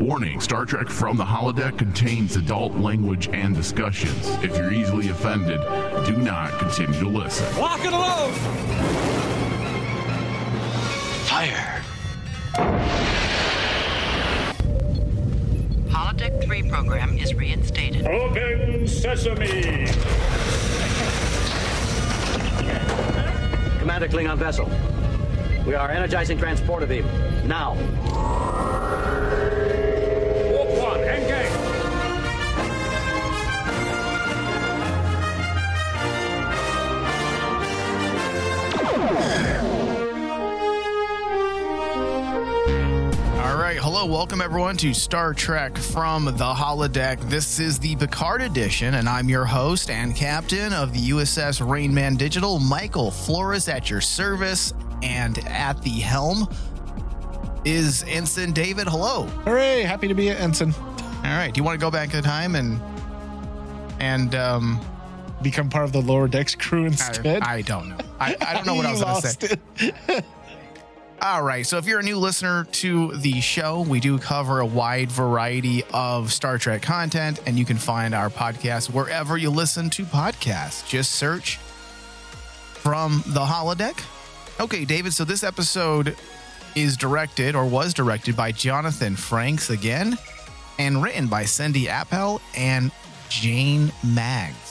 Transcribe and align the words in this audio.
Warning 0.00 0.40
Star 0.40 0.66
Trek 0.66 0.88
from 0.88 1.16
the 1.16 1.24
holodeck 1.24 1.78
contains 1.78 2.36
adult 2.36 2.74
language 2.74 3.28
and 3.32 3.54
discussions. 3.54 4.28
If 4.42 4.56
you're 4.56 4.72
easily 4.72 5.08
offended, 5.08 5.60
do 6.04 6.16
not 6.16 6.58
continue 6.58 6.98
to 6.98 7.08
listen. 7.08 7.46
Lock 7.60 7.80
and 7.84 7.92
load! 7.92 8.34
Fire! 11.26 11.82
Holodeck 15.88 16.44
3 16.44 16.68
program 16.68 17.16
is 17.16 17.32
reinstated. 17.34 18.04
Open 18.06 18.88
sesame! 18.88 19.86
Commander 23.78 24.08
Klingon 24.08 24.38
vessel. 24.38 24.68
We 25.66 25.74
are 25.74 25.88
energizing 25.90 26.36
transporter 26.36 26.86
beam. 26.86 27.06
Now. 27.46 27.74
Hello, 44.04 44.18
welcome 44.18 44.42
everyone 44.42 44.76
to 44.76 44.92
Star 44.92 45.32
Trek 45.32 45.78
from 45.78 46.26
the 46.26 46.52
holodeck. 46.52 47.18
This 47.30 47.58
is 47.58 47.78
the 47.78 47.96
Picard 47.96 48.42
edition, 48.42 48.96
and 48.96 49.08
I'm 49.08 49.30
your 49.30 49.46
host 49.46 49.88
and 49.88 50.14
captain 50.14 50.74
of 50.74 50.92
the 50.92 51.08
USS 51.08 51.66
Rainman 51.66 52.18
Digital, 52.18 52.58
Michael 52.58 53.10
Flores, 53.10 53.66
at 53.66 53.88
your 53.88 54.02
service, 54.02 54.74
and 55.02 55.38
at 55.48 55.80
the 55.80 56.00
helm 56.00 56.46
is 57.64 58.04
Ensign 58.06 58.52
David. 58.52 58.88
Hello. 58.88 59.22
Hooray! 59.46 59.84
Happy 59.84 60.06
to 60.06 60.14
be 60.14 60.28
an 60.28 60.36
ensign. 60.36 60.74
All 60.74 61.22
right, 61.22 61.50
do 61.54 61.58
you 61.58 61.64
want 61.64 61.80
to 61.80 61.82
go 61.82 61.90
back 61.90 62.12
in 62.12 62.22
time 62.22 62.56
and 62.56 62.82
and 64.00 64.34
um, 64.34 64.78
Become 65.44 65.68
part 65.68 65.84
of 65.84 65.92
the 65.92 66.00
lower 66.00 66.26
decks 66.26 66.54
crew 66.54 66.84
I, 66.84 66.86
instead. 66.86 67.42
I 67.42 67.60
don't 67.60 67.90
know. 67.90 67.98
I, 68.18 68.34
I 68.40 68.54
don't 68.54 68.64
know 68.64 68.74
what 68.74 68.86
I 68.86 68.92
was 68.92 69.02
going 69.02 69.20
to 69.22 69.90
say. 70.06 70.22
All 71.22 71.42
right. 71.42 71.66
So 71.66 71.78
if 71.78 71.86
you're 71.86 72.00
a 72.00 72.02
new 72.02 72.18
listener 72.18 72.64
to 72.64 73.12
the 73.16 73.40
show, 73.40 73.80
we 73.80 73.98
do 73.98 74.18
cover 74.18 74.60
a 74.60 74.66
wide 74.66 75.10
variety 75.10 75.82
of 75.92 76.32
Star 76.32 76.58
Trek 76.58 76.82
content, 76.82 77.40
and 77.46 77.58
you 77.58 77.64
can 77.64 77.78
find 77.78 78.14
our 78.14 78.28
podcast 78.28 78.90
wherever 78.92 79.38
you 79.38 79.48
listen 79.48 79.88
to 79.90 80.04
podcasts. 80.04 80.86
Just 80.86 81.12
search 81.12 81.56
from 82.74 83.22
the 83.28 83.40
holodeck. 83.40 84.04
Okay, 84.60 84.84
David. 84.84 85.14
So 85.14 85.24
this 85.24 85.42
episode 85.42 86.16
is 86.74 86.96
directed 86.96 87.54
or 87.54 87.64
was 87.64 87.94
directed 87.94 88.36
by 88.36 88.52
Jonathan 88.52 89.14
Frakes 89.14 89.70
again, 89.70 90.18
and 90.78 91.02
written 91.02 91.28
by 91.28 91.44
Cindy 91.44 91.88
Appel 91.88 92.42
and 92.54 92.90
Jane 93.30 93.92
Maggs. 94.04 94.63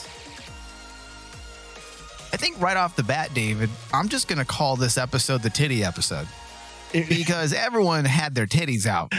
I 2.33 2.37
think 2.37 2.59
right 2.59 2.75
off 2.75 2.95
the 2.95 3.03
bat, 3.03 3.33
David, 3.35 3.69
I'm 3.93 4.09
just 4.09 4.27
going 4.27 4.39
to 4.39 4.45
call 4.45 4.75
this 4.75 4.97
episode 4.97 5.43
the 5.43 5.51
titty 5.51 5.83
episode 5.83 6.27
because 6.91 7.53
everyone 7.57 8.05
had 8.05 8.33
their 8.33 8.47
titties 8.47 8.87
out. 8.87 9.13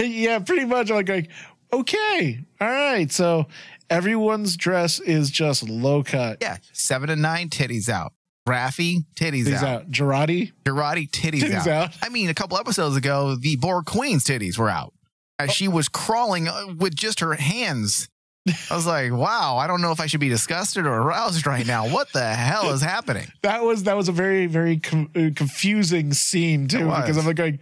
yeah, 0.00 0.38
pretty 0.38 0.64
much. 0.64 0.88
Like, 0.90 1.08
like, 1.10 1.30
okay, 1.72 2.40
all 2.60 2.68
right. 2.68 3.12
So 3.12 3.46
everyone's 3.90 4.56
dress 4.56 4.98
is 4.98 5.30
just 5.30 5.68
low 5.68 6.02
cut. 6.02 6.38
Yeah, 6.40 6.56
seven 6.72 7.08
to 7.10 7.16
nine 7.16 7.50
titties 7.50 7.90
out. 7.90 8.12
Raffi 8.48 9.04
titties 9.14 9.46
He's 9.46 9.62
out. 9.62 9.64
out. 9.82 9.90
Jurati. 9.90 10.52
Jurati 10.64 11.10
titties, 11.10 11.40
Titties 11.42 11.66
out. 11.66 11.68
out. 11.68 11.90
I 12.02 12.08
mean, 12.08 12.28
a 12.30 12.34
couple 12.34 12.58
episodes 12.58 12.96
ago, 12.96 13.36
the 13.36 13.56
Borg 13.56 13.84
Queen's 13.86 14.24
titties 14.24 14.58
were 14.58 14.68
out 14.70 14.92
as 15.38 15.50
she 15.52 15.66
was 15.68 15.88
crawling 15.88 16.48
uh, 16.48 16.74
with 16.78 16.94
just 16.94 17.20
her 17.20 17.34
hands. 17.34 18.08
I 18.46 18.76
was 18.76 18.86
like, 18.86 19.10
wow, 19.10 19.56
I 19.56 19.66
don't 19.66 19.80
know 19.80 19.90
if 19.90 20.00
I 20.00 20.06
should 20.06 20.20
be 20.20 20.28
disgusted 20.28 20.86
or 20.86 20.92
aroused 20.92 21.46
right 21.46 21.66
now. 21.66 21.88
What 21.88 22.12
the 22.12 22.24
hell 22.24 22.72
is 22.72 22.82
happening? 22.82 23.32
That 23.42 23.62
was 23.62 23.84
that 23.84 23.96
was 23.96 24.08
a 24.08 24.12
very 24.12 24.46
very 24.46 24.78
com- 24.78 25.10
uh, 25.16 25.30
confusing 25.34 26.12
scene 26.12 26.68
too 26.68 26.86
because 26.86 27.16
I'm 27.16 27.26
like 27.26 27.36
going, 27.36 27.58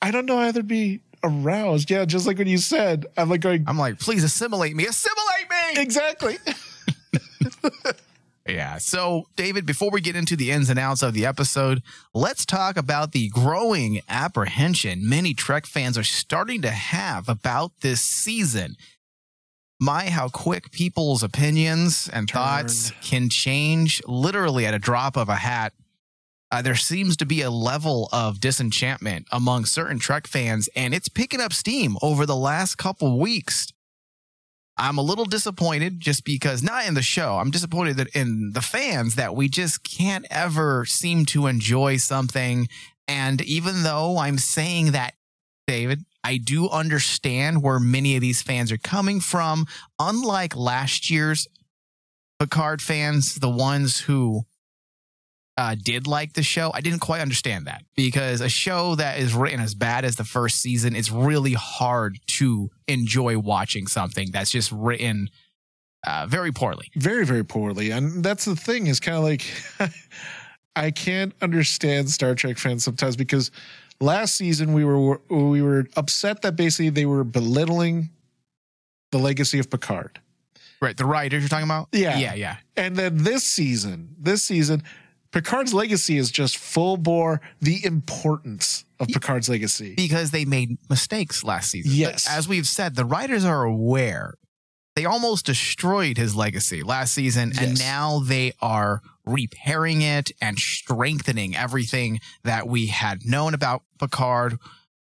I 0.00 0.12
don't 0.12 0.26
know 0.26 0.38
either 0.38 0.62
be 0.62 1.00
aroused. 1.24 1.90
Yeah, 1.90 2.04
just 2.04 2.28
like 2.28 2.38
when 2.38 2.46
you 2.46 2.58
said, 2.58 3.06
I'm 3.16 3.28
like 3.28 3.40
going 3.40 3.64
I'm 3.66 3.78
like, 3.78 3.98
please 3.98 4.22
assimilate 4.22 4.76
me. 4.76 4.86
Assimilate 4.86 5.50
me. 5.50 5.82
exactly. 5.82 6.38
Yeah. 8.46 8.76
So, 8.76 9.26
David, 9.36 9.64
before 9.64 9.90
we 9.90 10.02
get 10.02 10.16
into 10.16 10.36
the 10.36 10.50
ins 10.50 10.68
and 10.68 10.78
outs 10.78 11.02
of 11.02 11.14
the 11.14 11.24
episode, 11.24 11.82
let's 12.12 12.44
talk 12.44 12.76
about 12.76 13.12
the 13.12 13.30
growing 13.30 14.02
apprehension 14.08 15.08
many 15.08 15.32
Trek 15.32 15.64
fans 15.64 15.96
are 15.96 16.04
starting 16.04 16.60
to 16.62 16.70
have 16.70 17.28
about 17.28 17.72
this 17.80 18.02
season. 18.02 18.76
My, 19.84 20.08
how 20.08 20.30
quick 20.30 20.70
people's 20.70 21.22
opinions 21.22 22.08
and 22.10 22.26
thoughts 22.26 22.90
can 23.02 23.28
change 23.28 24.00
literally 24.06 24.64
at 24.64 24.72
a 24.72 24.78
drop 24.78 25.14
of 25.14 25.28
a 25.28 25.34
hat. 25.34 25.74
Uh, 26.50 26.62
there 26.62 26.74
seems 26.74 27.18
to 27.18 27.26
be 27.26 27.42
a 27.42 27.50
level 27.50 28.08
of 28.10 28.40
disenchantment 28.40 29.26
among 29.30 29.66
certain 29.66 29.98
Trek 29.98 30.26
fans, 30.26 30.70
and 30.74 30.94
it's 30.94 31.10
picking 31.10 31.38
up 31.38 31.52
steam 31.52 31.98
over 32.00 32.24
the 32.24 32.34
last 32.34 32.76
couple 32.76 33.18
weeks. 33.18 33.74
I'm 34.78 34.96
a 34.96 35.02
little 35.02 35.26
disappointed 35.26 36.00
just 36.00 36.24
because 36.24 36.62
not 36.62 36.86
in 36.86 36.94
the 36.94 37.02
show. 37.02 37.36
I'm 37.36 37.50
disappointed 37.50 37.98
that 37.98 38.16
in 38.16 38.52
the 38.54 38.62
fans 38.62 39.16
that 39.16 39.36
we 39.36 39.50
just 39.50 39.84
can't 39.84 40.24
ever 40.30 40.86
seem 40.86 41.26
to 41.26 41.46
enjoy 41.46 41.98
something. 41.98 42.68
And 43.06 43.42
even 43.42 43.82
though 43.82 44.16
I'm 44.16 44.38
saying 44.38 44.92
that, 44.92 45.12
David, 45.66 46.06
I 46.24 46.38
do 46.38 46.68
understand 46.70 47.62
where 47.62 47.78
many 47.78 48.16
of 48.16 48.22
these 48.22 48.40
fans 48.42 48.72
are 48.72 48.78
coming 48.78 49.20
from. 49.20 49.66
Unlike 49.98 50.56
last 50.56 51.10
year's 51.10 51.46
Picard 52.40 52.82
fans, 52.82 53.36
the 53.36 53.50
ones 53.50 54.00
who 54.00 54.42
uh, 55.56 55.76
did 55.80 56.06
like 56.06 56.32
the 56.32 56.42
show, 56.42 56.72
I 56.74 56.80
didn't 56.80 56.98
quite 57.00 57.20
understand 57.20 57.66
that 57.66 57.84
because 57.94 58.40
a 58.40 58.48
show 58.48 58.96
that 58.96 59.18
is 59.18 59.34
written 59.34 59.60
as 59.60 59.74
bad 59.74 60.04
as 60.04 60.16
the 60.16 60.24
first 60.24 60.60
season, 60.60 60.96
it's 60.96 61.10
really 61.12 61.52
hard 61.52 62.18
to 62.38 62.70
enjoy 62.88 63.38
watching 63.38 63.86
something 63.86 64.30
that's 64.32 64.50
just 64.50 64.72
written 64.72 65.28
uh, 66.06 66.26
very 66.28 66.52
poorly. 66.52 66.90
very 66.96 67.24
very 67.24 67.44
poorly 67.44 67.90
and 67.90 68.22
that's 68.22 68.44
the 68.44 68.54
thing 68.56 68.88
is 68.88 69.00
kind 69.00 69.16
of 69.16 69.24
like 69.24 69.42
i 70.76 70.90
can't 70.90 71.32
understand 71.42 72.10
star 72.10 72.34
trek 72.34 72.58
fans 72.58 72.84
sometimes 72.84 73.16
because 73.16 73.50
last 74.00 74.36
season 74.36 74.72
we 74.72 74.84
were 74.84 75.20
we 75.30 75.62
were 75.62 75.86
upset 75.96 76.42
that 76.42 76.56
basically 76.56 76.90
they 76.90 77.06
were 77.06 77.24
belittling 77.24 78.10
the 79.12 79.18
legacy 79.18 79.58
of 79.58 79.70
picard 79.70 80.20
Right. 80.80 80.96
The 80.96 81.06
writers 81.06 81.40
you're 81.42 81.48
talking 81.48 81.64
about? 81.64 81.88
Yeah. 81.92 82.18
Yeah. 82.18 82.34
Yeah. 82.34 82.56
and 82.76 82.94
then 82.94 83.22
this 83.22 83.42
season 83.44 84.16
this 84.18 84.44
season 84.44 84.82
picard's 85.32 85.72
legacy 85.72 86.18
is 86.18 86.30
just 86.30 86.58
full 86.58 86.98
bore 86.98 87.40
the 87.62 87.82
importance 87.86 88.84
of 89.00 89.08
picard's 89.08 89.48
legacy 89.48 89.94
Because 89.96 90.30
they 90.30 90.44
made 90.44 90.76
mistakes 90.90 91.42
last 91.42 91.70
season. 91.70 91.90
But 91.92 91.96
Yes. 91.96 92.26
as 92.28 92.46
we've 92.48 92.66
said, 92.66 92.96
the 92.96 93.04
writers 93.06 93.44
are 93.46 93.64
aware. 93.64 94.34
They 94.94 95.06
almost 95.06 95.46
destroyed 95.46 96.18
his 96.18 96.36
legacy 96.36 96.82
last 96.82 97.14
season, 97.14 97.52
and 97.58 97.78
now 97.78 98.20
they 98.20 98.52
are 98.60 99.00
repairing 99.26 100.02
it 100.02 100.30
and 100.40 100.58
strengthening 100.58 101.56
everything 101.56 102.20
that 102.42 102.68
we 102.68 102.88
had 102.88 103.24
known 103.24 103.54
about 103.54 103.82
Picard, 103.98 104.58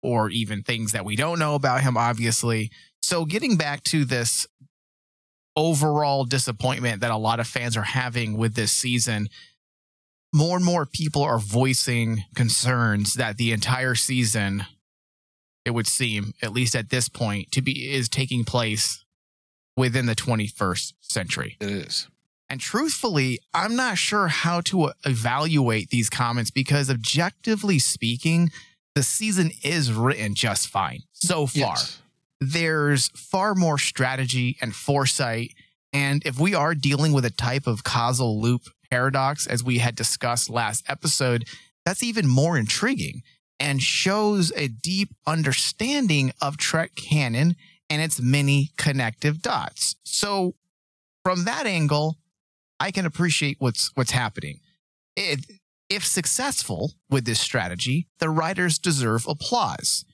or 0.02 0.30
even 0.30 0.62
things 0.62 0.92
that 0.92 1.04
we 1.04 1.16
don't 1.16 1.38
know 1.38 1.54
about 1.54 1.82
him, 1.82 1.96
obviously. 1.96 2.70
So, 3.02 3.24
getting 3.24 3.56
back 3.56 3.82
to 3.84 4.04
this 4.04 4.46
overall 5.56 6.24
disappointment 6.24 7.00
that 7.00 7.10
a 7.10 7.16
lot 7.16 7.40
of 7.40 7.46
fans 7.46 7.76
are 7.76 7.82
having 7.82 8.36
with 8.36 8.54
this 8.54 8.72
season, 8.72 9.28
more 10.34 10.56
and 10.56 10.64
more 10.64 10.86
people 10.86 11.22
are 11.22 11.38
voicing 11.38 12.24
concerns 12.34 13.14
that 13.14 13.36
the 13.36 13.52
entire 13.52 13.94
season, 13.94 14.64
it 15.64 15.70
would 15.70 15.86
seem, 15.86 16.34
at 16.42 16.52
least 16.52 16.76
at 16.76 16.90
this 16.90 17.08
point, 17.08 17.50
to 17.52 17.62
be 17.62 17.92
is 17.92 18.08
taking 18.08 18.44
place 18.44 19.04
within 19.76 20.06
the 20.06 20.14
21st 20.14 20.94
century. 21.00 21.56
it 21.60 21.70
is 21.70 22.08
And 22.48 22.60
truthfully, 22.60 23.40
I'm 23.52 23.74
not 23.74 23.98
sure 23.98 24.28
how 24.28 24.60
to 24.62 24.92
evaluate 25.04 25.90
these 25.90 26.08
comments 26.08 26.50
because 26.50 26.88
objectively 26.90 27.78
speaking, 27.78 28.50
the 28.94 29.02
season 29.02 29.50
is 29.62 29.92
written 29.92 30.34
just 30.34 30.68
fine 30.68 31.00
so 31.12 31.46
far 31.46 31.74
Yes. 31.74 32.00
there's 32.40 33.08
far 33.08 33.54
more 33.54 33.78
strategy 33.78 34.56
and 34.60 34.74
foresight. 34.74 35.52
And 35.92 36.24
if 36.24 36.38
we 36.38 36.54
are 36.54 36.74
dealing 36.74 37.12
with 37.12 37.24
a 37.24 37.30
type 37.30 37.66
of 37.66 37.82
causal 37.84 38.40
loop 38.40 38.62
paradox, 38.90 39.46
as 39.46 39.64
we 39.64 39.78
had 39.78 39.94
discussed 39.96 40.48
last 40.48 40.84
episode, 40.88 41.46
that's 41.84 42.02
even 42.02 42.26
more 42.28 42.56
intriguing 42.56 43.22
and 43.58 43.82
shows 43.82 44.52
a 44.54 44.68
deep 44.68 45.08
understanding 45.26 46.32
of 46.40 46.56
Trek 46.56 46.94
canon 46.94 47.56
and 47.88 48.02
its 48.02 48.20
many 48.20 48.70
connective 48.76 49.40
dots. 49.42 49.96
So, 50.04 50.54
from 51.24 51.44
that 51.44 51.66
angle, 51.66 52.18
I 52.80 52.90
can 52.90 53.06
appreciate 53.06 53.56
what's 53.58 53.90
what's 53.94 54.10
happening. 54.10 54.60
It, 55.16 55.46
if 55.88 56.04
successful 56.04 56.92
with 57.08 57.24
this 57.24 57.40
strategy, 57.40 58.08
the 58.18 58.28
writers 58.28 58.78
deserve 58.78 59.26
applause. 59.28 60.04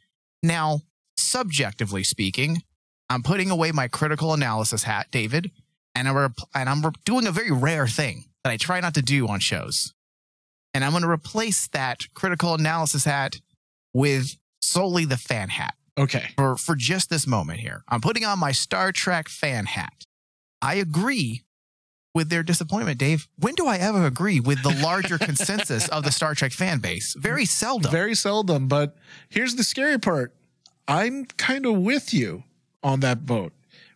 Now, 0.43 0.81
subjectively 1.17 2.03
speaking, 2.05 2.63
I'm 3.09 3.23
putting 3.23 3.51
away 3.51 3.73
my 3.73 3.89
critical 3.89 4.35
analysis 4.35 4.85
hat, 4.85 5.07
David, 5.11 5.51
and 5.95 6.09
I'm, 6.09 6.17
rep- 6.17 6.39
and 6.55 6.69
I'm 6.69 6.83
re- 6.85 6.93
doing 7.05 7.27
a 7.27 7.33
very 7.33 7.51
rare 7.51 7.87
thing 7.87 8.25
that 8.45 8.51
I 8.51 8.57
try 8.57 8.81
not 8.81 8.95
to 8.95 9.03
do 9.03 9.27
on 9.29 9.41
shows. 9.41 9.95
And 10.75 10.85
I'm 10.85 10.91
going 10.93 11.03
to 11.03 11.09
replace 11.11 11.69
that 11.69 12.01
critical 12.15 12.55
analysis 12.55 13.05
hat 13.05 13.41
with 13.95 14.37
solely 14.61 15.05
the 15.05 15.17
fan 15.19 15.49
hat 15.51 15.75
Okay. 15.99 16.31
for, 16.37 16.57
for 16.57 16.75
just 16.75 17.11
this 17.11 17.27
moment 17.27 17.61
here. 17.61 17.83
I'm 17.89 18.01
putting 18.01 18.25
on 18.25 18.39
my 18.39 18.53
Star 18.53 18.93
Trek 18.93 19.29
fan 19.29 19.67
hat. 19.67 20.05
I 20.61 20.75
agree 20.75 21.43
with 22.15 22.29
their 22.29 22.43
disappointment, 22.43 22.99
Dave. 22.99 23.29
When 23.39 23.55
do 23.55 23.67
I 23.67 23.77
ever 23.77 24.07
agree 24.07 24.41
with 24.41 24.63
the 24.63 24.75
larger 24.83 25.19
consensus 25.31 25.89
of 25.89 26.05
the 26.05 26.13
Star 26.13 26.35
Trek 26.35 26.53
fan 26.53 26.79
base? 26.79 27.15
Very 27.19 27.45
seldom. 27.47 27.91
Very 27.91 28.15
seldom. 28.15 28.69
But 28.69 28.97
here's 29.29 29.57
the 29.57 29.65
scary 29.65 29.99
part. 29.99 30.35
I'm 30.89 31.25
kind 31.25 31.65
of 31.67 31.79
with 31.79 32.13
you 32.13 32.45
on 32.83 33.01
that 33.01 33.25
boat. 33.25 33.53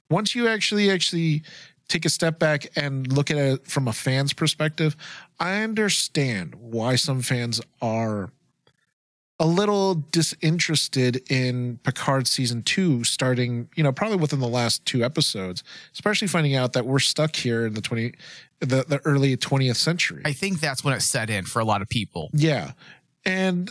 Once 0.09 0.35
you 0.35 0.49
actually 0.49 0.91
actually 0.91 1.43
take 1.89 2.05
a 2.05 2.09
step 2.11 2.39
back 2.39 2.67
and 2.77 3.13
look 3.13 3.31
at 3.31 3.37
it 3.37 3.67
from 3.67 3.89
a 3.89 3.93
fan's 3.93 4.33
perspective, 4.33 4.97
I 5.39 5.63
understand 5.63 6.55
why 6.55 6.97
some 6.97 7.23
fans 7.23 7.61
are 7.83 8.31
a 9.39 9.47
little 9.47 9.95
disinterested 10.13 11.23
in 11.31 11.79
Picard 11.83 12.27
season 12.27 12.63
two, 12.63 13.05
starting, 13.05 13.69
you 13.77 13.83
know, 13.83 13.93
probably 13.93 14.17
within 14.17 14.41
the 14.41 14.49
last 14.49 14.85
two 14.87 15.05
episodes, 15.05 15.63
especially 15.93 16.29
finding 16.29 16.55
out 16.55 16.73
that 16.73 16.87
we're 16.87 16.99
stuck 16.99 17.37
here 17.37 17.67
in 17.67 17.75
the 17.75 17.83
20, 17.83 18.13
the, 18.61 18.85
the 18.89 19.01
early 19.05 19.37
20th 19.37 19.77
century. 19.77 20.23
I 20.25 20.33
think 20.33 20.61
that's 20.61 20.83
when 20.83 20.95
it 20.95 21.01
set 21.01 21.29
in 21.29 21.45
for 21.45 21.61
a 21.61 21.65
lot 21.65 21.83
of 21.83 21.89
people. 21.89 22.31
Yeah. 22.33 22.73
And 23.25 23.71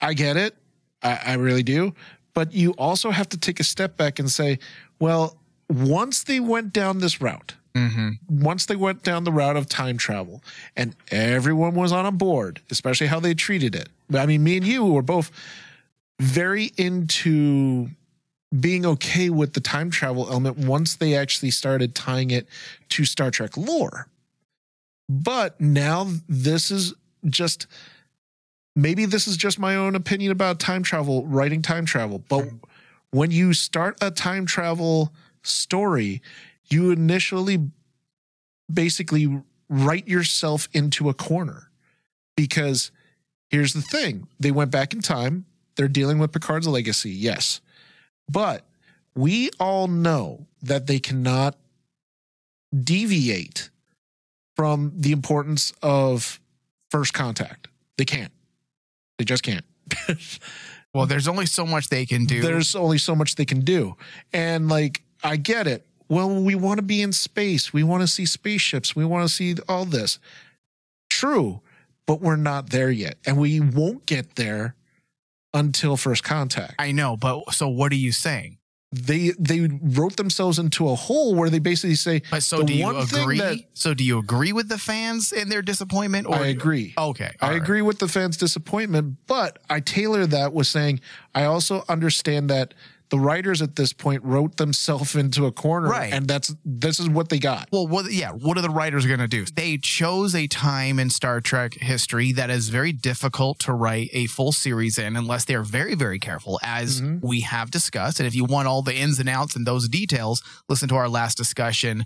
I 0.00 0.12
get 0.12 0.36
it. 0.36 0.54
I, 1.02 1.20
I 1.26 1.34
really 1.34 1.62
do. 1.62 1.94
But 2.34 2.52
you 2.52 2.72
also 2.72 3.10
have 3.10 3.30
to 3.30 3.38
take 3.38 3.58
a 3.60 3.64
step 3.64 3.96
back 3.96 4.18
and 4.18 4.30
say, 4.30 4.58
well, 5.00 5.38
once 5.70 6.24
they 6.24 6.40
went 6.40 6.74
down 6.74 6.98
this 6.98 7.22
route, 7.22 7.54
Mm-hmm. 7.76 8.42
once 8.42 8.64
they 8.64 8.74
went 8.74 9.02
down 9.02 9.24
the 9.24 9.32
route 9.32 9.56
of 9.56 9.68
time 9.68 9.98
travel 9.98 10.42
and 10.76 10.96
everyone 11.10 11.74
was 11.74 11.92
on 11.92 12.06
a 12.06 12.12
board, 12.12 12.62
especially 12.70 13.06
how 13.06 13.20
they 13.20 13.34
treated 13.34 13.74
it. 13.74 13.90
I 14.14 14.24
mean, 14.24 14.42
me 14.42 14.56
and 14.56 14.66
you 14.66 14.82
were 14.86 15.02
both 15.02 15.30
very 16.18 16.72
into 16.78 17.90
being 18.58 18.86
okay 18.86 19.28
with 19.28 19.52
the 19.52 19.60
time 19.60 19.90
travel 19.90 20.26
element 20.30 20.56
once 20.56 20.94
they 20.94 21.14
actually 21.14 21.50
started 21.50 21.94
tying 21.94 22.30
it 22.30 22.46
to 22.90 23.04
Star 23.04 23.30
Trek 23.30 23.58
lore. 23.58 24.08
But 25.08 25.60
now 25.60 26.08
this 26.28 26.70
is 26.70 26.94
just 27.26 27.66
maybe 28.74 29.04
this 29.04 29.28
is 29.28 29.36
just 29.36 29.58
my 29.58 29.76
own 29.76 29.94
opinion 29.94 30.32
about 30.32 30.60
time 30.60 30.82
travel, 30.82 31.26
writing 31.26 31.60
time 31.60 31.84
travel. 31.84 32.22
But 32.28 32.48
when 33.10 33.30
you 33.30 33.52
start 33.52 33.98
a 34.00 34.10
time 34.10 34.46
travel 34.46 35.12
story, 35.42 36.22
you 36.68 36.90
initially 36.90 37.70
basically 38.72 39.42
write 39.68 40.08
yourself 40.08 40.68
into 40.72 41.08
a 41.08 41.14
corner 41.14 41.70
because 42.36 42.90
here's 43.48 43.72
the 43.72 43.82
thing 43.82 44.28
they 44.38 44.50
went 44.50 44.70
back 44.70 44.92
in 44.92 45.00
time 45.00 45.44
they're 45.76 45.88
dealing 45.88 46.18
with 46.18 46.32
picard's 46.32 46.68
legacy 46.68 47.10
yes 47.10 47.60
but 48.28 48.64
we 49.14 49.50
all 49.58 49.88
know 49.88 50.46
that 50.62 50.86
they 50.86 50.98
cannot 50.98 51.56
deviate 52.78 53.70
from 54.56 54.92
the 54.96 55.12
importance 55.12 55.72
of 55.82 56.40
first 56.90 57.12
contact 57.12 57.68
they 57.98 58.04
can't 58.04 58.32
they 59.18 59.24
just 59.24 59.42
can't 59.42 59.64
Well, 60.96 61.04
there's 61.04 61.28
only 61.28 61.44
so 61.44 61.66
much 61.66 61.90
they 61.90 62.06
can 62.06 62.24
do. 62.24 62.40
there's 62.40 62.74
only 62.74 62.96
so 62.96 63.14
much 63.14 63.34
they 63.34 63.44
can 63.44 63.60
do. 63.60 63.96
And 64.32 64.66
like, 64.66 65.02
I 65.22 65.36
get 65.36 65.66
it. 65.66 65.84
Well, 66.08 66.42
we 66.42 66.54
want 66.54 66.78
to 66.78 66.82
be 66.82 67.02
in 67.02 67.12
space. 67.12 67.72
We 67.72 67.82
want 67.82 68.02
to 68.02 68.06
see 68.06 68.26
spaceships. 68.26 68.94
We 68.94 69.04
want 69.04 69.28
to 69.28 69.34
see 69.34 69.56
all 69.68 69.84
this. 69.84 70.18
True, 71.10 71.60
but 72.06 72.20
we're 72.20 72.36
not 72.36 72.70
there 72.70 72.90
yet. 72.90 73.16
And 73.26 73.38
we 73.38 73.60
won't 73.60 74.06
get 74.06 74.36
there 74.36 74.74
until 75.54 75.96
first 75.96 76.22
contact. 76.24 76.74
I 76.78 76.92
know, 76.92 77.16
but 77.16 77.52
so 77.54 77.68
what 77.68 77.90
are 77.92 77.96
you 77.96 78.12
saying? 78.12 78.58
They 78.92 79.32
they 79.38 79.68
wrote 79.82 80.16
themselves 80.16 80.58
into 80.60 80.88
a 80.88 80.94
hole 80.94 81.34
where 81.34 81.50
they 81.50 81.58
basically 81.58 81.96
say 81.96 82.22
But 82.30 82.42
so 82.44 82.58
the 82.58 82.64
do 82.66 82.74
you 82.74 82.84
one 82.84 83.06
thing 83.06 83.22
agree? 83.22 83.38
that- 83.38 83.58
so 83.74 83.94
do 83.94 84.04
you 84.04 84.18
agree 84.18 84.52
with 84.52 84.68
the 84.68 84.78
fans 84.78 85.32
and 85.32 85.50
their 85.50 85.60
disappointment? 85.62 86.26
Or 86.28 86.36
I 86.36 86.46
agree. 86.46 86.94
Okay, 86.96 87.32
I 87.40 87.48
right. 87.50 87.56
agree 87.56 87.82
with 87.82 87.98
the 87.98 88.08
fans' 88.08 88.36
disappointment, 88.36 89.16
but 89.26 89.58
I 89.68 89.80
tailor 89.80 90.24
that 90.26 90.52
with 90.52 90.68
saying 90.68 91.00
I 91.34 91.44
also 91.44 91.84
understand 91.88 92.48
that 92.50 92.74
the 93.10 93.18
writers 93.18 93.62
at 93.62 93.76
this 93.76 93.92
point 93.92 94.22
wrote 94.24 94.56
themselves 94.56 95.14
into 95.14 95.46
a 95.46 95.52
corner, 95.52 95.88
Right. 95.88 96.12
and 96.12 96.26
that's 96.26 96.54
this 96.64 96.98
is 96.98 97.08
what 97.08 97.28
they 97.28 97.38
got. 97.38 97.68
Well, 97.72 97.86
what? 97.86 98.12
Yeah, 98.12 98.32
what 98.32 98.58
are 98.58 98.62
the 98.62 98.70
writers 98.70 99.06
going 99.06 99.20
to 99.20 99.28
do? 99.28 99.44
They 99.44 99.78
chose 99.78 100.34
a 100.34 100.46
time 100.46 100.98
in 100.98 101.10
Star 101.10 101.40
Trek 101.40 101.74
history 101.74 102.32
that 102.32 102.50
is 102.50 102.68
very 102.68 102.92
difficult 102.92 103.58
to 103.60 103.72
write 103.72 104.10
a 104.12 104.26
full 104.26 104.52
series 104.52 104.98
in, 104.98 105.16
unless 105.16 105.44
they 105.44 105.54
are 105.54 105.62
very, 105.62 105.94
very 105.94 106.18
careful, 106.18 106.58
as 106.62 107.00
mm-hmm. 107.00 107.26
we 107.26 107.40
have 107.40 107.70
discussed. 107.70 108.20
And 108.20 108.26
if 108.26 108.34
you 108.34 108.44
want 108.44 108.68
all 108.68 108.82
the 108.82 108.94
ins 108.96 109.18
and 109.18 109.28
outs 109.28 109.56
and 109.56 109.66
those 109.66 109.88
details, 109.88 110.42
listen 110.68 110.88
to 110.88 110.96
our 110.96 111.08
last 111.08 111.36
discussion 111.36 112.04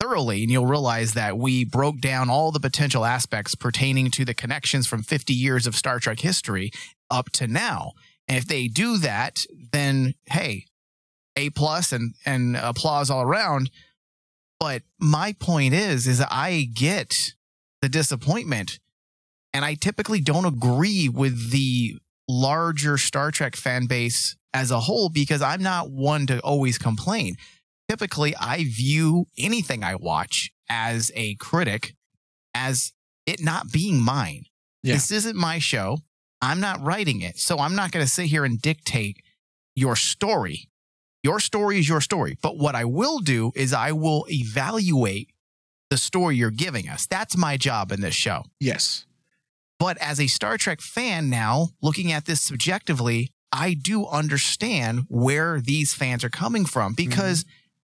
thoroughly, 0.00 0.42
and 0.42 0.50
you'll 0.50 0.66
realize 0.66 1.14
that 1.14 1.38
we 1.38 1.64
broke 1.64 2.00
down 2.00 2.28
all 2.28 2.50
the 2.50 2.58
potential 2.58 3.04
aspects 3.04 3.54
pertaining 3.54 4.10
to 4.10 4.24
the 4.24 4.34
connections 4.34 4.86
from 4.86 5.02
50 5.02 5.32
years 5.32 5.66
of 5.66 5.76
Star 5.76 6.00
Trek 6.00 6.18
history 6.18 6.72
up 7.08 7.30
to 7.30 7.46
now. 7.46 7.92
And 8.28 8.38
if 8.38 8.46
they 8.46 8.68
do 8.68 8.98
that, 8.98 9.40
then 9.72 10.14
hey, 10.26 10.66
a 11.36 11.50
plus 11.50 11.92
and 11.92 12.14
and 12.24 12.56
applause 12.56 13.10
all 13.10 13.22
around. 13.22 13.70
But 14.60 14.82
my 15.00 15.34
point 15.38 15.74
is, 15.74 16.06
is 16.06 16.20
I 16.20 16.68
get 16.72 17.34
the 17.80 17.88
disappointment, 17.88 18.78
and 19.52 19.64
I 19.64 19.74
typically 19.74 20.20
don't 20.20 20.44
agree 20.44 21.08
with 21.08 21.50
the 21.50 21.96
larger 22.28 22.96
Star 22.96 23.30
Trek 23.30 23.56
fan 23.56 23.86
base 23.86 24.36
as 24.54 24.70
a 24.70 24.80
whole 24.80 25.08
because 25.08 25.42
I'm 25.42 25.62
not 25.62 25.90
one 25.90 26.26
to 26.28 26.38
always 26.40 26.78
complain. 26.78 27.36
Typically, 27.88 28.34
I 28.36 28.64
view 28.64 29.26
anything 29.36 29.82
I 29.82 29.96
watch 29.96 30.52
as 30.68 31.10
a 31.14 31.34
critic 31.36 31.94
as 32.54 32.92
it 33.26 33.42
not 33.42 33.72
being 33.72 34.00
mine. 34.00 34.44
Yeah. 34.82 34.94
This 34.94 35.10
isn't 35.10 35.36
my 35.36 35.58
show. 35.58 35.98
I'm 36.42 36.60
not 36.60 36.82
writing 36.82 37.20
it. 37.20 37.38
So 37.38 37.58
I'm 37.58 37.76
not 37.76 37.92
going 37.92 38.04
to 38.04 38.10
sit 38.10 38.26
here 38.26 38.44
and 38.44 38.60
dictate 38.60 39.22
your 39.76 39.96
story. 39.96 40.68
Your 41.22 41.38
story 41.38 41.78
is 41.78 41.88
your 41.88 42.00
story. 42.00 42.36
But 42.42 42.58
what 42.58 42.74
I 42.74 42.84
will 42.84 43.20
do 43.20 43.52
is 43.54 43.72
I 43.72 43.92
will 43.92 44.26
evaluate 44.28 45.30
the 45.88 45.96
story 45.96 46.36
you're 46.36 46.50
giving 46.50 46.88
us. 46.88 47.06
That's 47.06 47.36
my 47.36 47.56
job 47.56 47.92
in 47.92 48.00
this 48.00 48.14
show. 48.14 48.44
Yes. 48.58 49.06
But 49.78 49.98
as 49.98 50.20
a 50.20 50.26
Star 50.26 50.58
Trek 50.58 50.80
fan 50.80 51.30
now, 51.30 51.68
looking 51.80 52.12
at 52.12 52.24
this 52.24 52.40
subjectively, 52.40 53.30
I 53.52 53.74
do 53.74 54.06
understand 54.06 55.04
where 55.08 55.60
these 55.60 55.94
fans 55.94 56.24
are 56.24 56.30
coming 56.30 56.64
from 56.64 56.94
mm-hmm. 56.94 57.08
because 57.08 57.44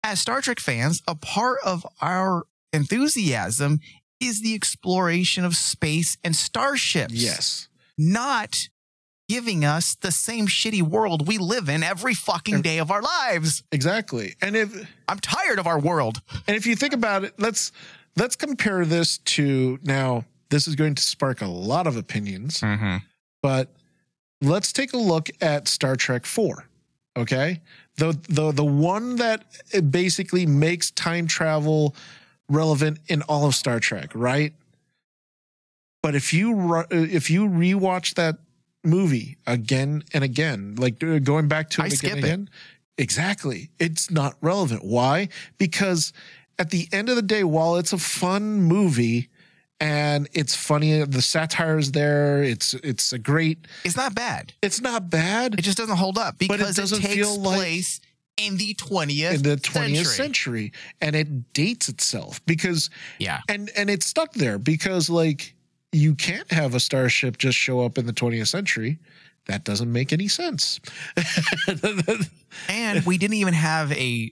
as 0.03 0.19
Star 0.19 0.41
Trek 0.41 0.59
fans, 0.59 1.01
a 1.07 1.15
part 1.15 1.59
of 1.63 1.85
our 2.01 2.43
enthusiasm 2.73 3.79
is 4.19 4.41
the 4.41 4.55
exploration 4.55 5.45
of 5.45 5.55
space 5.55 6.17
and 6.23 6.35
starships 6.35 7.13
Yes. 7.13 7.67
Not 8.01 8.69
giving 9.29 9.63
us 9.63 9.95
the 9.95 10.11
same 10.11 10.47
shitty 10.47 10.81
world 10.81 11.27
we 11.27 11.37
live 11.37 11.69
in 11.69 11.83
every 11.83 12.13
fucking 12.13 12.61
day 12.61 12.79
of 12.79 12.91
our 12.91 13.01
lives. 13.01 13.63
Exactly. 13.71 14.35
And 14.41 14.57
if 14.57 14.89
I'm 15.07 15.19
tired 15.19 15.57
of 15.59 15.67
our 15.67 15.79
world. 15.79 16.21
and 16.47 16.57
if 16.57 16.65
you 16.65 16.75
think 16.75 16.93
about 16.93 17.23
it, 17.23 17.33
let's 17.37 17.71
let's 18.17 18.35
compare 18.35 18.83
this 18.83 19.19
to 19.19 19.79
now 19.83 20.25
this 20.49 20.67
is 20.67 20.75
going 20.75 20.95
to 20.95 21.03
spark 21.03 21.41
a 21.41 21.45
lot 21.47 21.87
of 21.87 21.95
opinions, 21.95 22.59
mm-hmm. 22.59 22.97
but 23.41 23.69
let's 24.41 24.73
take 24.73 24.91
a 24.91 24.97
look 24.97 25.29
at 25.39 25.67
Star 25.69 25.95
Trek 25.95 26.25
4. 26.25 26.65
Okay? 27.17 27.61
The 27.95 28.17
the 28.27 28.51
the 28.51 28.65
one 28.65 29.15
that 29.17 29.45
basically 29.91 30.45
makes 30.45 30.91
time 30.91 31.27
travel 31.27 31.95
relevant 32.49 32.99
in 33.07 33.21
all 33.23 33.45
of 33.45 33.55
Star 33.55 33.79
Trek, 33.79 34.11
right? 34.13 34.53
But 36.03 36.15
if 36.15 36.33
you 36.33 36.53
ru- 36.55 36.85
if 36.89 37.29
you 37.29 37.47
rewatch 37.47 38.15
that 38.15 38.37
movie 38.83 39.37
again 39.45 40.03
and 40.13 40.23
again, 40.23 40.75
like 40.77 41.03
uh, 41.03 41.19
going 41.19 41.47
back 41.47 41.69
to 41.71 41.81
it 41.81 41.85
I 41.85 41.87
again 41.95 42.11
and 42.11 42.19
it. 42.19 42.23
again, 42.23 42.49
exactly, 42.97 43.69
it's 43.79 44.09
not 44.09 44.35
relevant. 44.41 44.83
Why? 44.83 45.29
Because 45.57 46.13
at 46.57 46.69
the 46.71 46.87
end 46.91 47.09
of 47.09 47.15
the 47.15 47.21
day, 47.21 47.43
while 47.43 47.75
it's 47.77 47.93
a 47.93 47.97
fun 47.97 48.61
movie 48.61 49.29
and 49.79 50.27
it's 50.33 50.55
funny, 50.55 51.03
the 51.05 51.21
satire 51.21 51.77
is 51.77 51.91
there. 51.91 52.41
It's 52.43 52.73
it's 52.75 53.13
a 53.13 53.19
great. 53.19 53.67
It's 53.83 53.95
not 53.97 54.15
bad. 54.15 54.53
It's 54.61 54.81
not 54.81 55.09
bad. 55.09 55.55
It 55.57 55.61
just 55.61 55.77
doesn't 55.77 55.97
hold 55.97 56.17
up 56.17 56.35
it 56.35 56.49
because 56.49 56.77
it, 56.77 56.81
doesn't 56.81 57.01
takes 57.01 57.13
feel 57.15 57.37
like- 57.39 57.57
place 57.57 57.99
in 58.37 58.57
the 58.57 58.73
20th 58.75 59.33
in 59.35 59.41
the 59.43 59.57
20th 59.57 60.05
century. 60.05 60.05
century. 60.05 60.71
and 61.01 61.15
it 61.15 61.53
dates 61.53 61.89
itself 61.89 62.43
because 62.45 62.89
Yeah. 63.19 63.39
and 63.49 63.69
and 63.75 63.89
it's 63.89 64.05
stuck 64.07 64.33
there 64.33 64.57
because 64.57 65.09
like 65.09 65.53
you 65.91 66.15
can't 66.15 66.51
have 66.51 66.73
a 66.75 66.79
starship 66.79 67.37
just 67.37 67.57
show 67.57 67.81
up 67.81 67.97
in 67.97 68.05
the 68.05 68.13
20th 68.13 68.47
century 68.47 68.99
that 69.47 69.63
doesn't 69.63 69.91
make 69.91 70.13
any 70.13 70.27
sense. 70.27 70.79
And 72.69 73.05
we 73.05 73.17
didn't 73.17 73.37
even 73.37 73.53
have 73.53 73.91
a 73.93 74.31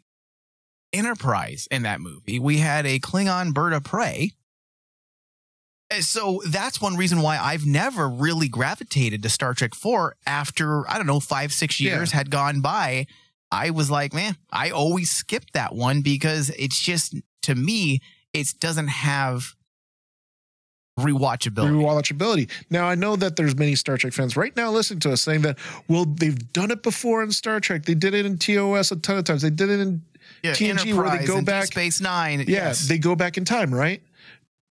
Enterprise 0.91 1.67
in 1.69 1.83
that 1.83 2.01
movie. 2.01 2.39
We 2.39 2.57
had 2.57 2.85
a 2.87 2.99
Klingon 2.99 3.53
bird 3.53 3.73
of 3.73 3.83
prey. 3.83 4.31
So 6.01 6.41
that's 6.47 6.81
one 6.81 6.95
reason 6.97 7.21
why 7.21 7.37
I've 7.37 7.65
never 7.65 8.09
really 8.09 8.47
gravitated 8.47 9.21
to 9.23 9.29
Star 9.29 9.53
Trek 9.53 9.73
4 9.75 10.15
after, 10.25 10.89
I 10.89 10.97
don't 10.97 11.07
know, 11.07 11.19
five, 11.19 11.51
six 11.53 11.79
Yeah. 11.79 11.95
years 11.95 12.11
had 12.11 12.29
gone 12.31 12.61
by. 12.61 13.05
I 13.51 13.69
was 13.69 13.89
like, 13.89 14.13
man, 14.13 14.35
I 14.51 14.69
always 14.71 15.09
skipped 15.11 15.53
that 15.53 15.73
one 15.75 16.01
because 16.01 16.49
it's 16.51 16.79
just, 16.79 17.15
to 17.43 17.55
me, 17.55 18.01
it 18.33 18.47
doesn't 18.59 18.87
have 18.89 19.55
rewatchability. 20.99 21.71
rewatchability. 21.81 22.49
Now 22.69 22.85
I 22.87 22.95
know 22.95 23.15
that 23.15 23.35
there's 23.35 23.55
many 23.55 23.75
Star 23.75 23.97
Trek 23.97 24.13
fans 24.13 24.35
right 24.37 24.55
now 24.55 24.69
listening 24.71 24.99
to 25.01 25.11
us 25.11 25.21
saying 25.21 25.41
that, 25.41 25.57
well, 25.87 26.05
they've 26.05 26.51
done 26.53 26.71
it 26.71 26.83
before 26.83 27.23
in 27.23 27.31
Star 27.31 27.59
Trek. 27.59 27.85
They 27.85 27.95
did 27.95 28.13
it 28.13 28.25
in 28.25 28.37
TOS 28.37 28.91
a 28.91 28.95
ton 28.97 29.17
of 29.17 29.23
times. 29.25 29.41
They 29.41 29.49
did 29.49 29.69
it 29.69 29.79
in 29.79 30.01
Yeah, 30.43 30.51
TNG 30.53 30.93
where 30.95 31.09
they 31.17 31.25
go 31.25 31.37
and 31.37 31.45
Deep 31.45 31.53
back- 31.53 31.65
Space 31.67 31.99
Nine. 32.01 32.39
yeah, 32.41 32.45
yes. 32.47 32.87
they 32.87 32.97
go 32.97 33.15
back 33.15 33.37
in 33.37 33.45
time, 33.45 33.73
right? 33.73 34.01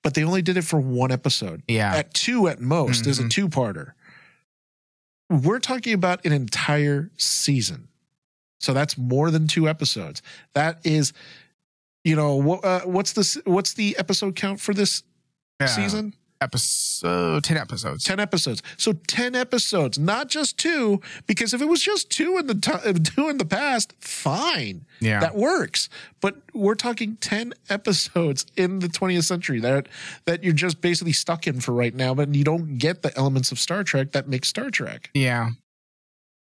But 0.03 0.15
they 0.15 0.25
only 0.25 0.43
did 0.43 0.57
it 0.57 0.63
for 0.63 0.81
one 0.81 1.13
episode. 1.13 1.63
Yeah. 1.69 1.95
At 1.95 2.13
two 2.15 2.49
at 2.49 2.61
most 2.61 3.07
is 3.07 3.19
a 3.21 3.25
Mhm. 3.25 3.31
two 3.31 3.49
parter. 3.49 3.93
We're 5.31 5.61
talking 5.61 5.95
about 5.95 6.25
an 6.27 6.33
entire 6.33 7.11
season. 7.17 7.89
So 8.61 8.73
that's 8.75 8.99
more 8.99 9.31
than 9.31 9.47
two 9.49 9.69
episodes. 9.69 10.23
That 10.55 10.79
is, 10.85 11.13
you 12.05 12.15
know, 12.17 12.37
what, 12.37 12.65
uh, 12.65 12.81
what's 12.83 13.13
this? 13.13 13.39
What's 13.45 13.75
the 13.75 13.97
episode 13.99 14.37
count 14.37 14.61
for 14.61 14.75
this 14.75 15.03
Yeah. 15.63 15.67
season? 15.75 16.15
episode 16.41 17.45
10 17.45 17.57
episodes 17.57 18.03
10 18.03 18.19
episodes. 18.19 18.63
So 18.77 18.95
10 18.95 19.37
episodes, 19.37 19.97
not 19.97 20.29
just 20.29 20.59
two, 20.59 21.01
because 21.29 21.55
if 21.55 21.63
it 21.63 21.67
was 21.67 21.81
just 21.81 22.11
two 22.11 22.37
in 22.37 22.49
the 22.49 22.55
two 23.17 23.29
in 23.29 23.39
the 23.39 23.45
past, 23.45 23.93
fine. 24.01 24.85
yeah 25.01 25.21
That 25.21 25.37
works. 25.37 25.89
But 26.21 26.39
we're 26.53 26.75
talking 26.75 27.17
10 27.21 27.53
episodes 27.71 28.45
in 28.57 28.81
the 28.81 28.89
20th 28.89 29.23
century 29.25 29.61
that 29.61 29.87
that 30.25 30.43
you're 30.43 30.53
just 30.53 30.81
basically 30.81 31.13
stuck 31.13 31.47
in 31.47 31.61
for 31.61 31.71
right 31.73 31.95
now, 31.95 32.13
but 32.13 32.35
you 32.35 32.43
don't 32.43 32.77
get 32.77 33.03
the 33.03 33.17
elements 33.17 33.53
of 33.53 33.61
Star 33.61 33.85
Trek 33.85 34.11
that 34.11 34.29
make 34.29 34.45
Star 34.45 34.69
Trek. 34.71 35.11
yeah 35.15 35.51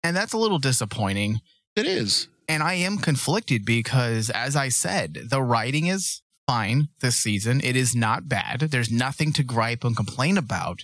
and 0.04 0.16
that's 0.16 0.32
a 0.32 0.38
little 0.38 0.60
disappointing 0.60 1.40
It 1.74 1.86
is. 1.86 2.28
and 2.48 2.62
i 2.62 2.74
am 2.74 2.98
conflicted 2.98 3.64
because 3.64 4.30
as 4.30 4.54
i 4.54 4.68
said 4.68 5.18
the 5.28 5.42
writing 5.42 5.88
is 5.88 6.22
fine 6.48 6.88
this 7.00 7.16
season. 7.16 7.60
It 7.62 7.76
is 7.76 7.94
not 7.94 8.26
bad. 8.26 8.60
There's 8.60 8.90
nothing 8.90 9.34
to 9.34 9.42
gripe 9.42 9.84
and 9.84 9.94
complain 9.94 10.38
about 10.38 10.82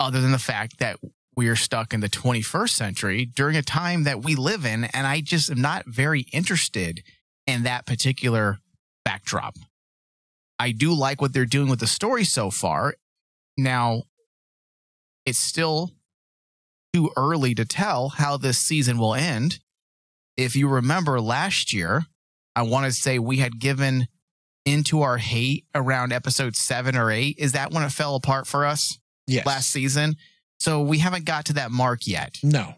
other 0.00 0.22
than 0.22 0.32
the 0.32 0.38
fact 0.38 0.78
that 0.78 0.98
we're 1.36 1.54
stuck 1.54 1.92
in 1.92 2.00
the 2.00 2.08
21st 2.08 2.70
century 2.70 3.26
during 3.26 3.56
a 3.56 3.62
time 3.62 4.04
that 4.04 4.22
we 4.22 4.34
live 4.36 4.64
in 4.64 4.84
and 4.84 5.06
i 5.06 5.20
just 5.20 5.50
am 5.50 5.60
not 5.60 5.84
very 5.86 6.22
interested 6.32 7.02
in 7.46 7.64
that 7.64 7.86
particular 7.86 8.58
backdrop. 9.04 9.56
I 10.58 10.70
do 10.70 10.94
like 10.94 11.20
what 11.20 11.34
they're 11.34 11.44
doing 11.44 11.68
with 11.68 11.80
the 11.80 11.86
story 11.86 12.24
so 12.24 12.50
far. 12.50 12.94
Now 13.58 14.04
it's 15.26 15.38
still 15.38 15.90
too 16.94 17.10
early 17.16 17.54
to 17.54 17.66
tell 17.66 18.10
how 18.10 18.38
this 18.38 18.58
season 18.58 18.96
will 18.96 19.14
end. 19.14 19.58
If 20.36 20.56
you 20.56 20.68
remember 20.68 21.20
last 21.20 21.72
year, 21.72 22.06
I 22.56 22.62
want 22.62 22.86
to 22.86 22.92
say 22.92 23.18
we 23.18 23.38
had 23.38 23.58
given 23.58 24.06
into 24.64 25.02
our 25.02 25.18
hate 25.18 25.66
around 25.74 26.12
episode 26.12 26.56
seven 26.56 26.96
or 26.96 27.10
eight. 27.10 27.36
Is 27.38 27.52
that 27.52 27.70
when 27.72 27.82
it 27.82 27.90
fell 27.90 28.14
apart 28.14 28.46
for 28.46 28.64
us 28.64 28.98
Yes. 29.26 29.44
last 29.46 29.68
season? 29.70 30.16
So 30.60 30.80
we 30.82 30.98
haven't 31.00 31.24
got 31.24 31.46
to 31.46 31.52
that 31.54 31.70
mark 31.70 32.06
yet. 32.06 32.36
no. 32.42 32.74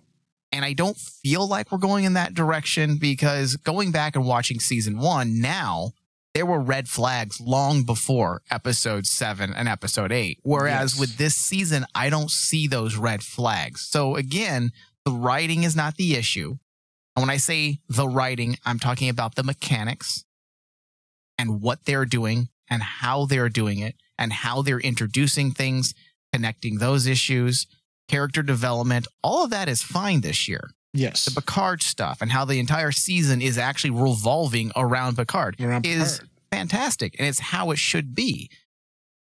And 0.53 0.65
I 0.65 0.73
don't 0.73 0.97
feel 0.97 1.47
like 1.47 1.71
we're 1.71 1.77
going 1.79 2.05
in 2.05 2.15
that 2.15 2.33
direction 2.33 2.97
because 2.99 3.57
going 3.57 3.91
back 3.91 4.15
and 4.17 4.25
watching 4.25 4.59
season 4.61 4.99
one 4.99 5.41
now, 5.41 5.91
there 6.35 6.47
were 6.47 6.61
red 6.61 6.89
flags 6.89 7.41
long 7.41 7.83
before 7.83 8.43
episode 8.51 9.07
seven 9.07 9.53
and 9.53 9.69
episode 9.69 10.13
eight. 10.13 10.39
Whereas 10.45 10.93
Yes. 10.95 11.01
with 11.01 11.17
this 11.19 11.35
season, 11.35 11.85
I 11.95 12.09
don't 12.11 12.31
see 12.31 12.69
those 12.69 12.95
red 12.97 13.23
flags. 13.23 13.83
So 13.83 14.15
again, 14.17 14.71
the 15.05 15.11
writing 15.13 15.65
is 15.65 15.75
not 15.77 15.97
the 15.97 16.15
issue. 16.15 16.57
And 17.17 17.23
when 17.23 17.31
I 17.31 17.39
say 17.39 17.81
the 17.89 18.07
writing, 18.07 18.59
I'm 18.67 18.79
talking 18.79 19.09
about 19.09 19.35
the 19.37 19.43
mechanics 19.43 20.25
and 21.39 21.63
what 21.63 21.85
they're 21.87 22.05
doing 22.05 22.49
and 22.69 22.83
how 22.83 23.25
they're 23.25 23.49
doing 23.49 23.79
it 23.79 23.95
and 24.19 24.33
how 24.33 24.63
they're 24.63 24.81
introducing 24.81 25.53
things, 25.53 25.95
connecting 26.33 26.79
those 26.79 27.07
issues, 27.07 27.67
character 28.09 28.43
development. 28.43 29.07
All 29.23 29.45
of 29.45 29.51
that 29.51 29.69
is 29.69 29.83
fine 29.83 30.21
this 30.21 30.47
year 30.49 30.71
Yes. 30.93 31.25
the 31.27 31.41
Picard 31.41 31.83
stuff 31.83 32.23
and 32.23 32.31
how 32.33 32.45
the 32.45 32.59
entire 32.59 32.93
season 32.93 33.41
is 33.43 33.59
actually 33.59 33.91
revolving 33.91 34.71
around 34.77 35.17
Picard 35.17 35.57
Around 35.61 35.87
is 35.87 36.15
Picard. 36.19 36.31
fantastic 36.51 37.17
and 37.19 37.27
it's 37.29 37.39
how 37.41 37.71
it 37.71 37.79
should 37.79 38.15
be. 38.15 38.51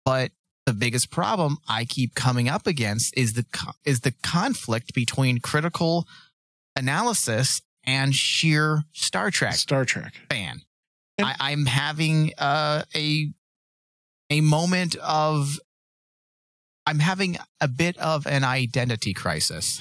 But 0.05 0.33
the 0.67 0.73
biggest 0.73 1.11
problem 1.11 1.59
I 1.69 1.85
keep 1.85 2.15
coming 2.15 2.49
up 2.49 2.67
against 2.67 3.17
is 3.17 3.33
the 3.35 3.45
is 3.85 4.01
the 4.01 4.13
conflict 4.23 4.95
between 4.95 5.39
critical 5.41 6.07
analysis 6.77 7.61
and 7.87 8.15
sheer 8.15 8.83
Star 8.93 9.31
Trek 9.31 9.55
Star 9.55 9.85
Trek. 9.85 10.15
fan. 10.31 10.63
And- 11.19 11.27
I, 11.29 11.35
I'm 11.53 11.67
having 11.67 12.33
uh, 12.39 12.83
a 12.95 13.31
a 14.31 14.41
moment 14.41 14.97
of 14.97 15.59
I'm 16.87 16.99
having 16.99 17.37
a 17.61 17.69
bit 17.69 17.97
of 17.99 18.27
an 18.27 18.45
identity 18.45 19.15
crisis. 19.15 19.81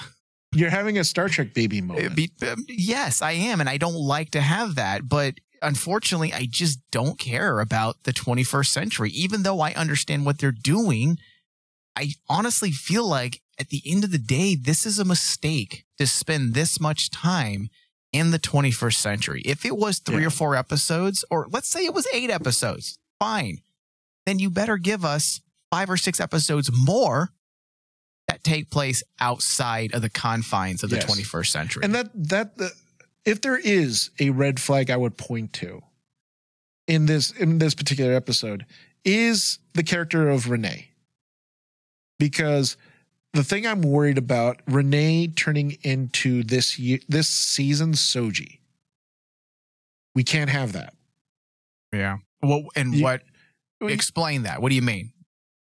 You're 0.55 0.69
having 0.69 0.97
a 0.97 1.03
Star 1.03 1.27
Trek 1.29 1.53
baby 1.53 1.79
Uh, 1.79 1.83
moment. 1.83 2.15
be- 2.15 2.31
um, 2.47 2.65
yes, 2.69 3.21
I 3.21 3.31
am, 3.31 3.59
and 3.59 3.69
I 3.69 3.77
don't 3.77 3.95
like 3.95 4.31
to 4.31 4.41
have 4.41 4.75
that. 4.75 5.09
But 5.09 5.35
unfortunately, 5.61 6.31
I 6.33 6.45
just 6.49 6.79
don't 6.91 7.17
care 7.17 7.59
about 7.59 8.03
the 8.03 8.13
21st 8.13 8.67
century. 8.67 9.09
Even 9.11 9.43
though 9.43 9.59
I 9.61 9.73
understand 9.73 10.25
what 10.25 10.37
they're 10.39 10.51
doing, 10.51 11.17
I 11.95 12.11
honestly 12.29 12.71
feel 12.71 13.07
like 13.07 13.41
at 13.59 13.69
the 13.69 13.81
end 13.85 14.03
of 14.03 14.11
the 14.11 14.17
day, 14.19 14.55
this 14.55 14.85
is 14.85 14.99
a 14.99 15.05
mistake 15.05 15.85
to 15.97 16.05
spend 16.07 16.53
this 16.53 16.79
much 16.79 17.09
time 17.09 17.69
in 18.13 18.31
the 18.31 18.39
21st 18.39 18.95
century. 18.95 19.41
If 19.43 19.65
it 19.65 19.75
was 19.75 19.99
three 19.99 20.21
Yeah. 20.21 20.27
or 20.27 20.29
four 20.29 20.55
episodes, 20.55 21.25
or 21.29 21.47
let's 21.51 21.67
say 21.67 21.83
it 21.83 21.93
was 21.93 22.07
eight 22.13 22.29
episodes, 22.29 22.97
fine. 23.19 23.61
Then 24.25 24.39
you 24.39 24.49
better 24.49 24.77
give 24.77 25.03
us 25.03 25.41
five 25.69 25.89
or 25.89 25.97
six 25.97 26.21
episodes 26.21 26.69
more 26.71 27.33
that 28.29 28.43
take 28.43 28.69
place 28.69 29.03
outside 29.19 29.93
of 29.93 30.01
the 30.01 30.09
confines 30.09 30.83
of 30.83 30.89
the 30.91 30.95
Yes. 30.97 31.05
21st 31.05 31.51
century. 31.51 31.83
And 31.83 31.93
that 31.95 32.09
that 32.29 32.57
the, 32.57 32.71
if 33.25 33.41
there 33.41 33.57
is 33.57 34.11
a 34.19 34.29
red 34.29 34.59
flag 34.61 34.89
I 34.89 34.95
would 34.97 35.17
point 35.17 35.51
to 35.53 35.81
in 36.87 37.05
this 37.07 37.31
in 37.31 37.57
this 37.59 37.73
particular 37.73 38.13
episode 38.13 38.65
is 39.03 39.59
the 39.73 39.83
character 39.83 40.29
of 40.29 40.49
Renee. 40.49 40.91
Because 42.19 42.77
the 43.33 43.43
thing 43.43 43.65
I'm 43.65 43.81
worried 43.81 44.17
about 44.17 44.61
Renee 44.67 45.27
turning 45.27 45.77
into 45.83 46.43
this 46.43 46.77
year, 46.77 46.99
this 47.09 47.27
season's 47.27 47.99
Soji. 47.99 48.59
We 50.15 50.23
can't 50.23 50.49
have 50.49 50.73
that. 50.73 50.93
yeah. 51.91 52.17
Well, 52.41 52.65
and 52.75 52.93
You- 52.95 53.03
what? 53.03 53.23
Explain 53.81 54.43
that. 54.43 54.61
What 54.61 54.69
do 54.69 54.75
you 54.75 54.81
mean? 54.81 55.11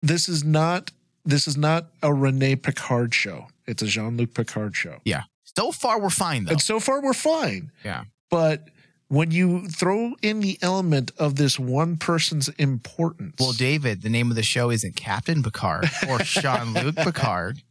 This 0.03 0.29
is 0.29 0.45
not 0.45 0.93
this 1.25 1.49
is 1.49 1.57
not 1.57 1.87
a 2.03 2.13
Renee 2.13 2.55
Picard 2.57 3.15
show. 3.15 3.49
It's 3.67 3.83
a 3.83 3.87
Jean-Luc 3.87 4.35
Picard 4.35 4.77
show. 4.77 4.99
Yeah. 5.07 5.23
So 5.57 5.73
far, 5.73 5.99
we're 5.99 6.11
fine 6.11 6.45
though. 6.45 6.53
And 6.53 6.61
so 6.61 6.79
far, 6.79 7.01
we're 7.03 7.15
fine. 7.15 7.73
Yeah. 7.85 8.05
But 8.31 8.69
when 9.15 9.31
you 9.31 9.69
throw 9.69 10.15
in 10.23 10.41
the 10.41 10.59
element 10.63 11.13
of 11.19 11.37
this 11.37 11.59
one 11.59 11.97
person's 11.97 12.49
importance, 12.51 13.37
Well, 13.39 13.53
David, 13.53 14.03
the 14.03 14.09
name 14.11 14.31
of 14.31 14.37
the 14.37 14.43
show 14.43 14.71
isn't 14.71 14.97
Captain 14.97 15.43
Picard 15.43 15.89
or 16.09 16.19
Jean-Luc 16.23 16.97
Picard. 16.97 17.63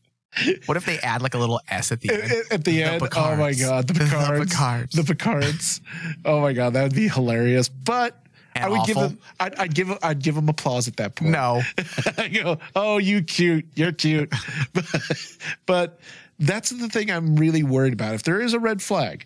What 0.65 0.77
if 0.77 0.85
they 0.85 0.97
add 0.99 1.21
like 1.21 1.35
a 1.35 1.37
little 1.37 1.61
S 1.69 1.91
at 1.91 2.01
the 2.01 2.11
end? 2.11 2.23
at- 2.23 2.51
at 2.51 2.63
the, 2.63 2.81
end, 2.83 3.03
oh 3.15 3.35
my 3.35 3.53
god, 3.53 3.87
the 3.87 3.93
The 3.93 3.99
Picards, 4.05 4.51
Picards. 4.51 4.95
the 4.95 5.03
Picards. 5.03 5.81
oh 6.25 6.41
my 6.41 6.53
god, 6.53 6.73
that 6.73 6.83
would 6.83 6.95
be 6.95 7.07
hilarious. 7.07 7.69
But 7.69 8.17
And 8.55 8.63
I 8.65 8.69
would 8.69 8.85
give 8.87 8.97
awful. 8.97 9.09
them, 9.09 9.19
I'd, 9.39 9.55
I'd 9.59 9.75
give, 9.75 9.95
I'd 10.01 10.23
give 10.23 10.33
them 10.33 10.49
applause 10.49 10.87
at 10.87 10.97
that 10.97 11.13
point. 11.15 11.31
No. 11.31 11.61
I 12.17 12.29
go, 12.29 12.57
oh, 12.75 12.97
you 12.97 13.21
cute, 13.21 13.65
you're 13.75 13.91
cute. 13.91 14.33
but, 14.73 14.85
but 15.67 15.99
that's 16.39 16.71
the 16.71 16.89
thing 16.89 17.11
I'm 17.11 17.35
really 17.35 17.61
worried 17.63 17.93
about. 17.93 18.15
If 18.15 18.23
there 18.23 18.41
is 18.41 18.53
a 18.53 18.59
red 18.59 18.81
flag 18.81 19.25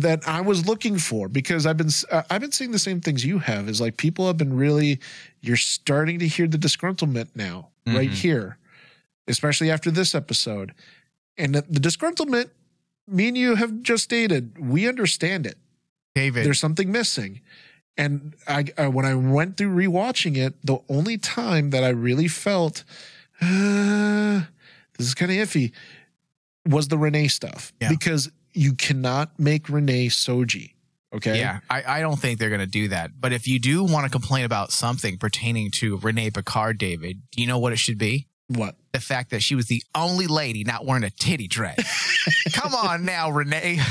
that 0.00 0.26
I 0.28 0.40
was 0.40 0.66
looking 0.66 0.98
for, 0.98 1.28
because 1.28 1.66
I've 1.66 1.76
been 1.76 1.90
uh, 2.10 2.22
I've 2.30 2.40
been 2.40 2.52
seeing 2.52 2.70
the 2.72 2.78
same 2.78 3.00
things 3.00 3.24
you 3.24 3.38
have, 3.40 3.68
is 3.68 3.80
like 3.80 3.96
people 3.96 4.26
have 4.26 4.36
been 4.36 4.54
really, 4.56 5.00
you're 5.40 5.56
starting 5.56 6.18
to 6.20 6.28
hear 6.28 6.46
the 6.46 6.58
disgruntlement 6.58 7.28
now, 7.34 7.68
right 7.86 8.10
Mhm. 8.10 8.14
here, 8.14 8.58
especially 9.26 9.70
after 9.70 9.90
this 9.90 10.14
episode, 10.14 10.72
and 11.36 11.54
the, 11.54 11.62
the 11.62 11.80
disgruntlement. 11.80 12.50
Me 13.06 13.28
and 13.28 13.38
you 13.38 13.54
have 13.54 13.80
just 13.82 14.04
stated 14.04 14.58
we 14.58 14.86
understand 14.86 15.46
it 15.46 15.56
David. 16.14 16.44
there's 16.44 16.60
something 16.60 16.92
missing. 16.92 17.40
And 17.96 18.34
I, 18.46 18.66
I 18.76 18.88
when 18.88 19.06
I 19.06 19.14
went 19.14 19.56
through 19.56 19.74
rewatching 19.74 20.36
it, 20.36 20.54
the 20.62 20.78
only 20.90 21.16
time 21.18 21.70
that 21.70 21.82
I 21.82 21.88
really 21.88 22.28
felt 22.28 22.84
uh, 23.40 24.42
this 24.98 25.06
is 25.08 25.14
kind 25.14 25.30
of 25.32 25.38
iffy, 25.38 25.72
was 26.66 26.88
the 26.88 26.98
Renee 26.98 27.28
stuff 27.28 27.72
Yeah. 27.80 27.88
because 27.88 28.30
you 28.58 28.74
cannot 28.74 29.38
make 29.38 29.68
Renee 29.68 30.08
Soji. 30.08 30.72
Okay. 31.14 31.38
Yeah, 31.38 31.60
I, 31.70 31.82
I 31.98 32.00
don't 32.00 32.18
think 32.18 32.38
they're 32.38 32.50
going 32.50 32.60
to 32.60 32.66
do 32.66 32.88
that. 32.88 33.12
But 33.18 33.32
if 33.32 33.48
you 33.48 33.58
do 33.58 33.82
want 33.84 34.04
to 34.04 34.10
complain 34.10 34.44
about 34.44 34.72
something 34.72 35.16
pertaining 35.16 35.70
to 35.72 35.96
Renee 35.98 36.30
Picard, 36.30 36.76
David, 36.76 37.22
do 37.30 37.40
you 37.40 37.46
know 37.48 37.58
what 37.58 37.72
it 37.72 37.78
should 37.78 37.96
be? 37.98 38.26
What? 38.48 38.76
The 38.92 39.00
fact 39.00 39.30
that 39.30 39.42
she 39.42 39.54
was 39.54 39.66
the 39.66 39.82
only 39.94 40.26
lady 40.26 40.64
not 40.64 40.84
wearing 40.86 41.04
a 41.04 41.10
titty 41.10 41.48
dress. 41.48 41.78
Come 42.52 42.74
on 42.74 43.04
now, 43.04 43.30
Renee. 43.30 43.78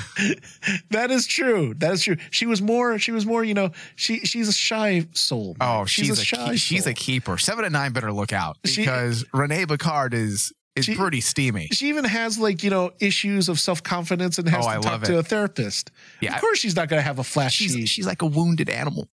That 0.90 1.12
is 1.12 1.28
true. 1.28 1.74
That 1.76 1.94
is 1.94 2.04
true. 2.04 2.18
She 2.32 2.46
was 2.46 2.62
more. 2.62 2.98
She 3.00 3.12
was 3.12 3.26
more. 3.26 3.44
You 3.44 3.54
know. 3.54 3.72
She 3.96 4.20
she's 4.22 4.48
a 4.50 4.54
shy 4.54 5.06
soul. 5.14 5.56
man. 5.60 5.82
Oh, 5.82 5.86
she's, 5.86 6.20
a, 6.20 6.24
shy. 6.24 6.52
key- 6.52 6.58
she's 6.58 6.88
a 6.88 6.94
keeper. 6.94 7.38
Seven 7.38 7.66
and 7.66 7.74
nine 7.74 7.94
better 7.94 8.12
look 8.12 8.34
out 8.34 8.58
She- 8.66 8.82
because 8.82 9.24
Renee 9.34 9.66
Picard 9.66 10.14
is 10.14 10.52
is 10.78 10.86
She- 10.86 10.96
pretty 10.96 11.22
steamy. 11.22 11.68
She 11.72 11.90
even 11.90 12.06
has 12.06 12.38
like 12.38 12.64
you 12.64 12.70
know 12.70 12.92
issues 13.00 13.50
of 13.50 13.60
self 13.60 13.82
confidence 13.84 14.38
and 14.38 14.48
has 14.50 14.66
Oh, 14.66 14.70
to 14.70 14.78
I 14.78 14.82
talk 14.82 15.04
to 15.04 15.18
a 15.18 15.24
therapist. 15.24 15.92
Yeah. 16.22 16.36
Of 16.36 16.42
course, 16.42 16.60
she's 16.60 16.76
not 16.76 16.88
going 16.90 17.00
to 17.00 17.04
have 17.04 17.20
a 17.20 17.24
flashy, 17.24 17.68
She's 17.68 17.90
she's 17.90 18.06
like 18.06 18.22
a 18.22 18.26
wounded 18.26 18.70
animal, 18.70 19.10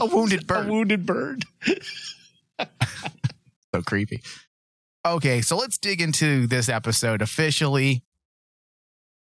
a 0.00 0.06
wounded 0.06 0.46
bird, 0.48 0.66
a 0.68 0.72
wounded 0.72 1.06
bird. 1.06 1.44
so 2.58 3.82
creepy. 3.86 4.22
Okay, 5.06 5.40
so 5.40 5.56
let's 5.56 5.78
dig 5.78 6.00
into 6.00 6.46
this 6.46 6.68
episode 6.68 7.22
officially. 7.22 8.02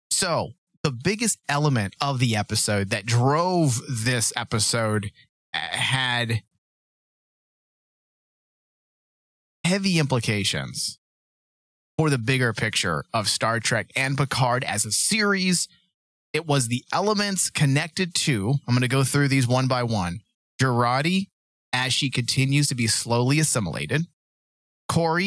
So, 0.09 0.51
the 0.83 0.91
biggest 0.91 1.37
element 1.47 1.95
of 2.01 2.19
the 2.19 2.35
episode 2.35 2.89
that 2.89 3.05
drove 3.05 3.79
this 3.87 4.33
episode 4.35 5.11
uh, 5.53 5.57
had 5.59 6.41
heavy 9.63 9.99
implications 9.99 10.97
for 12.01 12.09
the 12.09 12.17
bigger 12.17 12.51
picture 12.51 13.05
of 13.13 13.27
Star 13.27 13.59
Trek 13.59 13.91
and 13.95 14.17
Picard 14.17 14.63
as 14.63 14.85
a 14.85 14.91
series. 14.91 15.67
It 16.33 16.47
was 16.47 16.67
the 16.67 16.83
elements 16.91 17.51
connected 17.51 18.15
to, 18.15 18.55
I'm 18.67 18.73
going 18.73 18.81
to 18.81 18.87
go 18.87 19.03
through 19.03 19.27
these 19.27 19.47
one 19.47 19.67
by 19.67 19.83
one. 19.83 20.21
Jurati, 20.59 21.27
as 21.71 21.93
she 21.93 22.09
continues 22.09 22.67
to 22.69 22.75
be 22.75 22.87
slowly 22.87 23.39
assimilated. 23.39 24.07
Kore 24.89 25.21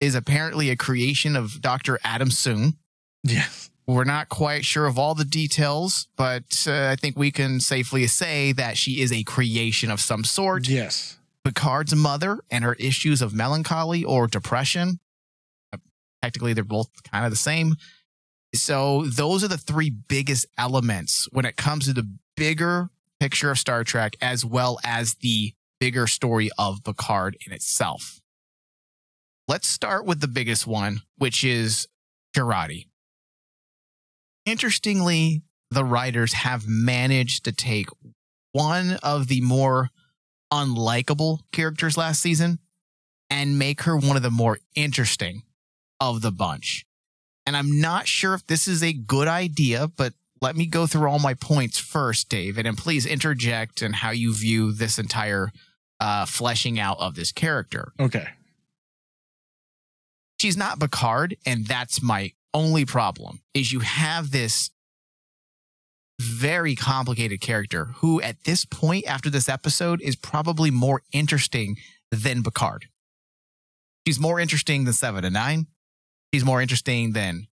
is 0.00 0.14
apparently 0.14 0.70
a 0.70 0.76
creation 0.76 1.36
of 1.36 1.60
Dr. 1.60 2.00
Adam 2.02 2.30
Soong. 2.30 2.76
Yes. 3.22 3.68
We're 3.86 4.04
not 4.04 4.30
quite 4.30 4.64
sure 4.64 4.86
of 4.86 4.98
all 4.98 5.14
the 5.14 5.26
details, 5.26 6.08
but 6.16 6.64
uh, 6.66 6.86
I 6.86 6.96
think 6.96 7.18
we 7.18 7.32
can 7.32 7.60
safely 7.60 8.06
say 8.06 8.52
that 8.52 8.78
she 8.78 9.02
is 9.02 9.12
a 9.12 9.24
creation 9.24 9.90
of 9.90 10.00
some 10.00 10.24
sort. 10.24 10.68
Yes. 10.68 11.18
Picard's 11.44 11.94
mother 11.94 12.40
and 12.50 12.64
her 12.64 12.76
issues 12.76 13.20
of 13.20 13.34
melancholy 13.34 14.02
or 14.02 14.26
depression. 14.26 15.00
Technically, 16.24 16.54
they're 16.54 16.64
both 16.64 16.88
kind 17.02 17.26
of 17.26 17.30
the 17.30 17.36
same. 17.36 17.76
So, 18.54 19.04
those 19.04 19.44
are 19.44 19.48
the 19.48 19.58
three 19.58 19.90
biggest 19.90 20.46
elements 20.56 21.28
when 21.32 21.44
it 21.44 21.58
comes 21.58 21.84
to 21.84 21.92
the 21.92 22.08
bigger 22.34 22.88
picture 23.20 23.50
of 23.50 23.58
Star 23.58 23.84
Trek, 23.84 24.16
as 24.22 24.42
well 24.42 24.78
as 24.82 25.16
the 25.16 25.52
bigger 25.78 26.06
story 26.06 26.48
of 26.56 26.82
Picard 26.82 27.36
in 27.46 27.52
itself. 27.52 28.22
Let's 29.48 29.68
start 29.68 30.06
with 30.06 30.22
the 30.22 30.28
biggest 30.28 30.66
one, 30.66 31.02
which 31.18 31.44
is 31.44 31.86
Jurati. 32.34 32.86
Interestingly, 34.46 35.42
the 35.70 35.84
writers 35.84 36.32
have 36.32 36.66
managed 36.66 37.44
to 37.44 37.52
take 37.52 37.88
one 38.52 38.98
of 39.02 39.28
the 39.28 39.42
more 39.42 39.90
unlikable 40.50 41.40
characters 41.52 41.98
last 41.98 42.22
season 42.22 42.60
and 43.28 43.58
make 43.58 43.82
her 43.82 43.94
one 43.94 44.16
of 44.16 44.22
the 44.22 44.30
more 44.30 44.58
interesting 44.74 45.42
of 46.00 46.22
the 46.22 46.32
bunch. 46.32 46.86
And 47.46 47.56
I'm 47.56 47.80
not 47.80 48.08
sure 48.08 48.34
if 48.34 48.46
this 48.46 48.66
is 48.66 48.82
a 48.82 48.92
good 48.92 49.28
idea, 49.28 49.88
but 49.88 50.14
let 50.40 50.56
me 50.56 50.66
go 50.66 50.86
through 50.86 51.08
all 51.08 51.18
my 51.18 51.34
points 51.34 51.78
first, 51.78 52.28
David, 52.28 52.66
and 52.66 52.76
please 52.76 53.06
interject 53.06 53.82
in 53.82 53.92
how 53.92 54.10
you 54.10 54.34
view 54.34 54.72
this 54.72 54.98
entire 54.98 55.50
uh, 56.00 56.26
fleshing 56.26 56.78
out 56.78 56.98
of 56.98 57.14
this 57.14 57.32
character. 57.32 57.92
Okay. 58.00 58.28
She's 60.40 60.56
not 60.56 60.80
Picard, 60.80 61.36
and 61.46 61.66
that's 61.66 62.02
my 62.02 62.32
only 62.52 62.84
problem. 62.84 63.40
Is 63.54 63.72
you 63.72 63.80
have 63.80 64.30
this 64.30 64.70
very 66.20 66.74
complicated 66.74 67.40
character 67.40 67.86
who, 67.96 68.20
at 68.20 68.44
this 68.44 68.64
point 68.64 69.06
after 69.06 69.30
this 69.30 69.48
episode, 69.48 70.00
is 70.02 70.16
probably 70.16 70.70
more 70.70 71.02
interesting 71.12 71.76
than 72.10 72.42
Picard. 72.42 72.86
She's 74.06 74.20
more 74.20 74.38
interesting 74.38 74.84
than 74.84 74.92
Seven 74.92 75.24
and 75.24 75.34
Nine. 75.34 75.66
She's 76.34 76.44
more 76.44 76.60
interesting 76.60 77.12
than 77.12 77.46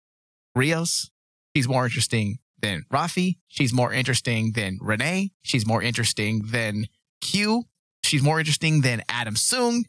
Rios. 0.56 1.12
She's 1.54 1.68
more 1.68 1.84
interesting 1.84 2.40
than 2.62 2.86
Raffi. 2.90 3.36
She's 3.50 3.74
more 3.74 3.92
interesting 3.92 4.54
than 4.54 4.78
Renee. 4.80 5.32
She's 5.42 5.68
more 5.68 5.84
interesting 5.84 6.44
than 6.46 6.86
Q. 7.20 7.64
She's 8.06 8.24
more 8.24 8.40
interesting 8.40 8.80
than 8.80 9.04
Adam 9.10 9.36
Soong. 9.36 9.84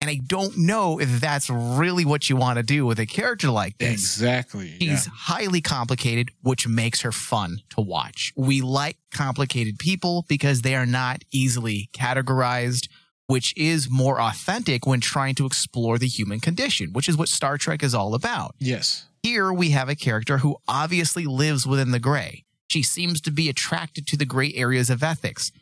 And 0.00 0.08
I 0.08 0.20
don't 0.24 0.56
know 0.58 1.00
if 1.00 1.20
that's 1.20 1.50
really 1.50 2.04
what 2.04 2.30
you 2.30 2.36
want 2.36 2.58
to 2.58 2.62
do 2.62 2.86
with 2.86 3.00
a 3.00 3.06
character 3.06 3.50
like 3.50 3.78
this. 3.78 3.94
Exactly. 3.94 4.76
She's 4.78 5.06
highly 5.06 5.60
complicated, 5.60 6.30
which 6.40 6.68
makes 6.68 7.00
her 7.00 7.10
fun 7.10 7.62
to 7.70 7.80
watch. 7.80 8.32
We 8.36 8.60
like 8.60 8.96
complicated 9.12 9.80
people 9.80 10.24
because 10.28 10.62
they 10.62 10.76
are 10.76 10.86
not 10.86 11.24
easily 11.32 11.90
categorized, 11.92 12.88
which 13.30 13.54
is 13.56 13.88
more 13.88 14.20
authentic 14.20 14.86
when 14.86 15.00
trying 15.00 15.34
to 15.36 15.46
explore 15.46 15.98
the 15.98 16.08
human 16.08 16.40
condition, 16.40 16.92
which 16.92 17.08
is 17.08 17.16
what 17.16 17.28
Star 17.28 17.56
Trek 17.56 17.82
is 17.82 17.94
all 17.94 18.14
about. 18.14 18.56
Yes. 18.58 19.06
Here 19.22 19.52
we 19.52 19.70
have 19.70 19.88
a 19.88 19.94
character 19.94 20.38
who 20.38 20.56
obviously 20.66 21.26
lives 21.26 21.66
within 21.66 21.92
the 21.92 22.00
gray. 22.00 22.44
She 22.68 22.82
seems 22.82 23.20
to 23.22 23.30
be 23.30 23.48
attracted 23.48 24.06
to 24.08 24.16
the 24.16 24.24
gray 24.24 24.52
areas 24.54 24.90
of 24.90 25.02
ethics, 25.02 25.52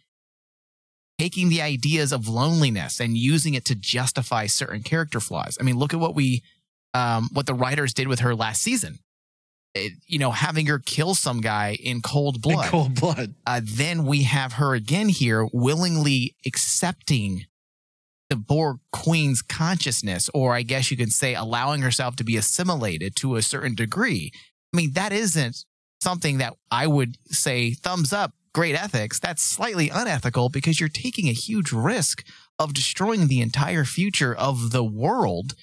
taking 1.19 1.49
the 1.49 1.61
ideas 1.61 2.13
of 2.13 2.29
loneliness 2.29 3.01
and 3.01 3.17
using 3.17 3.55
it 3.55 3.65
to 3.67 3.75
justify 3.75 4.47
certain 4.47 4.83
character 4.83 5.21
flaws. 5.21 5.59
I 5.61 5.65
mean, 5.65 5.77
look 5.79 5.93
at 5.93 6.01
what 6.01 6.15
we, 6.15 6.43
um, 6.95 7.29
what 7.33 7.47
the 7.47 7.55
writers 7.55 7.93
did 7.93 8.09
with 8.09 8.21
her 8.21 8.35
last 8.35 8.63
season. 8.63 8.99
It- 9.75 9.93
you 10.07 10.19
know, 10.19 10.31
having 10.31 10.67
her 10.67 10.79
kill 10.79 11.15
some 11.15 11.41
guy 11.41 11.77
in 11.83 12.01
cold 12.01 12.37
In 12.37 12.41
blood. 12.41 12.71
cold 12.71 12.95
blood. 12.95 13.35
Uh, 13.47 13.61
then 13.63 14.05
we 14.07 14.23
have 14.23 14.55
her 14.55 14.75
again 14.75 15.09
here 15.11 15.47
willingly 15.53 16.35
accepting 16.47 17.45
the 18.29 18.37
Borg 18.37 18.79
Queen's 18.93 19.43
consciousness, 19.43 20.29
or 20.35 20.55
I 20.55 20.63
guess 20.63 20.91
you 20.91 20.97
could 20.97 21.13
say 21.13 21.35
allowing 21.35 21.83
herself 21.83 22.17
to 22.17 22.25
be 22.25 22.37
assimilated 22.37 23.17
to 23.17 23.37
a 23.37 23.43
certain 23.43 23.75
degree. 23.75 24.33
I 24.73 24.77
mean, 24.77 24.93
that 24.93 25.13
isn't 25.13 25.65
something 26.03 26.39
that 26.39 26.55
I 26.71 26.87
would 26.87 27.17
say 27.27 27.73
thumbs 27.73 28.13
up, 28.13 28.33
great 28.53 28.75
ethics. 28.75 29.19
That's 29.19 29.43
slightly 29.43 29.89
unethical 29.89 30.49
because 30.51 30.79
you're 30.79 30.89
taking 30.89 31.29
a 31.29 31.33
huge 31.33 31.73
risk 31.73 32.25
of 32.59 32.75
destroying 32.75 33.29
the 33.29 33.41
entire 33.41 33.85
future 33.85 34.35
of 34.35 34.73
the 34.73 34.85
world 34.85 35.55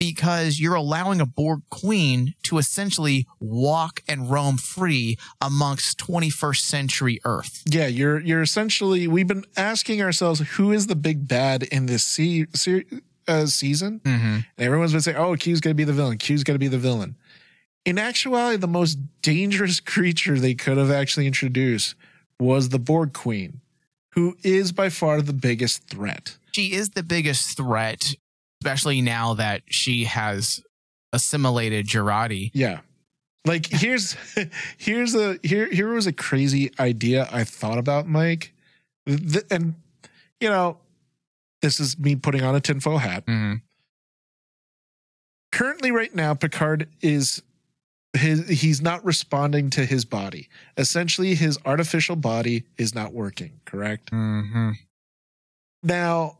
because 0.00 0.58
you're 0.58 0.74
allowing 0.74 1.20
a 1.20 1.26
Borg 1.26 1.60
queen 1.70 2.34
to 2.44 2.58
essentially 2.58 3.26
walk 3.38 4.02
and 4.08 4.28
roam 4.30 4.56
free 4.56 5.16
amongst 5.40 5.98
21st 5.98 6.60
century 6.62 7.20
Earth. 7.24 7.62
Yeah, 7.66 7.86
you're 7.86 8.18
you're 8.18 8.42
essentially 8.42 9.06
we've 9.06 9.28
been 9.28 9.44
asking 9.56 10.02
ourselves 10.02 10.40
who 10.56 10.72
is 10.72 10.86
the 10.88 10.96
big 10.96 11.28
bad 11.28 11.62
in 11.64 11.86
this 11.86 12.02
se- 12.02 12.46
se- 12.54 12.86
uh, 13.28 13.46
season, 13.46 14.00
Mm-hmm. 14.00 14.24
and 14.26 14.44
everyone's 14.58 14.92
been 14.92 15.02
saying, 15.02 15.18
"Oh, 15.18 15.36
Q's 15.36 15.60
going 15.60 15.72
to 15.72 15.76
be 15.76 15.84
the 15.84 15.92
villain. 15.92 16.18
Q's 16.18 16.42
going 16.42 16.54
to 16.56 16.58
be 16.58 16.66
the 16.68 16.78
villain." 16.78 17.14
In 17.84 17.98
actuality, 17.98 18.56
the 18.56 18.66
most 18.66 18.98
dangerous 19.22 19.78
creature 19.94 20.38
they 20.38 20.54
could 20.54 20.78
have 20.78 20.90
actually 20.90 21.26
introduced 21.26 21.94
was 22.40 22.70
the 22.70 22.78
Borg 22.78 23.12
Queen, 23.12 23.60
who 24.14 24.36
is 24.42 24.72
by 24.72 24.88
far 24.88 25.20
the 25.20 25.34
biggest 25.34 25.84
threat. 25.84 26.38
She 26.52 26.72
is 26.72 26.90
the 26.90 27.02
biggest 27.02 27.56
threat, 27.56 28.02
especially 28.60 29.00
now 29.00 29.34
that 29.34 29.62
she 29.66 30.04
has 30.04 30.62
assimilated 31.12 31.86
Jurati. 31.86 32.50
Yeah. 32.52 32.80
Like 33.46 33.66
here's 33.70 34.16
here's 34.76 35.14
a 35.14 35.38
here 35.42 35.70
here 35.70 35.92
was 35.92 36.06
a 36.06 36.12
crazy 36.12 36.70
idea 36.78 37.28
I 37.32 37.44
thought 37.44 37.78
about, 37.78 38.06
Mike. 38.06 38.52
Th- 39.06 39.44
and 39.50 39.74
you 40.40 40.48
know, 40.48 40.78
this 41.62 41.80
is 41.80 41.98
me 41.98 42.16
putting 42.16 42.42
on 42.42 42.54
a 42.54 42.60
tinfoil 42.60 42.98
hat. 42.98 43.26
Mm-hmm. 43.26 43.56
Currently, 45.52 45.90
right 45.90 46.14
now, 46.14 46.34
Picard 46.34 46.88
is 47.00 47.42
his 48.12 48.48
he's 48.48 48.80
not 48.80 49.04
responding 49.04 49.70
to 49.70 49.84
his 49.84 50.04
body. 50.04 50.48
Essentially, 50.76 51.34
his 51.34 51.58
artificial 51.64 52.16
body 52.16 52.64
is 52.78 52.94
not 52.94 53.12
working, 53.12 53.60
correct? 53.64 54.10
Mm-hmm. 54.12 54.72
Now, 55.82 56.38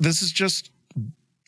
this 0.00 0.20
is 0.20 0.32
just 0.32 0.70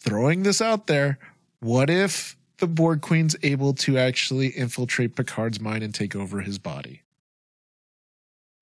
throwing 0.01 0.43
this 0.43 0.61
out 0.61 0.87
there. 0.87 1.19
What 1.61 1.91
if 1.91 2.37
the 2.59 2.67
Borg 2.67 3.01
Queen's 3.01 3.37
able 3.43 3.75
to 3.75 3.99
actually 3.99 4.49
infiltrate 4.49 5.15
Picard's 5.17 5.61
mind 5.61 5.83
and 5.83 5.95
take 5.95 6.15
over 6.17 6.41
his 6.41 6.59
body? 6.59 7.03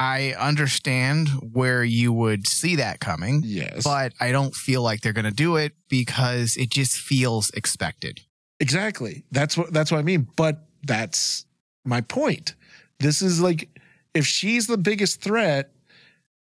I 0.00 0.34
understand 0.38 1.28
where 1.52 1.82
you 1.82 2.12
would 2.12 2.46
see 2.46 2.76
that 2.76 3.00
coming, 3.00 3.42
Yes. 3.44 3.82
but 3.82 4.12
I 4.20 4.30
don't 4.30 4.54
feel 4.54 4.80
like 4.82 5.00
they're 5.00 5.12
going 5.12 5.24
to 5.24 5.32
do 5.32 5.56
it 5.56 5.72
because 5.88 6.56
it 6.56 6.70
just 6.70 6.96
feels 6.96 7.50
expected. 7.50 8.20
Exactly. 8.60 9.24
That's 9.32 9.56
what 9.56 9.72
that's 9.72 9.90
what 9.90 9.98
I 9.98 10.02
mean. 10.02 10.28
But 10.36 10.66
that's 10.84 11.46
my 11.84 12.00
point. 12.00 12.54
This 13.00 13.22
is 13.22 13.40
like 13.40 13.68
if 14.14 14.24
she's 14.26 14.66
the 14.68 14.78
biggest 14.78 15.20
threat, 15.20 15.72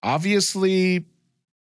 obviously 0.01 1.05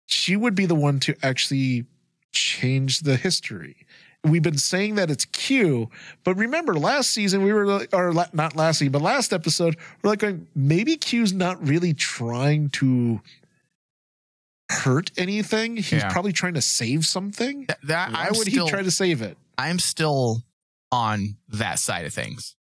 she 0.07 0.37
would 0.37 0.55
be 0.55 0.67
the 0.67 0.75
one 0.75 1.01
to 1.01 1.17
actually 1.25 1.87
change 2.35 3.01
the 3.01 3.17
history. 3.17 3.87
We've 4.25 4.43
been 4.43 4.59
saying 4.59 4.95
that 4.95 5.11
it's 5.11 5.25
Q, 5.27 5.91
but 6.25 6.35
remember 6.37 6.75
last 6.75 7.11
season 7.11 7.43
we 7.45 7.53
were 7.53 7.67
like, 7.67 7.91
or 7.93 8.13
not 8.33 8.57
last 8.57 8.79
season, 8.79 8.93
but 8.93 9.03
last 9.03 9.33
episode 9.33 9.77
we're 10.03 10.11
like 10.11 10.19
going, 10.21 10.47
maybe 10.55 10.97
Q's 10.97 11.33
not 11.33 11.67
really 11.67 11.93
trying 11.93 12.71
to 12.71 13.21
hurt 14.71 15.11
anything. 15.17 15.77
He's 15.77 15.93
Yeah. 15.93 16.11
probably 16.11 16.33
trying 16.33 16.55
to 16.55 16.63
save 16.63 17.05
something. 17.07 17.67
Th- 17.67 17.79
that 17.85 18.13
Why 18.13 18.25
I'm 18.27 18.33
would 18.39 18.49
still, 18.49 18.65
he 18.67 18.71
try 18.71 18.83
to 18.83 18.91
save 18.91 19.21
it? 19.23 19.37
I'm 19.59 19.79
still 19.79 20.43
on 20.91 21.37
that 21.49 21.79
side 21.79 22.07
of 22.07 22.15
things, 22.15 22.57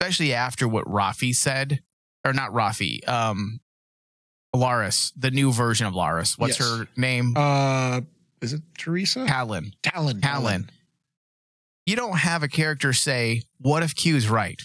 especially 0.00 0.32
after 0.32 0.68
what 0.68 0.84
Raffi 0.86 1.34
said, 1.34 1.82
or 2.24 2.32
not 2.32 2.52
Raffi, 2.52 3.06
um, 3.08 3.60
Laris, 4.54 5.12
the 5.16 5.30
new 5.32 5.52
version 5.52 5.86
of 5.86 5.94
Laris. 5.94 6.38
What's 6.38 6.60
Yes. 6.60 6.68
her 6.68 6.88
name? 6.96 7.34
Uh, 7.36 8.02
is 8.40 8.52
it 8.52 8.62
Teresa? 8.76 9.26
Tallinn. 9.26 9.72
Tallinn. 9.82 10.20
Tallinn. 10.20 10.68
You 11.86 11.96
don't 11.96 12.18
have 12.18 12.42
a 12.42 12.48
character 12.48 12.92
say, 12.92 13.42
"What 13.58 13.82
if 13.82 13.94
Q's 13.94 14.28
right?" 14.28 14.60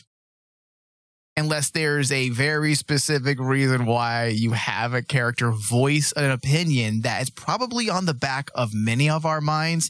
Unless 1.35 1.71
there's 1.71 2.11
a 2.11 2.29
very 2.29 2.75
specific 2.75 3.39
reason 3.39 3.85
why 3.85 4.27
you 4.27 4.51
have 4.51 4.93
a 4.93 5.01
character 5.01 5.51
voice 5.51 6.13
an 6.15 6.29
opinion 6.29 7.01
that 7.01 7.21
is 7.23 7.29
probably 7.29 7.89
on 7.89 8.05
the 8.05 8.13
back 8.13 8.51
of 8.53 8.73
many 8.73 9.09
of 9.09 9.25
our 9.25 9.41
minds. 9.41 9.89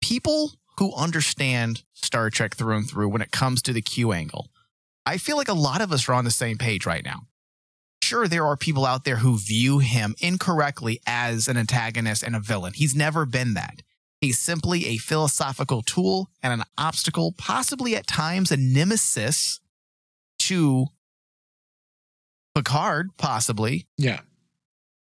People 0.00 0.52
who 0.78 0.92
understand 0.94 1.84
Star 1.92 2.30
Trek 2.30 2.56
through 2.56 2.78
and 2.78 2.88
through 2.88 3.10
when 3.10 3.22
it 3.22 3.30
comes 3.30 3.62
to 3.62 3.72
the 3.72 3.82
Q 3.82 4.12
angle. 4.12 4.48
I 5.06 5.18
feel 5.18 5.36
like 5.36 5.48
a 5.48 5.54
lot 5.54 5.80
of 5.80 5.92
us 5.92 6.08
are 6.08 6.14
on 6.14 6.24
the 6.24 6.30
same 6.30 6.58
page 6.58 6.86
right 6.86 7.04
now. 7.04 7.20
Sure, 8.10 8.26
there 8.26 8.44
are 8.44 8.56
people 8.56 8.86
out 8.86 9.04
there 9.04 9.18
who 9.18 9.38
view 9.38 9.78
him 9.78 10.16
incorrectly 10.18 11.00
as 11.06 11.46
an 11.46 11.56
antagonist 11.56 12.24
and 12.24 12.34
a 12.34 12.40
villain. 12.40 12.72
He's 12.74 12.92
never 12.92 13.24
been 13.24 13.54
that. 13.54 13.82
He's 14.20 14.36
simply 14.36 14.86
a 14.86 14.96
philosophical 14.96 15.80
tool 15.80 16.28
and 16.42 16.52
an 16.52 16.64
obstacle, 16.76 17.30
possibly 17.38 17.94
at 17.94 18.08
times 18.08 18.50
a 18.50 18.56
nemesis 18.56 19.60
to 20.40 20.86
Picard, 22.56 23.10
possibly. 23.16 23.86
Yeah. 23.96 24.22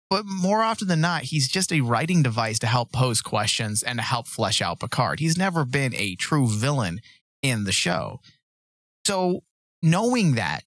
But 0.09 0.24
more 0.26 0.64
often 0.64 0.88
than 0.88 1.00
not, 1.00 1.22
he's 1.22 1.46
just 1.46 1.72
a 1.72 1.83
writing 1.83 2.24
device 2.24 2.59
to 2.59 2.66
help 2.66 2.90
pose 2.90 3.22
questions 3.22 3.85
and 3.85 4.00
to 4.00 4.03
help 4.03 4.26
flesh 4.26 4.61
out 4.61 4.81
Picard. 4.81 5.20
He's 5.20 5.38
never 5.38 5.64
been 5.64 5.94
a 5.94 6.16
true 6.16 6.48
villain 6.48 7.03
in 7.40 7.62
the 7.62 7.70
show. 7.70 8.18
So, 9.07 9.44
knowing 9.81 10.35
that, 10.35 10.64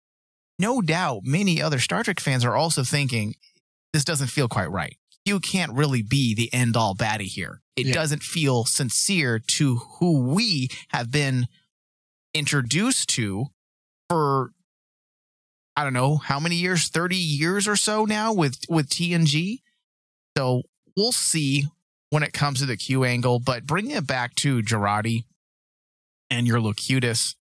no 0.60 0.82
doubt 0.82 1.22
many 1.24 1.62
other 1.62 1.80
Star 1.80 2.04
Trek 2.04 2.20
fans 2.20 2.46
are 2.46 2.56
also 2.56 2.84
thinking, 2.84 3.36
this 3.92 4.04
doesn't 4.06 4.28
feel 4.28 4.48
quite 4.48 4.72
right. 4.72 4.98
You 5.26 5.40
can't 5.40 5.74
really 5.74 6.02
be 6.04 6.34
the 6.36 6.54
end 6.54 6.76
all 6.76 6.96
baddie 6.96 7.22
here. 7.28 7.62
It 7.76 7.88
Yeah. 7.88 7.94
doesn't 7.94 8.24
feel 8.24 8.66
sincere 8.66 9.40
to 9.58 9.78
who 10.00 10.20
we 10.20 10.70
have 10.90 11.10
been 11.12 11.48
introduced 12.34 13.10
to 13.10 13.48
for 14.10 14.52
I 15.76 15.84
don't 15.84 15.94
know 15.94 16.18
how 16.18 16.40
many 16.40 16.56
years, 16.58 16.88
30 16.90 17.16
years 17.16 17.68
or 17.68 17.76
so 17.76 18.06
now 18.06 18.32
with 18.32 18.60
with 18.70 18.90
TNG. 18.90 19.62
So 20.38 20.64
we'll 20.96 21.12
see 21.12 21.66
when 22.12 22.22
it 22.22 22.32
comes 22.34 22.60
to 22.60 22.68
the 22.68 22.78
Q 22.78 23.04
angle, 23.04 23.40
but 23.40 23.66
bringing 23.66 23.96
it 23.96 24.06
back 24.06 24.36
to 24.36 24.62
Jurati 24.62 25.26
and 26.30 26.46
your 26.46 26.60
Locutus 26.62 27.36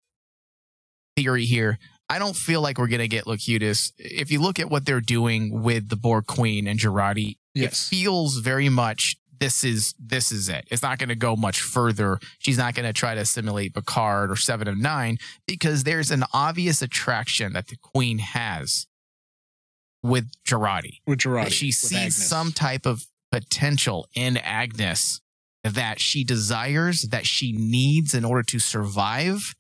theory 1.18 1.44
here, 1.46 1.78
I 2.12 2.20
don't 2.20 2.36
feel 2.36 2.62
like 2.62 2.78
we're 2.78 2.88
going 2.88 3.00
to 3.00 3.08
get 3.08 3.26
Locutus. 3.26 3.94
If 3.98 4.32
you 4.32 4.42
look 4.42 4.60
at 4.60 4.70
what 4.70 4.86
they're 4.86 5.00
doing 5.00 5.62
with 5.64 5.88
the 5.90 5.96
Borg 5.96 6.28
Queen 6.28 6.68
and 6.68 6.78
Jurati, 6.80 7.38
Yes. 7.54 7.74
it 7.74 7.96
feels 7.96 8.38
very 8.38 8.70
much 8.70 9.16
this 9.40 9.64
is 9.64 9.96
this 9.98 10.32
is 10.32 10.50
it. 10.50 10.68
It's 10.70 10.84
not 10.84 11.00
going 11.00 11.10
to 11.10 11.16
go 11.16 11.36
much 11.36 11.62
further. 11.62 12.20
She's 12.40 12.58
not 12.58 12.76
going 12.76 12.86
to 12.86 12.94
try 12.94 13.16
to 13.16 13.22
assimilate 13.22 13.74
Picard 13.74 14.30
or 14.30 14.36
Seven 14.36 14.68
of 14.68 14.78
Nine 14.78 15.18
because 15.48 15.84
there's 15.84 16.12
an 16.12 16.24
obvious 16.34 16.82
attraction 16.82 17.54
that 17.54 17.68
the 17.68 17.78
Queen 17.78 18.20
has 18.20 18.88
with 20.04 20.30
Jurati. 20.46 21.00
With 21.08 21.20
Jurati. 21.20 21.52
She 21.52 21.72
sees 21.72 22.16
some 22.16 22.52
type 22.52 22.86
of 22.86 23.06
potential 23.32 24.08
in 24.14 24.38
Agnes 24.38 25.22
that 25.64 26.00
she 26.00 26.24
desires, 26.24 27.04
that 27.04 27.26
she 27.26 27.52
needs 27.52 28.14
in 28.14 28.26
order 28.26 28.44
to 28.44 28.60
survive. 28.60 29.56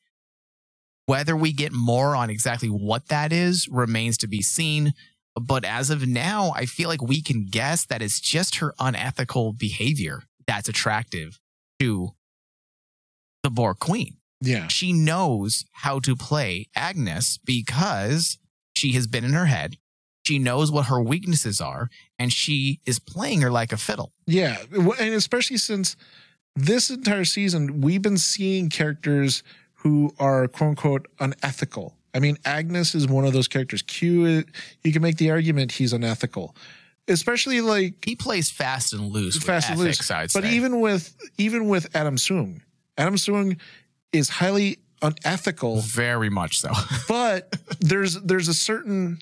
Whether 1.05 1.35
we 1.35 1.51
get 1.51 1.73
more 1.73 2.15
on 2.15 2.29
exactly 2.29 2.69
what 2.69 3.07
that 3.07 3.33
is 3.33 3.67
remains 3.67 4.17
to 4.19 4.27
be 4.27 4.41
seen. 4.41 4.93
But 5.39 5.63
as 5.65 5.89
of 5.89 6.05
now, 6.07 6.51
I 6.55 6.65
feel 6.65 6.89
like 6.89 7.01
we 7.01 7.21
can 7.21 7.45
guess 7.49 7.85
that 7.85 8.01
it's 8.01 8.19
just 8.19 8.57
her 8.57 8.73
unethical 8.79 9.53
behavior 9.53 10.23
that's 10.45 10.69
attractive 10.69 11.39
to 11.79 12.11
the 13.43 13.49
Borg 13.49 13.79
Queen. 13.79 14.17
Yeah. 14.41 14.67
She 14.67 14.91
knows 14.91 15.65
how 15.71 15.99
to 15.99 16.15
play 16.15 16.67
Agnes 16.75 17.39
because 17.43 18.37
she 18.75 18.93
has 18.93 19.07
been 19.07 19.23
in 19.23 19.33
her 19.33 19.45
head. 19.45 19.77
She 20.23 20.37
knows 20.37 20.71
what 20.71 20.85
her 20.87 21.01
weaknesses 21.01 21.59
are, 21.59 21.89
and 22.19 22.31
she 22.31 22.79
is 22.85 22.99
playing 22.99 23.41
her 23.41 23.51
like 23.51 23.71
a 23.71 23.77
fiddle. 23.77 24.13
Yeah. 24.27 24.57
And 24.71 25.13
especially 25.15 25.57
since 25.57 25.95
this 26.55 26.89
entire 26.89 27.25
season, 27.25 27.81
we've 27.81 28.01
been 28.01 28.17
seeing 28.17 28.69
characters 28.69 29.43
who 29.83 30.13
are 30.19 30.47
quote 30.47 30.69
unquote 30.69 31.07
unethical. 31.19 31.95
I 32.13 32.19
mean, 32.19 32.37
Agnes 32.45 32.93
is 32.93 33.07
one 33.07 33.25
of 33.25 33.33
those 33.33 33.47
characters. 33.47 33.81
Q, 33.81 34.43
you 34.83 34.91
can 34.93 35.01
make 35.01 35.17
the 35.17 35.31
argument 35.31 35.71
he's 35.71 35.93
unethical, 35.93 36.55
especially 37.07 37.61
like 37.61 38.03
He 38.05 38.15
plays 38.15 38.51
fast 38.51 38.93
and 38.93 39.11
loose. 39.11 39.35
with 39.35 39.43
fast 39.45 39.69
and 39.69 39.79
ethics, 39.79 40.09
loose. 40.09 40.33
But 40.33 40.45
even 40.45 40.81
with 40.81 41.15
even 41.37 41.67
with 41.69 41.95
Adam 41.95 42.17
Soong, 42.17 42.61
Adam 42.97 43.15
Soong 43.15 43.59
is 44.11 44.29
highly 44.29 44.77
unethical. 45.01 45.77
very 45.81 46.29
much 46.29 46.59
so. 46.59 46.71
but 47.07 47.55
there's 47.79 48.15
there's 48.21 48.49
a 48.49 48.53
certain 48.53 49.21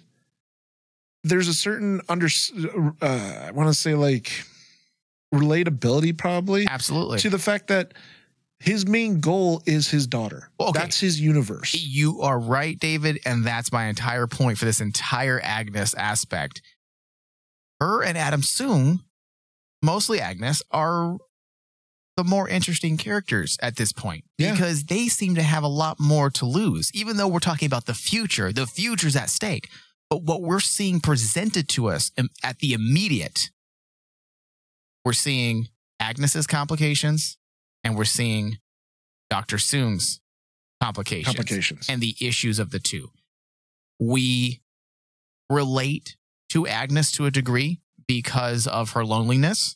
there's 1.23 1.47
a 1.47 1.53
certain 1.53 2.01
under 2.09 2.27
uh, 3.01 3.05
I 3.47 3.51
want 3.51 3.69
to 3.69 3.73
say 3.79 3.93
like 3.93 4.31
relatability 5.33 6.17
probably 6.17 6.67
Absolutely. 6.67 7.19
to 7.19 7.29
the 7.29 7.37
fact 7.39 7.67
that 7.67 7.93
his 8.59 8.85
main 8.85 9.19
goal 9.21 9.61
is 9.65 9.89
his 9.89 10.05
daughter. 10.05 10.49
Okay. 10.59 10.71
That's 10.77 10.99
his 10.99 11.19
universe. 11.19 11.73
You 11.73 12.21
are 12.21 12.37
right, 12.39 12.77
David, 12.77 13.19
and 13.25 13.45
that's 13.45 13.71
my 13.71 13.85
entire 13.85 14.27
point 14.27 14.57
for 14.57 14.65
this 14.65 14.81
entire 14.81 15.39
Agnes 15.41 15.93
aspect. 15.93 16.61
Her 17.79 18.03
and 18.03 18.17
Adam 18.17 18.41
Soong, 18.41 18.99
mostly 19.81 20.19
Agnes, 20.19 20.61
are 20.71 21.17
the 22.17 22.23
more 22.25 22.49
interesting 22.49 22.97
characters 22.97 23.57
at 23.61 23.77
this 23.77 23.93
point 23.93 24.25
Yeah. 24.37 24.51
because 24.51 24.83
they 24.83 25.07
seem 25.07 25.35
to 25.35 25.41
have 25.43 25.63
a 25.63 25.69
lot 25.69 25.97
more 26.01 26.29
to 26.31 26.45
lose. 26.45 26.91
Even 26.93 27.15
though 27.15 27.29
we're 27.29 27.39
talking 27.39 27.65
about 27.65 27.85
the 27.85 27.93
future, 27.93 28.51
the 28.51 28.67
future's 28.67 29.15
at 29.15 29.29
stake. 29.29 29.69
But 30.09 30.23
what 30.23 30.41
we're 30.41 30.59
seeing 30.59 30.99
presented 30.99 31.69
to 31.69 31.87
us 31.87 32.11
at 32.43 32.59
the 32.59 32.73
immediate, 32.73 33.51
we're 35.05 35.13
seeing 35.13 35.69
Agnes's 35.99 36.45
complications 36.45 37.37
and 37.83 37.97
we're 37.97 38.05
seeing 38.05 38.57
Dr. 39.29 39.57
Soong's 39.57 40.19
complications 40.81 41.35
Complications. 41.35 41.87
and 41.89 42.01
the 42.01 42.15
issues 42.21 42.59
of 42.59 42.71
the 42.71 42.79
two. 42.79 43.09
We 43.99 44.61
relate 45.49 46.15
to 46.49 46.67
Agnes 46.67 47.11
to 47.13 47.25
a 47.25 47.31
degree 47.31 47.79
because 48.07 48.65
of 48.65 48.91
her 48.91 49.05
loneliness 49.05 49.75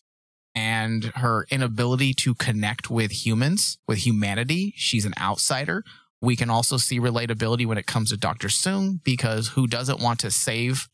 and 0.55 1.05
her 1.15 1.45
inability 1.49 2.13
to 2.13 2.33
connect 2.35 2.89
with 2.89 3.25
humans, 3.25 3.77
with 3.87 3.99
humanity. 3.99 4.73
She's 4.75 5.05
an 5.05 5.13
outsider. 5.19 5.83
We 6.21 6.35
can 6.35 6.49
also 6.49 6.77
see 6.77 6.99
relatability 6.99 7.65
when 7.65 7.77
it 7.77 7.85
comes 7.85 8.09
to 8.11 8.17
Dr. 8.17 8.47
Soong 8.47 9.03
because 9.03 9.49
who 9.49 9.67
doesn't 9.67 9.99
want 9.99 10.19
to 10.21 10.31
save 10.31 10.87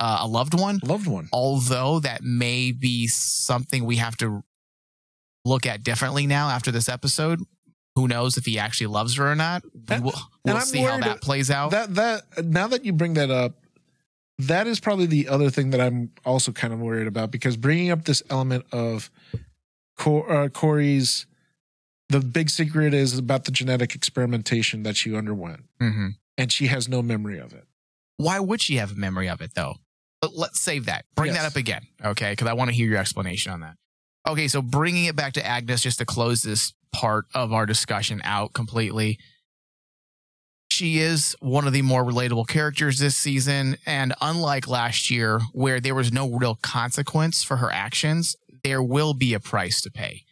uh, 0.00 0.18
a 0.22 0.26
loved 0.26 0.58
one? 0.58 0.80
Loved 0.84 1.06
one. 1.06 1.28
although 1.32 2.00
that 2.00 2.22
may 2.22 2.72
be 2.72 3.06
something 3.06 3.84
we 3.84 3.96
have 3.96 4.16
to 4.18 4.42
look 5.46 5.64
at 5.66 5.82
differently 5.82 6.26
now 6.26 6.48
after 6.50 6.70
this 6.70 6.88
episode. 6.88 7.40
Who 7.94 8.06
knows 8.08 8.36
if 8.36 8.44
he 8.44 8.58
actually 8.58 8.88
loves 8.88 9.16
her 9.16 9.30
or 9.30 9.34
not? 9.34 9.62
We 9.88 10.00
will, 10.00 10.12
we'll 10.44 10.60
see 10.60 10.80
how 10.80 10.98
that 11.00 11.22
plays 11.22 11.50
out. 11.50 11.70
That 11.70 11.94
that 11.94 12.44
now 12.44 12.66
that 12.68 12.84
you 12.84 12.92
bring 12.92 13.14
that 13.14 13.30
up, 13.30 13.54
that 14.38 14.66
is 14.66 14.80
probably 14.80 15.06
the 15.06 15.28
other 15.28 15.48
thing 15.48 15.70
that 15.70 15.80
I'm 15.80 16.10
also 16.24 16.52
kind 16.52 16.74
of 16.74 16.80
worried 16.80 17.06
about 17.06 17.30
because 17.30 17.56
bringing 17.56 17.90
up 17.90 18.04
this 18.04 18.22
element 18.28 18.66
of 18.72 19.10
Cor- 19.96 20.30
uh, 20.30 20.48
Kore's 20.50 21.24
the 22.10 22.20
big 22.20 22.50
secret 22.50 22.92
is 22.94 23.18
about 23.18 23.46
the 23.46 23.50
genetic 23.50 23.94
experimentation 23.94 24.82
that 24.84 24.94
she 24.96 25.16
underwent, 25.16 25.64
Mhm. 25.80 26.16
and 26.36 26.52
she 26.52 26.66
has 26.68 26.88
no 26.88 27.02
memory 27.02 27.38
of 27.38 27.52
it. 27.54 27.64
Why 28.18 28.38
would 28.40 28.60
she 28.60 28.76
have 28.76 28.92
a 28.92 28.94
memory 28.94 29.28
of 29.28 29.40
it 29.40 29.54
though? 29.54 29.76
But 30.20 30.34
let's 30.34 30.60
save 30.60 30.84
that. 30.86 31.04
Bring 31.14 31.32
that 31.32 31.44
up 31.46 31.56
again, 31.56 31.86
okay? 32.04 32.32
Because 32.32 32.46
I 32.48 32.52
want 32.52 32.68
to 32.70 32.76
hear 32.76 32.86
your 32.88 32.98
explanation 32.98 33.52
on 33.52 33.60
that. 33.60 33.76
Okay, 34.26 34.48
so 34.48 34.60
bringing 34.60 35.04
it 35.04 35.14
back 35.14 35.34
to 35.34 35.46
Agnes 35.46 35.82
just 35.82 35.98
to 35.98 36.04
close 36.04 36.42
this 36.42 36.74
part 36.92 37.26
of 37.32 37.52
our 37.52 37.64
discussion 37.64 38.20
out 38.24 38.52
completely. 38.52 39.18
She 40.70 40.98
is 40.98 41.36
one 41.40 41.66
of 41.66 41.72
the 41.72 41.82
more 41.82 42.04
relatable 42.04 42.48
characters 42.48 42.98
this 42.98 43.16
season. 43.16 43.76
And 43.86 44.14
unlike 44.20 44.66
last 44.66 45.10
year, 45.10 45.40
where 45.52 45.80
there 45.80 45.94
was 45.94 46.12
no 46.12 46.28
real 46.28 46.56
consequence 46.56 47.44
for 47.44 47.58
her 47.58 47.70
actions, 47.70 48.34
there 48.64 48.82
will 48.82 49.14
be 49.14 49.32
a 49.32 49.40
price 49.40 49.80
to 49.82 49.90
pay. 49.90 50.24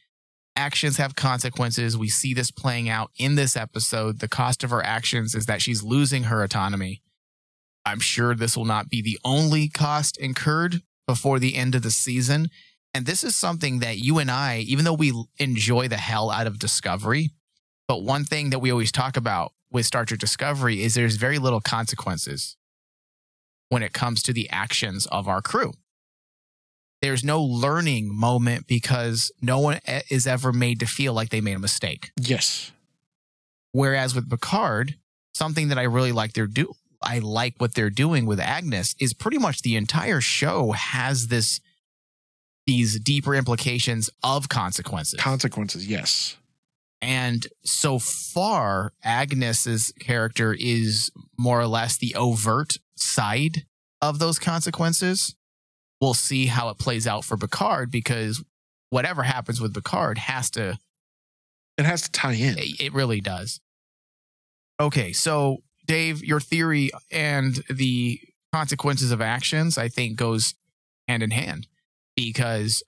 Actions 0.56 0.96
have 0.96 1.14
consequences. 1.14 1.96
We 1.96 2.08
see 2.08 2.34
this 2.34 2.50
playing 2.50 2.88
out 2.88 3.10
in 3.16 3.36
this 3.36 3.56
episode. 3.56 4.18
The 4.18 4.28
cost 4.28 4.64
of 4.64 4.70
her 4.70 4.84
actions 4.84 5.36
is 5.36 5.46
that 5.46 5.62
she's 5.62 5.84
losing 5.84 6.24
her 6.24 6.42
autonomy. 6.42 7.00
I'm 7.86 8.00
sure 8.00 8.34
this 8.34 8.56
will 8.56 8.64
not 8.64 8.88
be 8.88 9.02
the 9.02 9.18
only 9.24 9.68
cost 9.68 10.16
incurred 10.16 10.82
before 11.06 11.38
the 11.38 11.54
end 11.54 11.74
of 11.74 11.82
the 11.82 11.90
season. 11.90 12.48
And 12.94 13.06
this 13.06 13.24
is 13.24 13.34
something 13.34 13.80
that 13.80 13.98
you 13.98 14.18
and 14.18 14.30
I, 14.30 14.58
even 14.60 14.84
though 14.84 14.94
we 14.94 15.12
enjoy 15.38 15.88
the 15.88 15.96
hell 15.96 16.30
out 16.30 16.46
of 16.46 16.60
Discovery, 16.60 17.30
but 17.88 18.04
one 18.04 18.24
thing 18.24 18.50
that 18.50 18.60
we 18.60 18.70
always 18.70 18.92
talk 18.92 19.16
about 19.16 19.52
with 19.70 19.84
Star 19.84 20.04
Trek 20.04 20.20
Discovery 20.20 20.82
is 20.82 20.94
there's 20.94 21.16
very 21.16 21.38
little 21.38 21.60
consequences 21.60 22.56
when 23.68 23.82
it 23.82 23.92
comes 23.92 24.22
to 24.22 24.32
the 24.32 24.48
actions 24.48 25.06
of 25.06 25.26
our 25.26 25.42
crew. 25.42 25.72
There's 27.02 27.24
no 27.24 27.42
learning 27.42 28.16
moment 28.16 28.66
because 28.68 29.32
no 29.42 29.58
one 29.58 29.80
is 30.08 30.26
ever 30.26 30.52
made 30.52 30.80
to 30.80 30.86
feel 30.86 31.12
like 31.12 31.30
they 31.30 31.40
made 31.40 31.56
a 31.56 31.58
mistake. 31.58 32.12
Yes. 32.18 32.70
Whereas 33.72 34.14
with 34.14 34.30
Picard, 34.30 34.94
something 35.34 35.68
that 35.68 35.78
I 35.78 35.82
really 35.82 36.12
like 36.12 36.32
they're 36.32 36.46
do 36.46 36.72
I 37.02 37.18
like 37.18 37.56
what 37.58 37.74
they're 37.74 37.90
doing 37.90 38.24
with 38.24 38.40
Agnes 38.40 38.94
is 38.98 39.12
pretty 39.12 39.36
much 39.36 39.60
the 39.60 39.76
entire 39.76 40.22
show 40.22 40.72
has 40.72 41.26
this 41.26 41.60
these 42.66 42.98
deeper 43.00 43.34
implications 43.34 44.08
of 44.22 44.48
consequences. 44.48 45.20
Consequences. 45.20 45.86
Yes. 45.86 46.36
and 47.02 47.46
so 47.64 47.98
far 47.98 48.92
Agnes's 49.02 49.92
character 50.00 50.56
is 50.58 51.10
more 51.38 51.60
or 51.60 51.66
less 51.66 51.98
the 51.98 52.14
overt 52.14 52.78
side 52.96 53.66
of 54.00 54.18
those 54.18 54.38
consequences. 54.38 55.34
We'll 56.00 56.14
see 56.14 56.46
how 56.46 56.68
it 56.70 56.78
plays 56.78 57.06
out 57.06 57.24
for 57.24 57.36
Picard 57.36 57.90
because 57.90 58.42
whatever 58.90 59.22
happens 59.22 59.60
with 59.60 59.74
Picard 59.74 60.18
has 60.18 60.50
to 60.52 60.78
It 61.76 61.84
has 61.84 62.02
to 62.02 62.10
tie 62.10 62.32
in. 62.34 62.54
it 62.58 62.92
really 62.94 63.20
does. 63.20 63.60
Okay, 64.80 65.12
so 65.12 65.58
Dave, 65.86 66.24
your 66.24 66.40
theory 66.40 66.90
and 67.10 67.62
the 67.68 68.20
consequences 68.52 69.10
of 69.12 69.20
actions, 69.20 69.76
I 69.78 69.88
think, 69.88 70.16
goes 70.16 70.54
hand 71.08 71.22
in 71.22 71.30
hand 71.30 71.66
because 72.16 72.82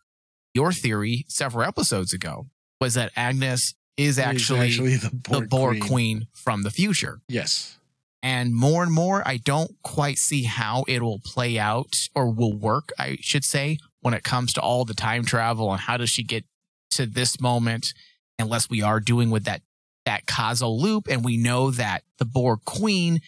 your 0.54 0.72
theory 0.72 1.24
several 1.28 1.66
episodes 1.66 2.12
ago 2.12 2.46
was 2.80 2.94
that 2.94 3.12
Agnes 3.16 3.74
is 3.96 4.18
It 4.18 4.22
actually, 4.22 4.96
the 4.96 5.10
Borg, 5.10 5.42
the 5.44 5.48
Borg 5.48 5.80
queen. 5.80 5.88
queen. 5.88 6.26
from 6.34 6.62
the 6.62 6.70
future. 6.70 7.20
Yes. 7.28 7.78
And 8.22 8.54
more 8.54 8.82
and 8.82 8.92
more, 8.92 9.22
I 9.26 9.36
don't 9.36 9.70
quite 9.82 10.18
see 10.18 10.42
how 10.44 10.84
it 10.88 11.02
will 11.02 11.20
play 11.20 11.58
out 11.58 12.08
or 12.14 12.30
will 12.30 12.52
work, 12.52 12.90
I 12.98 13.18
should 13.20 13.44
say, 13.44 13.78
when 14.00 14.14
it 14.14 14.24
comes 14.24 14.52
to 14.54 14.60
all 14.60 14.84
the 14.84 14.94
time 14.94 15.24
travel 15.24 15.70
and 15.70 15.80
how 15.80 15.96
does 15.96 16.10
she 16.10 16.22
get 16.22 16.44
to 16.92 17.06
this 17.06 17.40
moment, 17.40 17.94
unless 18.38 18.68
we 18.68 18.82
are 18.82 19.00
doing 19.00 19.30
with 19.30 19.44
that 19.44 19.62
that 20.06 20.26
causal 20.26 20.80
loop, 20.80 21.08
and 21.08 21.24
we 21.24 21.36
know 21.36 21.70
that 21.72 22.02
the 22.18 22.24
Borg 22.24 22.60
Queen 22.64 23.20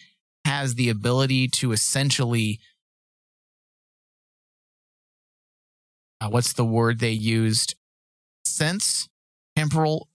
has 0.45 0.75
the 0.75 0.89
ability 0.89 1.47
to 1.49 1.71
essentially 1.73 2.59
uh, 6.21 6.29
what's 6.29 6.53
the 6.53 6.65
word 6.65 6.99
they 6.99 7.11
used? 7.11 7.75
Sense 8.45 9.09
temporal 9.55 10.07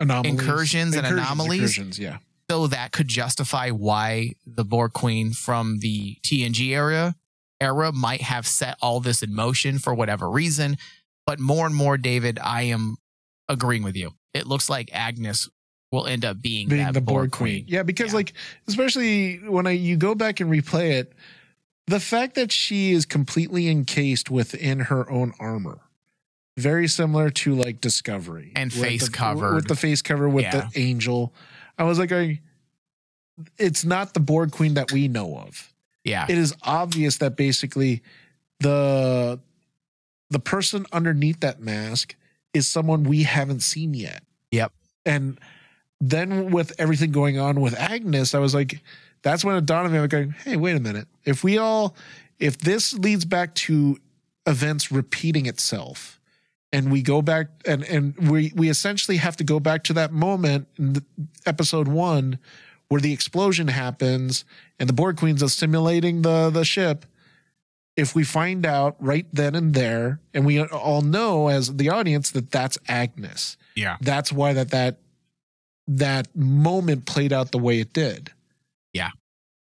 Anomalies. 0.00 0.40
Incursions 0.40 0.94
and 0.96 1.06
anomalies? 1.06 1.58
Incursions, 1.60 1.98
yeah. 1.98 2.18
so 2.48 2.68
that 2.68 2.92
could 2.92 3.08
justify 3.08 3.70
why 3.70 4.34
the 4.46 4.64
Borg 4.64 4.92
Queen 4.92 5.32
from 5.32 5.80
the 5.80 6.16
TNG 6.22 6.68
era 6.68 7.16
era 7.60 7.90
might 7.90 8.20
have 8.22 8.46
set 8.46 8.76
all 8.80 9.00
this 9.00 9.22
in 9.24 9.34
motion 9.34 9.78
for 9.80 9.92
whatever 9.92 10.30
reason. 10.30 10.76
But 11.26 11.40
more 11.40 11.66
and 11.66 11.74
more, 11.74 11.98
David, 11.98 12.38
I 12.40 12.62
am 12.62 12.96
agreeing 13.48 13.82
with 13.82 13.96
you. 13.96 14.12
It 14.34 14.46
looks 14.46 14.70
like 14.70 14.88
Agnes 14.92 15.48
will 15.90 16.06
end 16.06 16.24
up 16.24 16.40
being, 16.40 16.68
being 16.68 16.92
the 16.92 17.00
Borg 17.00 17.32
queen. 17.32 17.64
Yeah, 17.66 17.82
because 17.82 18.12
Yeah. 18.12 18.16
like 18.18 18.34
especially 18.68 19.38
when 19.38 19.66
I 19.66 19.72
you 19.72 19.96
go 19.96 20.14
back 20.14 20.38
and 20.38 20.48
replay 20.48 20.90
it, 20.92 21.12
the 21.88 22.00
fact 22.00 22.34
that 22.34 22.52
she 22.52 22.92
is 22.92 23.06
completely 23.06 23.66
encased 23.68 24.30
within 24.30 24.80
her 24.80 25.10
own 25.10 25.32
armor. 25.40 25.80
Very 26.58 26.86
similar 26.86 27.30
to 27.30 27.54
like 27.54 27.80
Discovery. 27.80 28.52
And 28.54 28.72
face 28.72 29.06
the, 29.06 29.10
covered. 29.12 29.54
With 29.54 29.68
the 29.68 29.76
face 29.76 30.02
cover 30.02 30.28
with 30.28 30.44
Yeah. 30.44 30.68
the 30.72 30.80
angel. 30.80 31.32
I 31.78 31.84
was 31.84 31.98
like, 31.98 32.12
I, 32.12 32.40
it's 33.56 33.84
not 33.84 34.12
the 34.12 34.20
Borg 34.20 34.50
queen 34.50 34.74
that 34.74 34.92
we 34.92 35.08
know 35.08 35.38
of. 35.38 35.72
Yeah. 36.04 36.26
It 36.28 36.36
is 36.36 36.54
obvious 36.62 37.16
that 37.18 37.36
basically 37.36 38.02
the 38.60 39.40
the 40.30 40.38
person 40.40 40.84
underneath 40.92 41.40
that 41.40 41.60
mask 41.60 42.16
is 42.52 42.68
someone 42.68 43.04
we 43.04 43.22
haven't 43.22 43.60
seen 43.60 43.94
yet. 43.94 44.22
Yep. 44.50 44.72
And 45.06 45.38
then 46.02 46.50
with 46.50 46.72
everything 46.78 47.12
going 47.12 47.38
on 47.38 47.60
with 47.62 47.74
Agnes, 47.78 48.34
I 48.34 48.40
was 48.40 48.54
like, 48.54 48.82
that's 49.22 49.44
when 49.44 49.56
it 49.56 49.66
dawned 49.66 49.86
on 49.86 49.92
me. 49.92 49.98
I'm 49.98 50.06
going, 50.08 50.30
hey, 50.44 50.56
wait 50.56 50.76
a 50.76 50.80
minute. 50.80 51.08
If 51.24 51.42
we 51.44 51.58
all, 51.58 51.96
if 52.38 52.58
this 52.58 52.92
leads 52.94 53.24
back 53.24 53.54
to 53.56 53.98
events 54.46 54.90
repeating 54.92 55.46
itself, 55.46 56.20
and 56.72 56.92
we 56.92 57.00
go 57.02 57.22
back 57.22 57.48
and 57.66 57.82
and 57.84 58.30
we 58.30 58.52
we 58.54 58.68
essentially 58.68 59.16
have 59.16 59.36
to 59.38 59.44
go 59.44 59.58
back 59.58 59.84
to 59.84 59.92
that 59.94 60.12
moment 60.12 60.68
in 60.78 60.92
the, 60.94 61.04
episode 61.46 61.88
one 61.88 62.38
where 62.88 63.00
the 63.00 63.12
explosion 63.12 63.68
happens 63.68 64.44
and 64.78 64.88
the 64.88 64.92
Borg 64.92 65.16
Queen's 65.16 65.42
are 65.42 65.48
simulating 65.48 66.22
the 66.22 66.50
the 66.50 66.64
ship. 66.64 67.06
If 67.96 68.14
we 68.14 68.22
find 68.22 68.64
out 68.64 68.96
right 69.00 69.26
then 69.32 69.54
and 69.56 69.74
there, 69.74 70.20
and 70.32 70.46
we 70.46 70.62
all 70.62 71.00
know 71.02 71.48
as 71.48 71.76
the 71.78 71.88
audience 71.88 72.30
that 72.30 72.50
that's 72.52 72.78
Agnes, 72.86 73.56
Yeah. 73.74 73.96
that's 74.00 74.30
why 74.32 74.52
that 74.52 74.70
that 74.70 74.98
that 75.88 76.28
moment 76.36 77.06
played 77.06 77.32
out 77.32 77.50
the 77.50 77.58
way 77.58 77.80
it 77.80 77.92
did. 77.92 78.30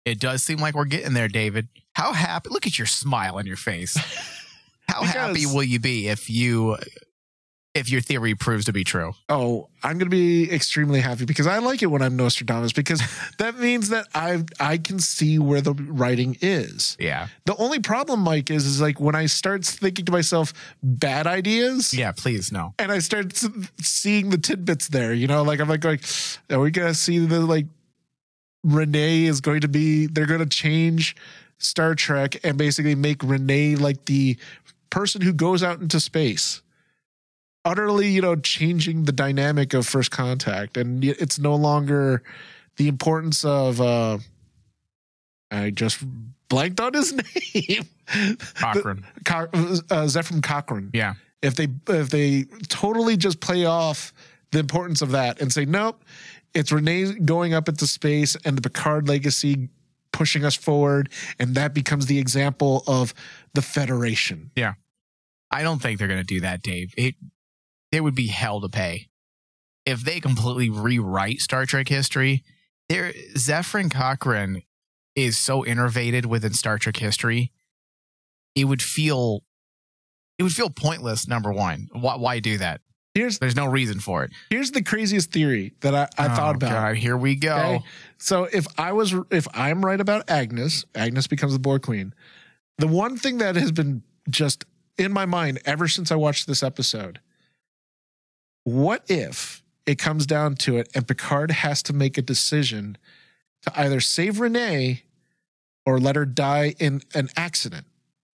It 0.06 0.20
does 0.20 0.44
seem 0.44 0.58
like 0.58 0.74
we're 0.76 0.84
getting 0.84 1.14
there, 1.14 1.26
David. 1.26 1.66
How 1.92 2.12
happy? 2.12 2.48
Look 2.50 2.66
at 2.66 2.78
your 2.78 2.86
smile 2.86 3.36
on 3.36 3.46
your 3.46 3.56
face. 3.56 3.96
How 4.88 5.02
happy 5.02 5.46
will 5.46 5.64
you 5.64 5.80
be 5.80 6.06
if 6.06 6.30
you 6.30 6.76
if 7.74 7.90
your 7.90 8.00
theory 8.00 8.36
proves 8.36 8.66
to 8.66 8.72
be 8.72 8.84
true? 8.84 9.14
Oh, 9.28 9.68
I'm 9.82 9.98
going 9.98 10.08
to 10.08 10.16
be 10.16 10.50
extremely 10.50 11.00
happy 11.00 11.24
because 11.24 11.48
I 11.48 11.58
like 11.58 11.82
it 11.82 11.86
when 11.86 12.02
I'm 12.02 12.14
Nostradamus 12.14 12.72
because 12.72 13.02
that 13.38 13.58
means 13.58 13.88
that 13.88 14.06
I 14.14 14.44
I 14.60 14.78
can 14.78 15.00
see 15.00 15.40
where 15.40 15.60
the 15.60 15.72
writing 15.74 16.36
is. 16.40 16.96
Yeah. 17.00 17.26
The 17.46 17.56
only 17.56 17.80
problem, 17.80 18.20
Mike, 18.20 18.48
is 18.48 18.64
is 18.64 18.80
like 18.80 19.00
when 19.00 19.16
I 19.16 19.26
start 19.26 19.64
thinking 19.64 20.04
to 20.04 20.12
myself 20.12 20.52
bad 20.84 21.26
ideas. 21.26 21.92
Yeah. 21.92 22.12
Please 22.12 22.52
no. 22.52 22.74
And 22.78 22.92
I 22.92 23.00
start 23.00 23.36
seeing 23.80 24.30
the 24.30 24.38
tidbits 24.38 24.86
there, 24.86 25.12
you 25.12 25.26
know, 25.26 25.42
like 25.42 25.58
I'm 25.58 25.68
like 25.68 25.80
going, 25.80 25.98
are 26.48 26.60
we 26.60 26.70
gonna 26.70 26.94
see 26.94 27.18
the 27.18 27.40
like 27.40 27.66
Renee 28.66 29.24
is 29.24 29.40
going 29.40 29.60
to 29.60 29.68
be 29.68 30.06
they're 30.06 30.26
gonna 30.26 30.46
change 30.46 31.14
Star 31.58 31.94
Trek 31.94 32.40
and 32.44 32.58
basically 32.58 32.94
make 32.94 33.22
Renee 33.22 33.76
like 33.76 34.04
the 34.06 34.36
person 34.90 35.20
who 35.22 35.32
goes 35.32 35.62
out 35.62 35.80
into 35.80 36.00
space. 36.00 36.62
Utterly, 37.64 38.08
you 38.08 38.20
know, 38.20 38.36
changing 38.36 39.04
the 39.04 39.12
dynamic 39.12 39.74
of 39.74 39.86
first 39.86 40.10
contact. 40.10 40.76
And 40.76 41.04
it's 41.04 41.38
no 41.38 41.54
longer 41.56 42.22
the 42.76 42.88
importance 42.88 43.44
of 43.44 43.80
uh 43.80 44.18
I 45.50 45.70
just 45.70 46.04
blanked 46.48 46.80
on 46.80 46.92
his 46.94 47.12
name. 47.54 47.88
Cochrane. 48.54 49.04
Co- 49.24 49.48
uh, 49.52 50.06
Zefram 50.06 50.42
Cochrane 50.42 50.90
Yeah. 50.92 51.14
if 51.42 51.54
they 51.56 51.68
if 51.88 52.10
they 52.10 52.44
totally 52.68 53.16
just 53.16 53.40
play 53.40 53.64
off 53.64 54.12
the 54.52 54.58
importance 54.60 55.02
of 55.02 55.10
that 55.12 55.40
and 55.40 55.52
say 55.52 55.64
nope 55.64 56.02
it's 56.56 56.72
renee 56.72 57.12
going 57.12 57.54
up 57.54 57.68
into 57.68 57.86
space 57.86 58.36
and 58.44 58.56
the 58.56 58.62
picard 58.62 59.08
legacy 59.08 59.68
pushing 60.12 60.44
us 60.44 60.54
forward 60.54 61.10
and 61.38 61.54
that 61.54 61.74
becomes 61.74 62.06
the 62.06 62.18
example 62.18 62.82
of 62.86 63.12
the 63.54 63.62
federation 63.62 64.50
Yeah, 64.56 64.74
I 65.50 65.62
don't 65.62 65.80
think 65.80 65.98
they're 65.98 66.08
going 66.08 66.20
to 66.20 66.24
do 66.24 66.40
that, 66.40 66.62
Dave. 66.62 66.92
It 66.96 67.14
it 67.92 68.00
would 68.00 68.14
be 68.14 68.28
hell 68.28 68.60
to 68.60 68.68
pay 68.68 69.08
if 69.84 70.02
they 70.02 70.20
completely 70.20 70.68
rewrite 70.68 71.40
Star 71.40 71.64
Trek 71.64 71.88
history. 71.88 72.42
There, 72.88 73.12
Zefram 73.34 73.90
Cochrane 73.90 74.62
is 75.14 75.38
so 75.38 75.64
innovated 75.64 76.26
within 76.26 76.52
Star 76.52 76.78
Trek 76.78 76.96
history. 76.96 77.52
It 78.54 78.64
would 78.64 78.82
feel 78.82 79.44
it 80.38 80.42
would 80.42 80.52
feel 80.52 80.70
pointless. 80.70 81.26
Number 81.26 81.52
one, 81.52 81.88
why, 81.92 82.16
why 82.16 82.40
do 82.40 82.58
that? 82.58 82.80
Here's 83.16 83.38
There's 83.38 83.56
no 83.56 83.66
reason 83.66 83.98
for 84.00 84.24
it. 84.24 84.30
here's 84.50 84.70
the 84.70 84.82
craziest 84.82 85.32
theory 85.32 85.72
that 85.80 85.94
i, 85.94 86.02
I 86.18 86.26
Oh, 86.32 86.36
thought 86.36 86.54
about 86.56 86.70
God, 86.70 86.96
here 86.96 87.16
we 87.16 87.34
go. 87.34 87.56
Okay. 87.56 87.84
So 88.18 88.44
if 88.44 88.66
I 88.78 88.92
was 88.92 89.14
if 89.30 89.46
I'm 89.54 89.84
right 89.84 90.00
about 90.00 90.28
Agnes, 90.30 90.84
Agnes 90.94 91.26
becomes 91.26 91.52
the 91.52 91.58
Borg 91.58 91.82
Queen. 91.82 92.14
The 92.78 92.86
one 92.86 93.16
thing 93.16 93.38
that 93.38 93.56
has 93.56 93.72
been 93.72 94.02
just 94.28 94.64
in 94.98 95.12
my 95.12 95.24
mind 95.26 95.60
ever 95.64 95.88
since 95.88 96.10
I 96.12 96.16
watched 96.16 96.46
this 96.46 96.62
episode, 96.62 97.20
what 98.64 99.02
if 99.08 99.62
it 99.86 99.98
comes 99.98 100.26
down 100.26 100.56
to 100.56 100.76
it, 100.78 100.88
and 100.94 101.06
Picard 101.06 101.50
has 101.52 101.82
to 101.84 101.92
make 101.92 102.18
a 102.18 102.22
decision 102.22 102.98
to 103.62 103.80
either 103.80 104.00
save 104.00 104.40
Renee 104.40 105.04
or 105.84 106.00
let 106.00 106.16
her 106.16 106.24
die 106.26 106.74
in 106.80 107.02
an 107.14 107.28
accident. 107.36 107.86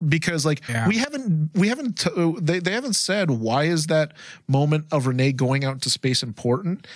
Because 0.07 0.45
like 0.45 0.67
Yeah. 0.67 0.87
we 0.87 0.97
haven't 0.97 1.51
we 1.53 1.67
haven't 1.67 1.99
t- 1.99 2.35
they 2.41 2.59
they 2.59 2.71
haven't 2.71 2.95
said 2.95 3.29
why 3.29 3.65
is 3.65 3.87
that 3.87 4.13
moment 4.47 4.85
of 4.91 5.05
Renee 5.07 5.31
going 5.33 5.63
out 5.63 5.73
into 5.75 5.89
space 5.89 6.23
important. 6.23 6.87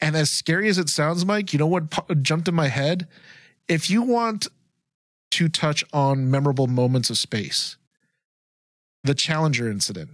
And 0.00 0.16
as 0.16 0.30
scary 0.30 0.68
as 0.68 0.78
it 0.78 0.88
sounds, 0.88 1.24
Mike, 1.24 1.52
you 1.52 1.58
know 1.58 1.66
what 1.66 1.90
po- 1.90 2.12
jumped 2.14 2.48
in 2.48 2.54
my 2.54 2.68
head? 2.68 3.06
If 3.68 3.88
you 3.88 4.02
want 4.02 4.48
to 5.32 5.48
touch 5.48 5.82
on 5.92 6.30
memorable 6.30 6.66
moments 6.66 7.08
of 7.08 7.16
space, 7.16 7.76
the 9.04 9.14
Challenger 9.14 9.70
incident. 9.70 10.10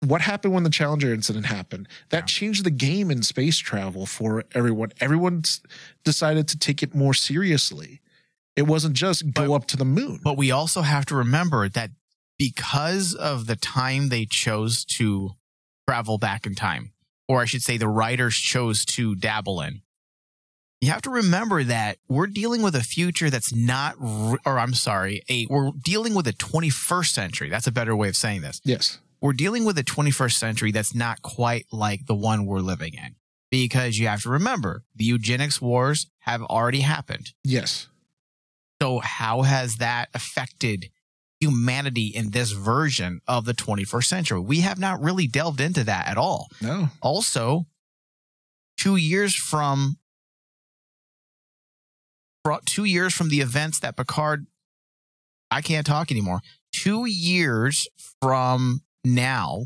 What 0.00 0.20
happened 0.20 0.52
when 0.52 0.62
the 0.62 0.70
Challenger 0.70 1.14
incident 1.14 1.46
happened? 1.46 1.88
That 2.10 2.26
changed 2.26 2.64
the 2.64 2.70
game 2.70 3.10
in 3.10 3.22
space 3.22 3.56
travel 3.56 4.04
for 4.04 4.44
everyone. 4.54 4.92
Everyone 5.00 5.42
decided 6.04 6.48
to 6.48 6.58
take 6.58 6.82
it 6.82 6.94
more 6.94 7.14
seriously. 7.14 8.00
It 8.56 8.62
wasn't 8.66 8.94
just 8.96 9.32
go 9.32 9.48
But- 9.48 9.54
up 9.54 9.66
to 9.68 9.76
the 9.76 9.84
moon. 9.84 10.20
But 10.24 10.36
we 10.36 10.50
also 10.50 10.82
have 10.82 11.06
to 11.06 11.14
remember 11.14 11.68
that 11.68 11.90
because 12.38 13.14
of 13.14 13.46
the 13.46 13.56
time 13.56 14.08
they 14.08 14.26
chose 14.26 14.84
to 14.84 15.30
travel 15.88 16.18
back 16.18 16.46
in 16.46 16.54
time, 16.54 16.92
or 17.28 17.40
I 17.40 17.44
should 17.44 17.62
say 17.62 17.76
the 17.76 17.88
writers 17.88 18.36
chose 18.36 18.84
to 18.86 19.14
dabble 19.14 19.60
in, 19.60 19.82
you 20.80 20.90
have 20.90 21.02
to 21.02 21.10
remember 21.10 21.64
that 21.64 21.98
we're 22.08 22.26
dealing 22.26 22.60
with 22.62 22.74
a 22.74 22.82
future 22.82 23.30
that's 23.30 23.54
not, 23.54 23.94
or 23.98 24.58
I'm 24.58 24.74
sorry, 24.74 25.22
a 25.30 25.46
we're 25.46 25.70
dealing 25.82 26.14
with 26.14 26.26
a 26.26 26.32
21st 26.34 27.12
century. 27.14 27.48
That's 27.48 27.66
a 27.66 27.72
better 27.72 27.96
way 27.96 28.08
of 28.08 28.16
saying 28.16 28.42
this. 28.42 28.60
yes. 28.64 28.98
We're 29.22 29.32
dealing 29.32 29.64
with 29.64 29.78
a 29.78 29.82
21st 29.82 30.38
century 30.38 30.72
that's 30.72 30.94
not 30.94 31.22
quite 31.22 31.64
like 31.72 32.06
the 32.06 32.14
one 32.14 32.44
we're 32.44 32.58
living 32.60 32.92
in. 32.92 33.16
Because 33.50 33.98
you 33.98 34.08
have 34.08 34.22
to 34.22 34.28
remember, 34.28 34.84
the 34.94 35.04
eugenics 35.06 35.58
wars 35.60 36.06
have 36.20 36.42
already 36.42 36.80
happened. 36.80 37.32
Yes. 37.42 37.88
So, 38.80 38.98
how 38.98 39.42
has 39.42 39.76
that 39.76 40.08
affected 40.14 40.90
humanity 41.40 42.06
in 42.08 42.30
this 42.30 42.52
version 42.52 43.20
of 43.26 43.44
the 43.44 43.54
21st 43.54 44.04
century? 44.04 44.40
We 44.40 44.60
have 44.60 44.78
not 44.78 45.02
really 45.02 45.26
delved 45.26 45.60
into 45.60 45.84
that 45.84 46.08
at 46.08 46.18
all. 46.18 46.48
No. 46.60 46.88
Also, 47.00 47.66
two 48.78 48.96
years 48.96 49.34
from 49.34 49.96
fro- 52.44 52.60
two 52.66 52.84
years 52.84 53.14
from 53.14 53.28
the 53.28 53.40
events 53.40 53.80
that 53.80 53.96
Picard, 53.96 54.46
I 55.50 55.62
can't 55.62 55.86
talk 55.86 56.10
anymore. 56.10 56.40
Two 56.72 57.06
years 57.06 57.88
from 58.20 58.80
now, 59.04 59.64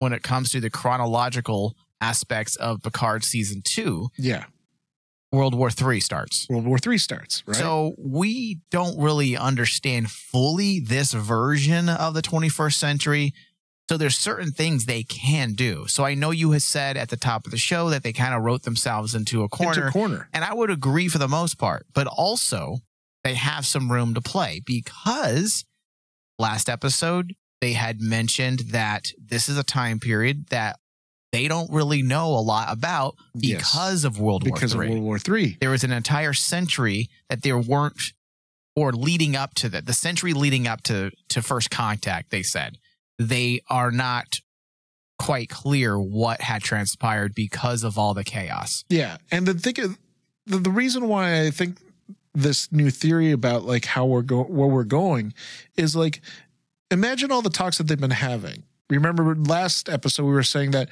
when 0.00 0.12
it 0.12 0.22
comes 0.22 0.50
to 0.50 0.60
the 0.60 0.70
chronological 0.70 1.74
aspects 2.00 2.56
of 2.56 2.82
Picard 2.82 3.24
season 3.24 3.62
two, 3.64 4.08
Yeah. 4.18 4.44
World 5.32 5.54
War 5.54 5.70
Three 5.70 6.00
starts. 6.00 6.46
World 6.48 6.66
War 6.66 6.78
Three 6.78 6.98
starts, 6.98 7.42
right? 7.46 7.56
So 7.56 7.94
we 7.98 8.60
don't 8.70 9.00
really 9.00 9.36
understand 9.36 10.10
fully 10.10 10.78
this 10.78 11.12
version 11.12 11.88
of 11.88 12.14
the 12.14 12.22
21st 12.22 12.74
century. 12.74 13.34
So 13.88 13.96
there's 13.96 14.16
certain 14.16 14.52
things 14.52 14.84
they 14.84 15.02
can 15.02 15.54
do. 15.54 15.86
So 15.88 16.04
I 16.04 16.14
know 16.14 16.30
you 16.30 16.52
had 16.52 16.62
said 16.62 16.96
at 16.96 17.08
the 17.08 17.16
top 17.16 17.46
of 17.46 17.50
the 17.50 17.58
show 17.58 17.90
that 17.90 18.02
they 18.02 18.12
kind 18.12 18.34
of 18.34 18.42
wrote 18.42 18.62
themselves 18.62 19.14
into 19.14 19.42
a 19.42 19.48
corner. 19.48 19.86
Into 19.86 19.92
corner. 19.92 20.28
And 20.32 20.44
I 20.44 20.54
would 20.54 20.70
agree 20.70 21.08
for 21.08 21.18
the 21.18 21.28
most 21.28 21.58
part, 21.58 21.86
but 21.92 22.06
also 22.06 22.78
they 23.24 23.34
have 23.34 23.66
some 23.66 23.90
room 23.90 24.14
to 24.14 24.20
play 24.20 24.62
because 24.64 25.64
last 26.38 26.68
episode 26.68 27.34
they 27.60 27.72
had 27.72 28.00
mentioned 28.00 28.60
that 28.70 29.12
this 29.18 29.48
is 29.48 29.56
a 29.56 29.62
time 29.62 29.98
period 30.00 30.48
that 30.50 30.78
they 31.32 31.48
don't 31.48 31.70
really 31.72 32.02
know 32.02 32.28
a 32.34 32.40
lot 32.42 32.70
about 32.70 33.16
Yes. 33.34 33.58
because 33.62 34.04
of 34.04 34.18
World 34.20 34.44
because 34.44 34.72
of 34.74 34.78
War 34.78 34.84
III 34.84 34.90
World 34.90 35.02
War 35.02 35.18
Three. 35.18 35.56
there 35.60 35.70
was 35.70 35.82
an 35.84 35.92
entire 35.92 36.32
century 36.32 37.08
that 37.28 37.42
there 37.42 37.58
weren't 37.58 38.12
or 38.76 38.92
leading 38.92 39.34
up 39.36 39.54
to 39.54 39.68
that 39.70 39.86
the 39.86 39.92
century 39.92 40.32
leading 40.32 40.66
up 40.66 40.82
to 40.84 41.10
to 41.28 41.42
first 41.42 41.70
contact 41.70 42.30
they 42.30 42.42
said 42.42 42.78
they 43.18 43.60
are 43.68 43.90
not 43.90 44.40
quite 45.18 45.48
clear 45.48 45.98
what 46.00 46.40
had 46.40 46.62
transpired 46.62 47.34
because 47.34 47.84
of 47.84 47.96
all 47.98 48.12
the 48.14 48.24
chaos 48.24 48.84
Yeah, 48.88 49.18
and 49.30 49.46
the 49.46 49.54
thing, 49.54 49.96
the, 50.46 50.58
the 50.58 50.70
reason 50.70 51.06
why 51.06 51.42
I 51.42 51.50
think 51.50 51.78
this 52.34 52.72
new 52.72 52.90
theory 52.90 53.30
about 53.30 53.64
like 53.64 53.84
how 53.84 54.06
we're 54.06 54.22
going, 54.22 54.52
where 54.52 54.66
we're 54.66 54.82
going, 54.84 55.32
is 55.76 55.94
like, 55.94 56.20
imagine 56.90 57.30
all 57.30 57.42
the 57.42 57.50
talks 57.50 57.78
that 57.78 57.84
they've 57.86 58.00
been 58.00 58.10
having. 58.10 58.64
Remember 58.90 59.36
last 59.36 59.88
episode 59.88 60.24
we 60.24 60.32
were 60.32 60.42
saying 60.42 60.72
that 60.72 60.88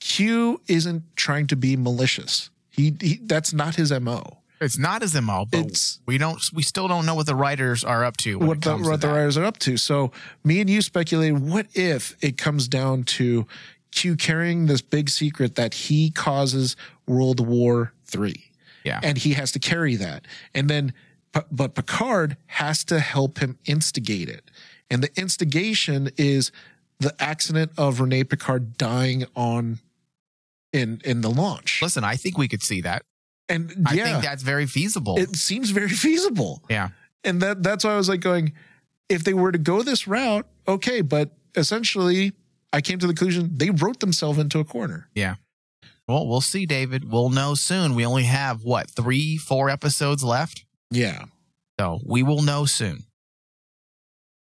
Q 0.00 0.60
isn't 0.68 1.02
trying 1.16 1.46
to 1.48 1.56
be 1.56 1.76
malicious. 1.76 2.50
He, 2.70 2.94
he 3.00 3.20
that's 3.22 3.52
not 3.52 3.76
his 3.76 3.92
mo. 3.92 4.22
it's 4.60 4.78
not 4.78 5.02
his 5.02 5.14
mo 5.20 5.46
but 5.50 5.60
It's- 5.60 6.00
we 6.06 6.18
don't 6.18 6.40
we 6.52 6.62
still 6.62 6.88
don't 6.88 7.06
know 7.06 7.14
what 7.14 7.26
the 7.26 7.34
writers 7.36 7.84
are 7.84 8.04
up 8.04 8.16
to 8.18 8.38
what 8.38 8.60
the, 8.60 8.70
comes 8.70 8.88
to 8.88 8.96
the 8.96 9.08
writers 9.08 9.38
are 9.38 9.44
up 9.44 9.58
to. 9.60 9.76
So 9.76 10.10
me 10.42 10.60
and 10.60 10.68
you 10.68 10.82
speculated, 10.82 11.38
what 11.38 11.66
if 11.74 12.16
it 12.22 12.36
comes 12.36 12.66
down 12.68 13.04
to 13.04 13.46
Q 13.92 14.16
carrying 14.16 14.66
this 14.66 14.82
big 14.82 15.08
secret 15.08 15.54
that 15.54 15.74
he 15.74 16.10
causes 16.10 16.76
World 17.06 17.40
War 17.46 17.92
Three? 18.04 18.50
yeah 18.84 19.00
and 19.02 19.16
he 19.18 19.32
has 19.34 19.50
to 19.52 19.58
carry 19.58 19.96
that. 19.96 20.26
And 20.54 20.68
then, 20.68 20.92
but, 21.32 21.46
but 21.50 21.74
Picard 21.74 22.36
has 22.46 22.84
to 22.84 23.00
help 23.00 23.38
him 23.38 23.56
instigate 23.64 24.28
it. 24.28 24.50
And 24.90 25.02
the 25.02 25.10
instigation 25.18 26.10
is 26.18 26.52
the 27.00 27.14
accident 27.18 27.72
of 27.78 28.00
Rene 28.00 28.24
Picard 28.24 28.76
dying 28.76 29.24
on 29.34 29.78
in 30.74 31.00
in 31.04 31.20
the 31.22 31.30
launch. 31.30 31.80
listen 31.80 32.04
i 32.04 32.16
think 32.16 32.36
we 32.36 32.48
could 32.48 32.62
see 32.62 32.80
that 32.82 33.02
And 33.48 33.72
i 33.86 33.94
yeah, 33.94 34.04
think 34.04 34.24
that's 34.24 34.42
very 34.42 34.66
feasible 34.66 35.18
it 35.18 35.36
seems 35.36 35.70
very 35.70 35.88
feasible. 36.06 36.62
yeah 36.68 36.88
And 37.24 37.40
that 37.40 37.62
that's 37.62 37.84
why 37.84 37.92
I 37.92 37.96
was 37.96 38.08
like 38.08 38.20
going, 38.20 38.52
if 39.08 39.22
they 39.24 39.32
were 39.34 39.52
to 39.52 39.58
go 39.58 39.82
this 39.82 40.06
route, 40.06 40.46
okay, 40.68 41.00
but 41.02 41.30
essentially 41.56 42.32
I 42.72 42.80
came 42.82 42.98
to 42.98 43.06
the 43.06 43.14
conclusion 43.14 43.50
they 43.56 43.70
wrote 43.70 44.00
themselves 44.00 44.38
into 44.38 44.58
a 44.60 44.64
corner. 44.64 45.08
yeah 45.14 45.36
well 46.08 46.26
we'll 46.28 46.42
see 46.52 46.66
david 46.66 47.10
we'll 47.10 47.30
know 47.30 47.54
soon 47.54 47.94
we 47.94 48.04
only 48.04 48.24
have 48.24 48.62
what 48.64 48.90
three 48.90 49.38
four 49.38 49.70
episodes 49.70 50.22
left 50.24 50.64
Yeah. 50.90 51.24
So 51.80 52.00
we 52.04 52.22
will 52.22 52.42
know 52.42 52.66
soon. 52.66 53.04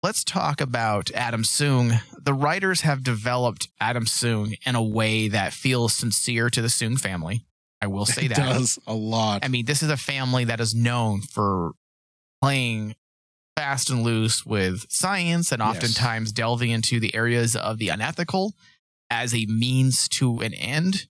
Let's 0.05 0.23
talk 0.23 0.61
about 0.61 1.11
Adam 1.15 1.45
Soong. 1.45 1.99
The 2.23 2.35
writers 2.35 2.83
have 2.83 3.03
developed 3.03 3.69
Adam 3.81 4.05
Soong 4.05 4.55
in 4.67 4.75
a 4.75 4.83
way 4.83 5.29
that 5.29 5.55
feels 5.55 5.95
sincere 5.95 6.51
to 6.51 6.61
the 6.61 6.69
Soong 6.69 7.01
family. 7.01 7.47
I 7.81 7.87
will 7.87 8.05
say 8.05 8.27
It 8.27 8.35
that. 8.35 8.37
does 8.37 8.79
a 8.87 8.93
lot. 8.93 9.43
I 9.47 9.49
mean, 9.49 9.65
this 9.65 9.83
is 9.83 9.89
a 9.89 9.97
family 9.97 10.45
that 10.45 10.61
is 10.61 10.75
known 10.75 11.23
for 11.23 11.73
playing 12.43 12.97
fast 13.57 13.89
and 13.89 14.03
loose 14.03 14.45
with 14.45 14.85
science 14.91 15.51
and 15.51 15.61
Yes. 15.61 15.71
oftentimes 15.77 16.33
delving 16.33 16.69
into 16.69 17.01
the 17.01 17.15
areas 17.15 17.57
of 17.57 17.79
the 17.79 17.89
unethical 17.89 18.53
as 19.09 19.35
a 19.35 19.47
means 19.47 20.07
to 20.11 20.41
an 20.41 20.53
end. 20.53 21.07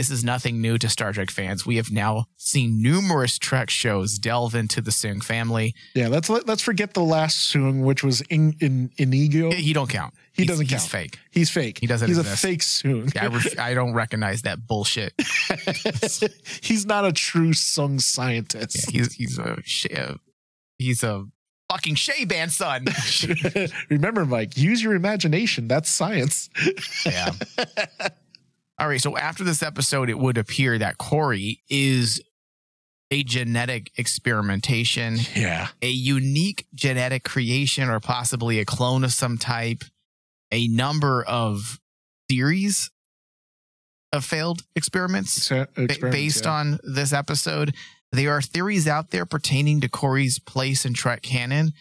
This 0.00 0.08
is 0.10 0.24
nothing 0.24 0.62
new 0.62 0.78
to 0.78 0.88
Star 0.88 1.12
Trek 1.12 1.30
fans. 1.30 1.66
We 1.66 1.76
have 1.76 1.90
now 1.92 2.24
seen 2.38 2.80
numerous 2.80 3.38
Trek 3.38 3.68
shows 3.68 4.18
delve 4.18 4.54
into 4.54 4.80
the 4.80 4.90
Soong 4.90 5.22
family. 5.22 5.74
yeah, 5.94 6.08
let's 6.08 6.30
let, 6.30 6.46
let's 6.48 6.62
forget 6.62 6.94
the 6.94 7.02
last 7.02 7.52
Soong, 7.54 7.82
which 7.84 8.02
was 8.02 8.22
in 8.22 8.56
in 8.60 8.90
Inigo. 8.96 9.50
He 9.50 9.74
don't 9.74 9.90
count. 9.90 10.14
He 10.32 10.44
He's- 10.44 10.48
doesn't 10.48 10.70
He's 10.70 10.70
count. 10.70 10.80
He's 10.82 10.90
fake. 10.90 11.18
He's 11.30 11.50
fake. 11.50 11.78
He 11.80 11.86
doesn't 11.86 12.08
He's 12.08 12.16
exist. 12.16 12.42
a 12.42 12.46
fake 12.46 12.60
Soong. 12.60 13.14
I, 13.14 13.26
ref- 13.26 13.58
I 13.58 13.74
don't 13.74 13.92
recognize 13.92 14.40
that 14.42 14.66
bullshit. 14.66 15.12
he's 16.62 16.86
not 16.86 17.04
a 17.04 17.12
true 17.12 17.50
Soong 17.50 18.00
scientist. 18.00 18.94
Yeah, 18.94 19.00
he's 19.02 19.12
he's 19.12 19.38
a 19.38 19.58
uh, 19.94 20.14
he's 20.78 21.02
a 21.04 21.26
fucking 21.70 21.96
Shea 21.96 22.24
Band 22.24 22.52
son. 22.52 22.86
Remember, 23.90 24.24
Mike, 24.24 24.56
use 24.56 24.82
your 24.82 24.94
imagination. 24.94 25.68
That's 25.68 25.90
science. 25.90 26.48
Yeah. 27.04 27.32
All 28.80 28.88
right. 28.88 29.00
So 29.00 29.16
after 29.16 29.44
this 29.44 29.62
episode, 29.62 30.08
it 30.10 30.18
would 30.18 30.38
appear 30.38 30.78
that 30.78 30.96
Kore 30.98 31.36
is 31.68 32.20
a 33.12 33.22
genetic 33.24 33.90
experimentation, 33.98 35.18
Yeah. 35.34 35.68
a 35.82 35.90
unique 35.90 36.66
genetic 36.74 37.22
creation, 37.24 37.88
or 37.90 38.00
possibly 38.00 38.58
a 38.58 38.64
clone 38.64 39.04
of 39.04 39.12
some 39.12 39.36
type. 39.36 39.84
A 40.52 40.66
number 40.68 41.22
of 41.24 41.78
theories 42.28 42.90
of 44.12 44.24
failed 44.24 44.62
experiments 44.74 45.48
ba- 45.48 45.68
based 46.10 46.46
on 46.46 46.80
this 46.82 47.12
episode. 47.12 47.74
There 48.12 48.32
are 48.32 48.42
theories 48.42 48.88
out 48.88 49.10
there 49.10 49.26
pertaining 49.26 49.80
to 49.82 49.88
Kore's 49.88 50.38
place 50.40 50.84
in 50.84 50.94
Trek 50.94 51.22
canon, 51.22 51.72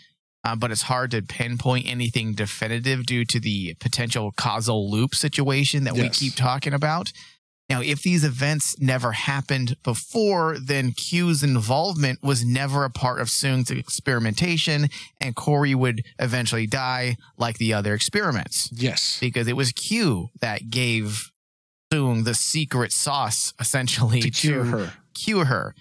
uh, 0.43 0.55
but 0.55 0.71
it's 0.71 0.83
hard 0.83 1.11
to 1.11 1.21
pinpoint 1.21 1.87
anything 1.87 2.33
definitive 2.33 3.05
due 3.05 3.25
to 3.25 3.39
the 3.39 3.75
potential 3.79 4.31
causal 4.35 4.89
loop 4.89 5.13
situation 5.15 5.83
that 5.83 5.95
we 5.95 6.09
keep 6.09 6.35
talking 6.35 6.73
about. 6.73 7.11
Now, 7.69 7.81
if 7.81 8.01
these 8.01 8.23
events 8.23 8.75
never 8.79 9.11
happened 9.11 9.75
before, 9.83 10.57
then 10.59 10.91
Q's 10.91 11.43
involvement 11.43 12.23
was 12.23 12.43
never 12.43 12.83
a 12.83 12.89
part 12.89 13.21
of 13.21 13.27
Soong's 13.27 13.69
experimentation, 13.69 14.87
and 15.21 15.35
Kore 15.35 15.67
would 15.77 16.01
eventually 16.17 16.65
die 16.65 17.15
like 17.37 17.59
the 17.59 17.73
other 17.73 17.93
experiments 17.93 18.69
Yes. 18.73 19.17
because 19.19 19.47
it 19.47 19.55
was 19.55 19.71
Q 19.71 20.29
that 20.41 20.71
gave 20.71 21.29
Soong 21.93 22.23
the 22.23 22.33
secret 22.33 22.91
sauce, 22.91 23.53
essentially, 23.59 24.21
To 24.21 24.31
cure 24.31 24.63
her. 24.65 24.93
cure 25.13 25.45
her. 25.45 25.75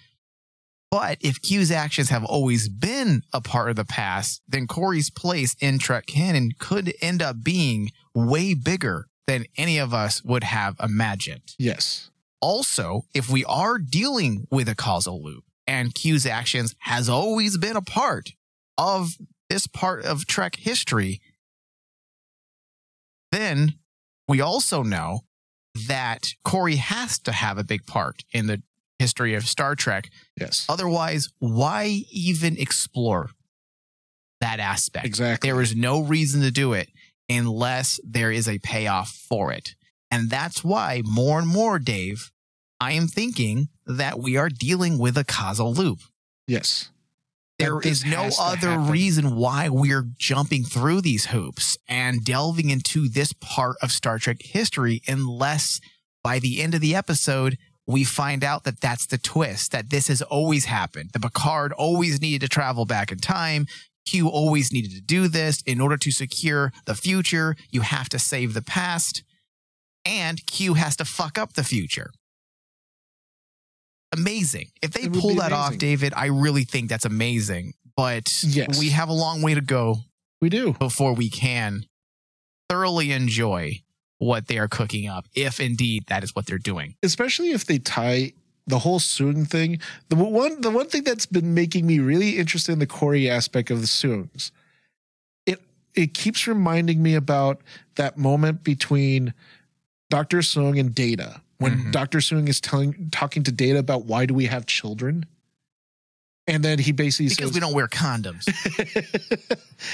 But 0.91 1.19
if 1.21 1.41
Q's 1.41 1.69
actions 1.69 2.09
have 2.09 2.25
always 2.25 2.67
been 2.67 3.21
a 3.31 3.41
part 3.41 3.69
of 3.69 3.75
the 3.75 3.85
past, 3.85 4.41
then 4.47 4.65
Kore's 4.65 5.09
place 5.09 5.55
in 5.59 5.77
Trek 5.77 6.07
canon 6.07 6.53
could 6.57 6.93
end 7.01 7.21
up 7.21 7.43
being 7.43 7.91
way 8.15 8.55
bigger 8.55 9.07
than 9.27 9.45
any 9.57 9.77
of 9.77 9.93
us 9.93 10.23
would 10.23 10.43
have 10.43 10.75
imagined. 10.81 11.55
Yes. 11.59 12.09
Also, 12.41 13.03
if 13.13 13.29
we 13.29 13.45
are 13.45 13.77
dealing 13.77 14.47
with 14.49 14.67
a 14.67 14.75
causal 14.75 15.21
loop 15.21 15.43
and 15.67 15.93
Q's 15.93 16.25
actions 16.25 16.75
has 16.79 17.07
always 17.07 17.57
been 17.57 17.75
a 17.75 17.81
part 17.81 18.33
of 18.77 19.17
this 19.49 19.67
part 19.67 20.03
of 20.05 20.25
Trek 20.25 20.55
history, 20.55 21.21
then 23.31 23.75
we 24.27 24.41
also 24.41 24.81
know 24.81 25.21
that 25.87 26.33
Kore 26.43 26.69
has 26.69 27.19
to 27.19 27.31
have 27.31 27.59
a 27.59 27.63
big 27.63 27.85
part 27.85 28.23
in 28.31 28.47
the 28.47 28.63
history 28.99 29.33
of 29.33 29.47
Star 29.47 29.75
Trek. 29.75 30.09
Yes. 30.39 30.65
Otherwise, 30.69 31.29
why 31.39 32.03
even 32.11 32.57
explore 32.57 33.29
that 34.41 34.59
aspect? 34.59 35.05
Exactly. 35.05 35.49
There 35.49 35.61
is 35.61 35.75
no 35.75 36.01
reason 36.01 36.41
to 36.41 36.51
do 36.51 36.73
it 36.73 36.89
unless 37.29 37.99
there 38.03 38.31
is 38.31 38.47
a 38.47 38.59
payoff 38.59 39.09
for 39.09 39.51
it. 39.51 39.75
And 40.11 40.29
that's 40.29 40.63
why 40.63 41.01
more 41.05 41.39
and 41.39 41.47
more, 41.47 41.79
Dave, 41.79 42.31
I 42.79 42.93
am 42.93 43.07
thinking 43.07 43.69
that 43.85 44.19
we 44.19 44.37
are 44.37 44.49
dealing 44.49 44.97
with 44.97 45.17
a 45.17 45.23
causal 45.23 45.73
loop. 45.73 45.99
Yes. 46.47 46.89
There 47.59 47.81
is 47.81 48.05
no 48.05 48.29
other 48.39 48.79
reason 48.79 49.35
why 49.35 49.67
we're 49.67 50.07
jumping 50.17 50.63
through 50.63 51.01
these 51.01 51.27
hoops 51.27 51.77
and 51.89 52.23
delving 52.23 52.69
into 52.69 53.09
this 53.09 53.33
part 53.33 53.75
of 53.81 53.91
Star 53.91 54.17
Trek 54.17 54.37
history 54.41 55.01
unless 55.07 55.81
by 56.23 56.39
the 56.39 56.61
end 56.61 56.73
of 56.73 56.79
the 56.79 56.95
episode, 56.95 57.57
we 57.89 58.03
find 58.03 58.43
out 58.43 58.65
that 58.65 58.79
that's 58.81 59.07
the 59.07 59.17
twist, 59.17 59.71
that 59.71 59.89
this 59.89 60.09
has 60.09 60.21
always 60.21 60.65
happened. 60.65 61.09
The 61.11 61.19
Picard 61.19 61.73
always 61.73 62.21
needed 62.21 62.41
to 62.41 62.47
travel 62.47 62.85
back 62.85 63.11
in 63.11 63.17
time. 63.17 63.65
Q 64.05 64.27
always 64.29 64.71
needed 64.71 64.91
to 64.91 65.01
do 65.01 65.27
this 65.27 65.63
in 65.63 65.81
order 65.81 65.97
to 65.97 66.11
secure 66.11 66.71
the 66.85 66.93
future. 66.93 67.55
You 67.71 67.81
have 67.81 68.07
to 68.09 68.19
save 68.19 68.53
the 68.53 68.61
past, 68.61 69.23
and 70.05 70.45
Q 70.45 70.75
has 70.75 70.95
to 70.97 71.05
fuck 71.05 71.39
up 71.39 71.53
the 71.53 71.63
future. 71.63 72.11
Amazing. 74.11 74.67
If 74.83 74.91
they 74.91 75.09
pull 75.09 75.35
that 75.35 75.51
off. 75.51 75.77
David, 75.77 76.13
I 76.15 76.27
really 76.27 76.65
think 76.65 76.89
that's 76.89 77.05
amazing. 77.05 77.73
But 77.95 78.43
Yes. 78.43 78.79
we 78.79 78.89
have 78.89 79.09
a 79.09 79.13
long 79.13 79.41
way 79.41 79.55
to 79.55 79.61
go 79.61 80.03
We 80.41 80.49
do. 80.49 80.73
before 80.73 81.13
we 81.13 81.29
can 81.29 81.85
thoroughly 82.69 83.11
enjoy 83.11 83.81
what 84.19 84.47
they 84.47 84.57
are 84.57 84.67
cooking 84.67 85.07
up, 85.07 85.25
if 85.33 85.59
indeed 85.59 86.03
that 86.07 86.23
is 86.23 86.35
what 86.35 86.45
they're 86.45 86.57
doing. 86.57 86.95
especially 87.03 87.51
if 87.51 87.65
they 87.65 87.79
tie 87.79 88.31
the 88.67 88.79
whole 88.79 88.99
Soong 88.99 89.47
thing. 89.49 89.79
The 90.09 90.15
one 90.15 90.61
the 90.61 90.69
one 90.69 90.87
thing 90.87 91.03
that's 91.03 91.25
been 91.25 91.53
making 91.55 91.87
me 91.87 91.97
really 91.99 92.37
interested 92.37 92.71
in 92.71 92.77
the 92.79 92.85
Kore 92.85 93.15
aspect 93.15 93.71
of 93.71 93.81
the 93.81 93.87
Soongs, 93.87 94.51
it 95.47 95.59
it 95.95 96.13
keeps 96.13 96.45
reminding 96.45 97.01
me 97.01 97.15
about 97.15 97.61
that 97.95 98.15
moment 98.17 98.63
between 98.63 99.33
Dr. 100.11 100.39
Soong 100.39 100.79
and 100.79 100.93
Data 100.93 101.41
when 101.57 101.85
Mhm. 101.85 101.91
Dr. 101.91 102.19
Soong 102.19 102.47
is 102.47 102.61
telling 102.61 103.09
talking 103.11 103.41
to 103.43 103.51
Data 103.51 103.79
about 103.79 104.05
why 104.05 104.25
do 104.27 104.33
we 104.35 104.45
have 104.45 104.65
children. 104.67 105.25
And 106.45 106.63
then 106.63 106.79
he 106.79 106.91
basically 106.91 107.27
Because 107.29 107.49
says, 107.49 107.53
we 107.53 107.59
don't 107.59 107.73
wear 107.75 107.87
condoms. 107.87 108.45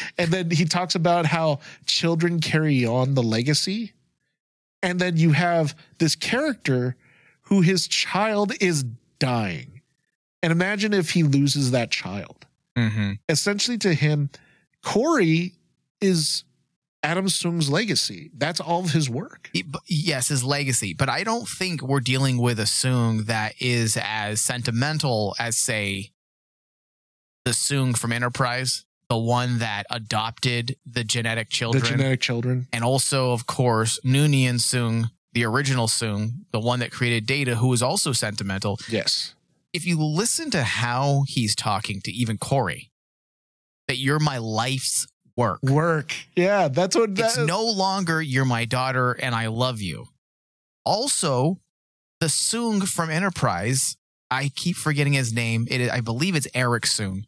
and 0.17 0.31
then 0.31 0.51
he 0.51 0.65
talks 0.65 0.95
about 0.95 1.25
how 1.25 1.59
children 1.85 2.39
carry 2.39 2.85
on 2.85 3.13
the 3.13 3.23
legacy. 3.23 3.91
And 4.85 4.99
then 5.01 5.17
you 5.17 5.31
have 5.31 5.75
this 5.97 6.15
character 6.15 6.95
who 7.41 7.61
his 7.61 7.87
child 7.87 8.53
is 8.61 8.85
dying. 9.17 9.81
And 10.43 10.51
imagine 10.51 10.93
if 10.93 11.09
he 11.09 11.23
loses 11.23 11.71
that 11.71 11.89
child. 11.89 12.45
mm-hmm. 12.77 13.13
Essentially, 13.27 13.79
to 13.79 13.95
him, 13.95 14.29
Kore 14.83 15.21
is 16.01 16.43
Adam 17.01 17.25
Soong's 17.25 17.67
legacy. 17.67 18.29
That's 18.37 18.59
all 18.59 18.83
of 18.83 18.91
his 18.91 19.09
work. 19.09 19.49
Yes, 19.87 20.27
his 20.27 20.43
legacy. 20.43 20.93
But 20.93 21.09
I 21.09 21.23
don't 21.23 21.47
think 21.47 21.81
we're 21.81 21.99
dealing 21.99 22.37
with 22.37 22.59
a 22.59 22.63
Soong 22.63 23.25
that 23.25 23.53
is 23.59 23.97
as 23.99 24.39
sentimental 24.39 25.35
as, 25.39 25.57
say, 25.57 26.11
the 27.43 27.51
Soong 27.51 27.97
from 27.97 28.11
Enterprise, 28.11 28.85
the 29.09 29.17
one 29.17 29.59
that 29.59 29.85
adopted 29.89 30.75
the 30.85 31.03
genetic 31.03 31.49
children. 31.49 31.83
The 31.83 31.89
genetic 31.89 32.21
children. 32.21 32.67
and 32.73 32.83
also, 32.83 33.31
of 33.31 33.45
course, 33.45 33.99
Noonien 34.05 34.55
Soong, 34.55 35.11
the 35.33 35.45
original 35.45 35.87
Soong, 35.87 36.45
the 36.51 36.59
one 36.59 36.79
that 36.79 36.91
created 36.91 37.25
Data, 37.25 37.55
who 37.55 37.67
was 37.67 37.83
also 37.83 38.11
sentimental. 38.13 38.79
Yes. 38.89 39.33
If 39.73 39.85
you 39.85 40.01
listen 40.01 40.49
to 40.51 40.63
how 40.63 41.23
he's 41.27 41.53
talking 41.55 42.01
to 42.01 42.11
even 42.11 42.37
Kore, 42.37 42.71
that 43.87 43.97
you're 43.97 44.19
my 44.19 44.37
life's 44.37 45.05
work. 45.37 45.61
Work. 45.61 46.13
Yeah, 46.35 46.69
that's 46.69 46.95
what 46.95 47.11
It's 47.11 47.35
that, 47.35 47.45
no 47.45 47.63
longer 47.65 48.21
you're 48.21 48.45
my 48.45 48.65
daughter 48.65 49.11
and 49.11 49.35
I 49.35 49.47
love 49.47 49.81
you. 49.81 50.07
Also, 50.85 51.59
the 52.21 52.27
Soong 52.27 52.87
from 52.87 53.09
Enterprise, 53.09 53.97
I 54.31 54.49
keep 54.55 54.75
forgetting 54.77 55.13
his 55.13 55.33
name. 55.33 55.67
It, 55.69 55.91
I 55.91 56.01
believe 56.01 56.35
it's 56.35 56.47
Eric 56.55 56.83
Soong. 56.83 57.25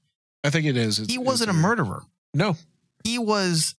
I 0.48 0.50
think 0.50 0.66
it 0.66 0.78
is. 0.78 1.00
It's- 1.00 1.12
He 1.12 1.18
wasn't 1.18 1.50
a 1.50 1.54
murderer. 1.54 2.04
No. 2.34 2.56
he 3.04 3.18
was 3.20 3.76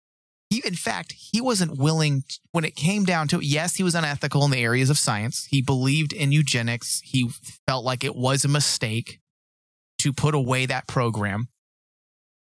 he 0.50 0.62
in 0.66 0.76
fact 0.76 1.14
he 1.18 1.42
wasn't 1.42 1.78
willing 1.78 2.24
when 2.52 2.64
it 2.64 2.76
came 2.76 3.04
down 3.04 3.28
to 3.28 3.40
it 3.40 3.44
yes 3.46 3.76
he 3.76 3.84
was 3.84 3.94
unethical 3.96 4.44
in 4.46 4.52
the 4.52 4.58
areas 4.58 4.90
of 4.90 4.98
science 4.98 5.46
he 5.50 5.62
believed 5.62 6.14
in 6.14 6.32
eugenics 6.32 7.02
he 7.04 7.30
felt 7.68 7.84
like 7.84 8.04
it 8.06 8.16
was 8.16 8.46
a 8.46 8.48
mistake 8.48 9.20
to 10.00 10.14
put 10.14 10.34
away 10.34 10.66
that 10.66 10.88
program 10.88 11.50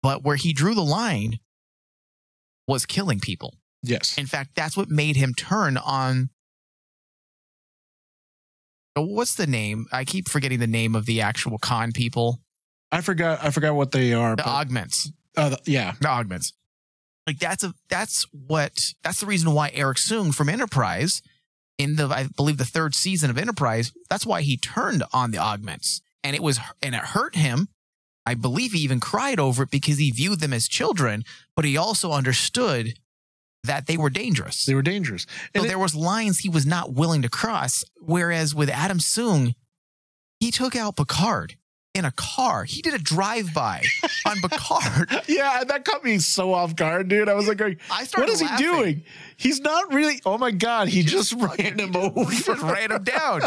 but 0.02 0.22
where 0.22 0.36
he 0.36 0.52
drew 0.52 0.74
the 0.74 0.82
line 0.84 1.38
was 2.68 2.84
killing 2.86 3.18
people 3.20 3.54
Yes. 3.82 4.18
in 4.18 4.26
fact 4.26 4.50
that's 4.54 4.76
what 4.76 4.90
made 4.90 5.16
him 5.16 5.32
turn 5.34 5.76
on 5.78 6.28
what's 8.96 9.34
the 9.34 9.46
name 9.46 9.86
i 9.92 10.04
keep 10.04 10.28
forgetting 10.28 10.60
the 10.60 10.66
name 10.66 10.94
of 10.94 11.06
the 11.06 11.20
actual 11.22 11.58
con 11.58 11.90
people 11.92 12.40
I 12.94 13.00
forgot. 13.00 13.42
I 13.42 13.50
forgot 13.50 13.74
what 13.74 13.90
they 13.92 14.12
are. 14.12 14.36
the 14.36 14.42
but- 14.42 14.46
augments 14.46 15.10
uh, 15.36 15.50
the- 15.50 15.60
yeah. 15.66 15.94
the 16.00 16.08
augments. 16.08 16.52
Like 17.26 17.38
that's 17.38 17.64
a 17.64 17.72
that's 17.88 18.26
what 18.32 18.92
that's 19.02 19.20
the 19.20 19.26
reason 19.26 19.52
why 19.52 19.70
Eric 19.72 19.96
Soong 19.96 20.34
from 20.34 20.48
Enterprise 20.48 21.22
in 21.78 21.96
the 21.96 22.06
I 22.06 22.28
believe 22.36 22.58
the 22.58 22.64
third 22.64 22.94
season 22.94 23.30
of 23.30 23.38
Enterprise, 23.38 23.92
that's 24.10 24.26
why 24.26 24.42
he 24.42 24.56
turned 24.56 25.02
on 25.12 25.30
the 25.30 25.38
augments. 25.38 26.02
And 26.22 26.36
it 26.36 26.42
was 26.42 26.60
and 26.82 26.94
it 26.94 27.00
hurt 27.00 27.34
him. 27.34 27.68
I 28.26 28.34
believe 28.34 28.72
he 28.72 28.80
even 28.80 29.00
cried 29.00 29.40
over 29.40 29.64
it 29.64 29.70
because 29.70 29.98
he 29.98 30.10
viewed 30.10 30.40
them 30.40 30.52
as 30.52 30.68
children, 30.68 31.24
but 31.56 31.64
he 31.64 31.76
also 31.76 32.12
understood 32.12 32.94
that 33.64 33.86
they 33.86 33.96
were 33.96 34.10
dangerous. 34.10 34.64
They 34.66 34.74
were 34.74 34.82
dangerous. 34.82 35.26
And 35.54 35.62
so 35.62 35.64
it- 35.64 35.68
there 35.68 35.78
was 35.78 35.94
lines 35.94 36.38
he 36.40 36.48
was 36.50 36.66
not 36.66 36.92
willing 36.92 37.22
to 37.22 37.28
cross. 37.30 37.84
Whereas 38.00 38.54
with 38.54 38.68
Adam 38.68 38.98
Soong, 38.98 39.54
he 40.40 40.50
took 40.50 40.76
out 40.76 40.96
Picard 40.96 41.56
in 41.94 42.04
a 42.04 42.12
car. 42.12 42.64
He 42.64 42.82
did 42.82 42.92
a 42.92 42.98
drive-by 42.98 43.82
on 44.26 44.40
Picard. 44.40 45.10
yeah, 45.28 45.64
that 45.64 45.84
caught 45.84 46.04
me 46.04 46.18
so 46.18 46.52
off 46.52 46.76
guard, 46.76 47.08
dude. 47.08 47.28
I 47.28 47.34
was 47.34 47.48
like, 47.48 47.56
going, 47.56 47.78
I 47.90 48.04
started 48.04 48.28
what 48.28 48.34
is 48.34 48.42
laughing. 48.42 48.66
he 48.66 48.72
doing? 48.72 49.04
He's 49.36 49.60
not 49.60 49.92
really. 49.92 50.20
Oh 50.26 50.36
my 50.36 50.50
god, 50.50 50.88
he 50.88 51.02
just, 51.02 51.32
ran 51.32 51.78
him 51.78 51.96
over. 51.96 52.30
He 52.30 52.42
just 52.42 52.62
ran 52.62 52.90
him 52.92 53.04
down. 53.04 53.42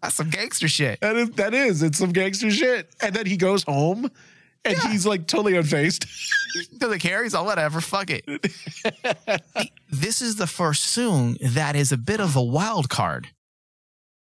That's 0.00 0.14
some 0.14 0.30
gangster 0.30 0.68
shit. 0.68 1.00
That 1.00 1.16
is 1.16 1.30
that 1.30 1.54
is. 1.54 1.82
It's 1.82 1.98
some 1.98 2.12
gangster 2.12 2.50
shit. 2.50 2.88
And 3.00 3.14
then 3.14 3.26
he 3.26 3.36
goes 3.36 3.64
home, 3.64 4.10
and 4.64 4.78
he's 4.90 5.06
like 5.06 5.26
totally 5.26 5.54
unfazed. 5.54 6.06
Doesn't 6.78 7.00
care. 7.00 7.22
He's 7.22 7.34
all 7.34 7.46
whatever. 7.46 7.80
Fuck 7.80 8.10
it. 8.10 8.24
this 9.90 10.22
is 10.22 10.36
the 10.36 10.46
first 10.46 10.96
Soong 10.96 11.38
that 11.40 11.76
is 11.76 11.92
a 11.92 11.96
bit 11.96 12.20
of 12.20 12.36
a 12.36 12.42
wild 12.42 12.88
card. 12.88 13.28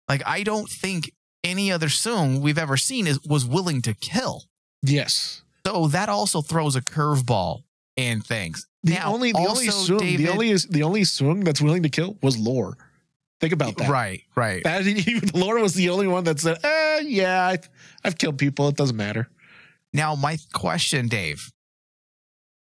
Like 0.10 0.24
I 0.26 0.43
don't 0.43 0.70
think 0.70 1.12
any 1.43 1.71
other 1.71 1.87
Soong 1.87 2.39
we've 2.41 2.57
ever 2.57 2.77
seen 2.77 3.07
is 3.07 3.19
was 3.23 3.45
willing 3.45 3.81
to 3.83 3.93
kill. 3.93 4.43
yes. 4.81 5.41
So 5.65 5.87
that 5.87 6.09
also 6.09 6.41
throws 6.41 6.75
a 6.75 6.81
curveball 6.81 7.63
in 7.95 8.19
things. 8.19 8.67
The 8.83 8.95
Now, 8.95 9.13
only 9.13 9.31
the 9.31 9.37
only 9.39 9.67
Soong, 9.67 9.97
David- 9.99 10.25
the 10.27 10.29
only 10.31 10.53
the 10.69 10.83
only 10.83 11.01
Soong 11.03 11.45
that's 11.45 11.61
willing 11.61 11.83
to 11.83 11.89
kill 11.89 12.17
was 12.21 12.37
Lore. 12.37 12.77
Think 13.39 13.53
about 13.53 13.77
that. 13.77 13.89
Right, 13.89 14.23
right. 14.35 14.61
That 14.63 14.85
even 14.87 15.29
Lore 15.33 15.59
was 15.59 15.73
the 15.73 15.89
only 15.89 16.07
one 16.07 16.25
that 16.25 16.39
said, 16.41 16.57
eh, 16.63 16.99
yeah, 17.05 17.45
I've, 17.47 17.69
I've 18.03 18.17
killed 18.17 18.37
people. 18.37 18.67
It 18.69 18.75
doesn't 18.75 18.95
matter. 18.97 19.29
Now, 19.93 20.15
my 20.15 20.37
question, 20.53 21.07
Dave. 21.07 21.51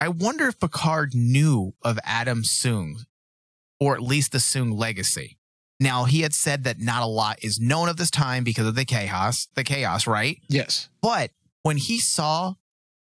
I 0.00 0.08
wonder 0.08 0.48
if 0.48 0.58
Picard 0.58 1.14
knew 1.14 1.74
of 1.82 1.98
Adam 2.04 2.42
Soong, 2.42 3.04
or 3.80 3.94
at 3.94 4.02
least 4.02 4.32
the 4.32 4.38
Soong 4.38 4.76
legacy. 4.78 5.38
Now, 5.82 6.04
he 6.04 6.20
had 6.20 6.32
said 6.32 6.64
that 6.64 6.78
not 6.78 7.02
a 7.02 7.06
lot 7.06 7.42
is 7.42 7.58
known 7.58 7.88
of 7.88 7.96
this 7.96 8.10
time 8.10 8.44
because 8.44 8.66
of 8.66 8.74
the 8.76 8.84
chaos, 8.84 9.48
the 9.54 9.64
chaos, 9.64 10.06
right? 10.06 10.38
Yes. 10.48 10.88
But 11.00 11.32
when 11.62 11.76
he 11.76 11.98
saw 11.98 12.54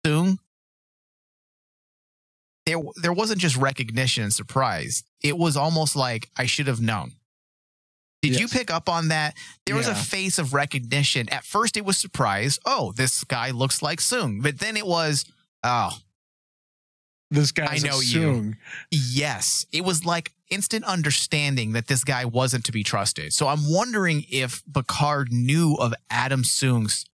Soong, 0.07 0.39
there 2.67 2.79
there 3.03 3.13
wasn't 3.13 3.41
just 3.41 3.57
recognition 3.57 4.23
and 4.23 4.33
surprise. 4.33 5.03
It 5.23 5.37
was 5.37 5.57
almost 5.57 5.97
like 5.97 6.31
I 6.37 6.47
should 6.47 6.69
have 6.69 6.81
known. 6.81 7.13
Did 8.23 8.39
you 8.39 8.47
pick 8.47 8.71
up 8.71 8.89
on 8.89 9.09
that? 9.09 9.35
There 9.67 9.75
was 9.75 9.89
a 9.89 9.97
face 9.97 10.39
of 10.39 10.55
recognition. 10.55 11.29
At 11.31 11.43
first, 11.45 11.77
it 11.77 11.85
was 11.85 11.99
surprise. 11.99 12.61
Oh, 12.65 12.93
this 12.93 13.25
guy 13.25 13.51
looks 13.51 13.83
like 13.83 13.99
Soong. 13.99 14.41
But 14.41 14.61
then 14.61 14.77
it 14.77 14.87
was, 14.87 15.25
oh, 15.65 15.91
This 17.33 17.51
guy. 17.51 17.67
I 17.69 17.79
know 17.79 17.99
you. 17.99 18.21
Soong. 18.21 18.57
yes. 18.93 19.67
It 19.73 19.85
was 19.85 20.07
like 20.07 20.31
instant 20.53 20.85
understanding 20.85 21.73
that 21.73 21.87
this 21.87 22.05
guy 22.05 22.25
wasn't 22.25 22.65
to 22.67 22.73
be 22.73 22.85
trusted. 22.85 23.33
So 23.33 23.49
I'm 23.49 23.71
wondering 23.71 24.25
if 24.31 24.63
Picard 24.73 25.33
knew 25.33 25.75
of 25.81 25.95
Adam 26.11 26.45
Soong's 26.45 27.07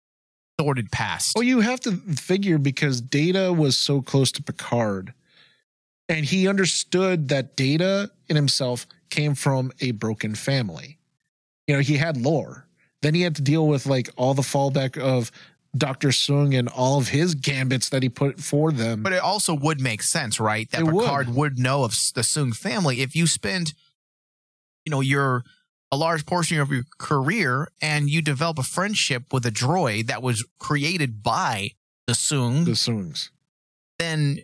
sordid 0.61 0.91
past. 0.91 1.37
Well, 1.37 1.45
you 1.45 1.61
have 1.61 1.81
to 1.81 1.93
figure 1.93 2.59
because 2.59 3.01
Data 3.01 3.53
was 3.53 3.79
so 3.79 4.03
close 4.03 4.33
to 4.33 4.43
Picard, 4.43 5.15
and 6.09 6.25
he 6.25 6.49
understood 6.49 7.29
that 7.29 7.55
Data 7.55 8.11
in 8.29 8.35
himself 8.35 8.87
came 9.09 9.35
from 9.35 9.73
a 9.81 9.93
broken 9.93 10.35
family. 10.35 10.99
You 11.69 11.75
know, 11.77 11.81
he 11.81 11.97
had 11.97 12.17
lore. 12.17 12.67
Then 13.03 13.15
he 13.15 13.23
had 13.23 13.37
to 13.37 13.43
deal 13.43 13.69
with 13.69 13.87
like 13.87 14.11
all 14.17 14.35
the 14.35 14.43
fallback 14.43 14.99
of 14.99 15.31
Dr. 15.77 16.09
Soong 16.09 16.59
and 16.59 16.69
all 16.69 16.99
of 16.99 17.09
his 17.09 17.35
gambits 17.35 17.89
that 17.91 18.03
he 18.03 18.09
put 18.09 18.41
for 18.41 18.73
them. 18.73 19.03
But 19.03 19.13
it 19.13 19.21
also 19.23 19.55
would 19.55 19.81
make 19.81 20.03
sense, 20.03 20.41
right? 20.41 20.71
That 20.71 20.81
It 20.81 20.85
would. 20.85 21.05
Picard 21.05 21.35
would. 21.35 21.59
know 21.59 21.85
of 21.85 21.91
the 22.15 22.23
Soong 22.23 22.55
family 22.55 23.01
if 23.01 23.15
you 23.15 23.27
spend, 23.27 23.75
you 24.85 24.91
know, 24.91 25.01
your 25.01 25.45
a 25.91 25.97
large 25.97 26.27
portion 26.27 26.61
of 26.61 26.71
your 26.71 26.85
career 26.99 27.69
and 27.81 28.11
you 28.11 28.21
develop 28.21 28.59
a 28.59 28.63
friendship 28.63 29.33
with 29.33 29.47
a 29.47 29.51
droid 29.51 30.07
that 30.07 30.23
was 30.23 30.45
created 30.59 31.23
by 31.23 31.71
the 32.07 32.13
Soong, 32.13 32.65
the 32.67 32.73
Soongs. 32.73 33.31
then 33.99 34.41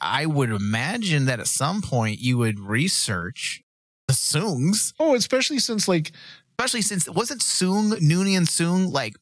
I 0.00 0.26
would 0.26 0.50
imagine 0.50 1.26
that 1.26 1.38
at 1.38 1.46
some 1.46 1.82
point 1.82 2.18
you 2.18 2.38
would 2.38 2.58
research 2.58 3.62
the 4.08 4.14
Soongs, 4.14 4.92
Oh, 4.98 5.14
especially 5.14 5.58
since 5.60 5.86
like 5.86 6.10
especially 6.58 6.82
since 6.82 7.08
wasn't 7.08 7.40
Soong 7.42 7.92
Noonien 8.00 8.42
Soong 8.42 8.90
like 8.92 9.14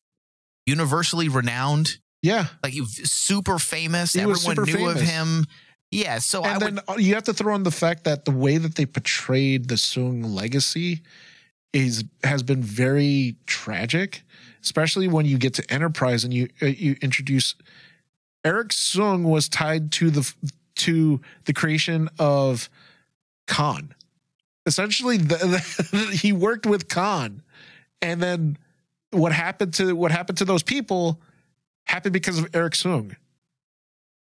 universally 0.66 1.28
renowned, 1.28 1.98
yeah, 2.22 2.46
like 2.62 2.74
super 3.04 3.58
famous. 3.58 4.12
He 4.12 4.20
Everyone 4.20 4.38
super 4.38 4.66
knew 4.66 4.88
of 4.88 5.00
him. 5.00 5.46
Yeah, 5.90 6.18
so 6.18 6.44
and 6.44 6.62
would 6.62 6.76
then 6.76 6.84
uh, 6.88 6.94
you 6.98 7.14
have 7.14 7.24
to 7.24 7.32
throw 7.32 7.54
in 7.54 7.64
the 7.64 7.70
fact 7.70 8.04
that 8.04 8.24
the 8.24 8.30
way 8.30 8.58
that 8.58 8.76
they 8.76 8.86
portrayed 8.86 9.68
the 9.68 9.74
Soong 9.74 10.24
legacy 10.34 11.02
is 11.72 12.04
has 12.22 12.42
been 12.42 12.62
very 12.62 13.36
tragic, 13.46 14.22
especially 14.62 15.08
when 15.08 15.26
you 15.26 15.38
get 15.38 15.54
to 15.54 15.72
Enterprise 15.72 16.22
and 16.22 16.32
you 16.32 16.48
uh, 16.62 16.66
you 16.66 16.96
introduce 17.02 17.54
Eric 18.44 18.68
Soong 18.68 19.24
was 19.24 19.48
tied 19.48 19.90
to 19.92 20.10
the 20.10 20.32
to 20.76 21.20
the 21.44 21.52
creation 21.52 22.08
of 22.18 22.70
Khan. 23.46 23.94
Essentially, 24.66 25.16
the, 25.16 25.36
the, 25.92 26.16
he 26.16 26.32
worked 26.32 26.66
with 26.66 26.88
Khan, 26.88 27.42
and 28.00 28.22
then 28.22 28.58
what 29.10 29.32
happened 29.32 29.74
to 29.74 29.94
what 29.94 30.10
happened 30.10 30.38
to 30.38 30.44
those 30.44 30.62
people 30.62 31.20
happened 31.84 32.12
because 32.12 32.38
of 32.38 32.48
Eric 32.54 32.74
Soong, 32.74 33.16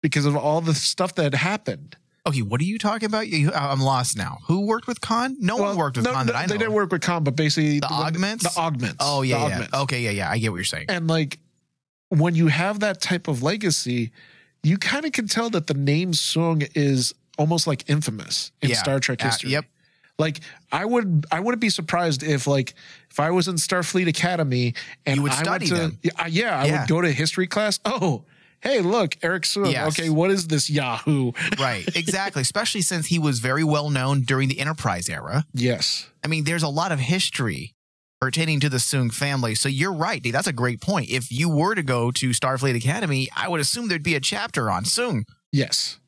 because 0.02 0.26
of 0.26 0.36
all 0.36 0.60
the 0.60 0.74
stuff 0.74 1.14
that 1.16 1.34
happened. 1.34 1.96
Okay, 2.24 2.42
what 2.42 2.60
are 2.60 2.64
you 2.64 2.78
talking 2.78 3.06
about? 3.06 3.26
You, 3.28 3.52
I'm 3.52 3.80
lost 3.80 4.16
now. 4.16 4.38
Who 4.46 4.60
worked 4.66 4.86
with 4.86 5.00
Khan? 5.00 5.36
No 5.40 5.56
one 5.56 5.76
worked 5.76 5.96
with 5.96 6.06
no, 6.06 6.12
Khan 6.12 6.26
that 6.26 6.36
I 6.36 6.42
know. 6.42 6.46
They 6.52 6.58
didn't 6.58 6.72
work 6.74 6.92
with 6.92 7.02
Khan, 7.02 7.24
but 7.24 7.34
basically 7.34 7.80
The 7.80 7.88
augments? 7.90 8.44
The 8.54 8.60
augments. 8.60 8.96
Oh 9.00 9.22
yeah, 9.22 9.38
the 9.38 9.40
yeah. 9.40 9.46
augments. 9.54 9.74
Okay, 9.74 10.00
yeah, 10.02 10.10
yeah. 10.10 10.30
I 10.30 10.38
get 10.38 10.50
what 10.50 10.58
you're 10.58 10.64
saying. 10.64 10.86
And 10.88 11.08
like 11.08 11.38
when 12.10 12.34
you 12.36 12.46
have 12.48 12.80
that 12.80 13.00
type 13.00 13.26
of 13.26 13.42
legacy, 13.42 14.12
you 14.62 14.78
kind 14.78 15.04
of 15.04 15.10
can 15.12 15.26
tell 15.26 15.50
that 15.50 15.66
the 15.66 15.74
name 15.74 16.12
Soong 16.12 16.70
is 16.76 17.12
almost 17.38 17.66
like 17.66 17.88
infamous 17.90 18.52
in 18.60 18.70
Yeah. 18.70 18.76
Star 18.76 19.00
Trek 19.00 19.20
Uh, 19.22 19.24
history. 19.26 19.50
yep. 19.50 19.64
Like 20.18 20.40
I 20.70 20.84
would, 20.84 21.26
I 21.32 21.40
wouldn't 21.40 21.60
be 21.60 21.70
surprised 21.70 22.22
if, 22.22 22.46
like, 22.46 22.74
if 23.10 23.18
I 23.18 23.30
was 23.30 23.48
in 23.48 23.56
Starfleet 23.56 24.08
Academy 24.08 24.74
and 25.06 25.16
You 25.16 25.22
would 25.22 25.32
I 25.32 25.42
went 25.50 25.66
to, 25.66 25.74
them. 25.74 25.98
yeah, 26.02 26.10
I- 26.16 26.26
yeah, 26.28 26.60
I 26.60 26.64
Yeah. 26.66 26.80
would 26.80 26.88
go 26.88 27.00
to 27.00 27.10
history 27.10 27.46
class. 27.46 27.80
Oh, 27.84 28.24
hey, 28.60 28.80
look, 28.80 29.16
Eric 29.22 29.42
Soong. 29.44 29.72
Yes. 29.72 29.98
Okay, 29.98 30.10
what 30.10 30.30
is 30.30 30.46
this 30.46 30.70
Yahoo? 30.70 31.32
right, 31.58 31.84
exactly. 31.96 32.42
Especially 32.42 32.82
since 32.82 33.06
he 33.06 33.18
was 33.18 33.40
very 33.40 33.64
well 33.64 33.90
known 33.90 34.20
during 34.22 34.48
the 34.48 34.60
Enterprise 34.60 35.08
era. 35.08 35.44
yes, 35.54 36.08
I 36.24 36.28
mean, 36.28 36.44
there's 36.44 36.62
a 36.62 36.68
lot 36.68 36.92
of 36.92 37.00
history 37.00 37.74
pertaining 38.20 38.60
to 38.60 38.68
the 38.68 38.76
Soong 38.76 39.12
family. 39.12 39.56
So 39.56 39.68
you're 39.68 39.92
right, 39.92 40.22
Dave. 40.22 40.32
That's 40.32 40.46
a 40.46 40.52
great 40.52 40.80
point. 40.80 41.10
If 41.10 41.32
you 41.32 41.48
were 41.48 41.74
to 41.74 41.82
go 41.82 42.12
to 42.12 42.30
Starfleet 42.30 42.76
Academy, 42.76 43.28
I 43.34 43.48
would 43.48 43.60
assume 43.60 43.88
there'd 43.88 44.02
be 44.04 44.14
a 44.14 44.20
chapter 44.20 44.70
on 44.70 44.84
Soong. 44.84 45.24
yes, 45.50 45.98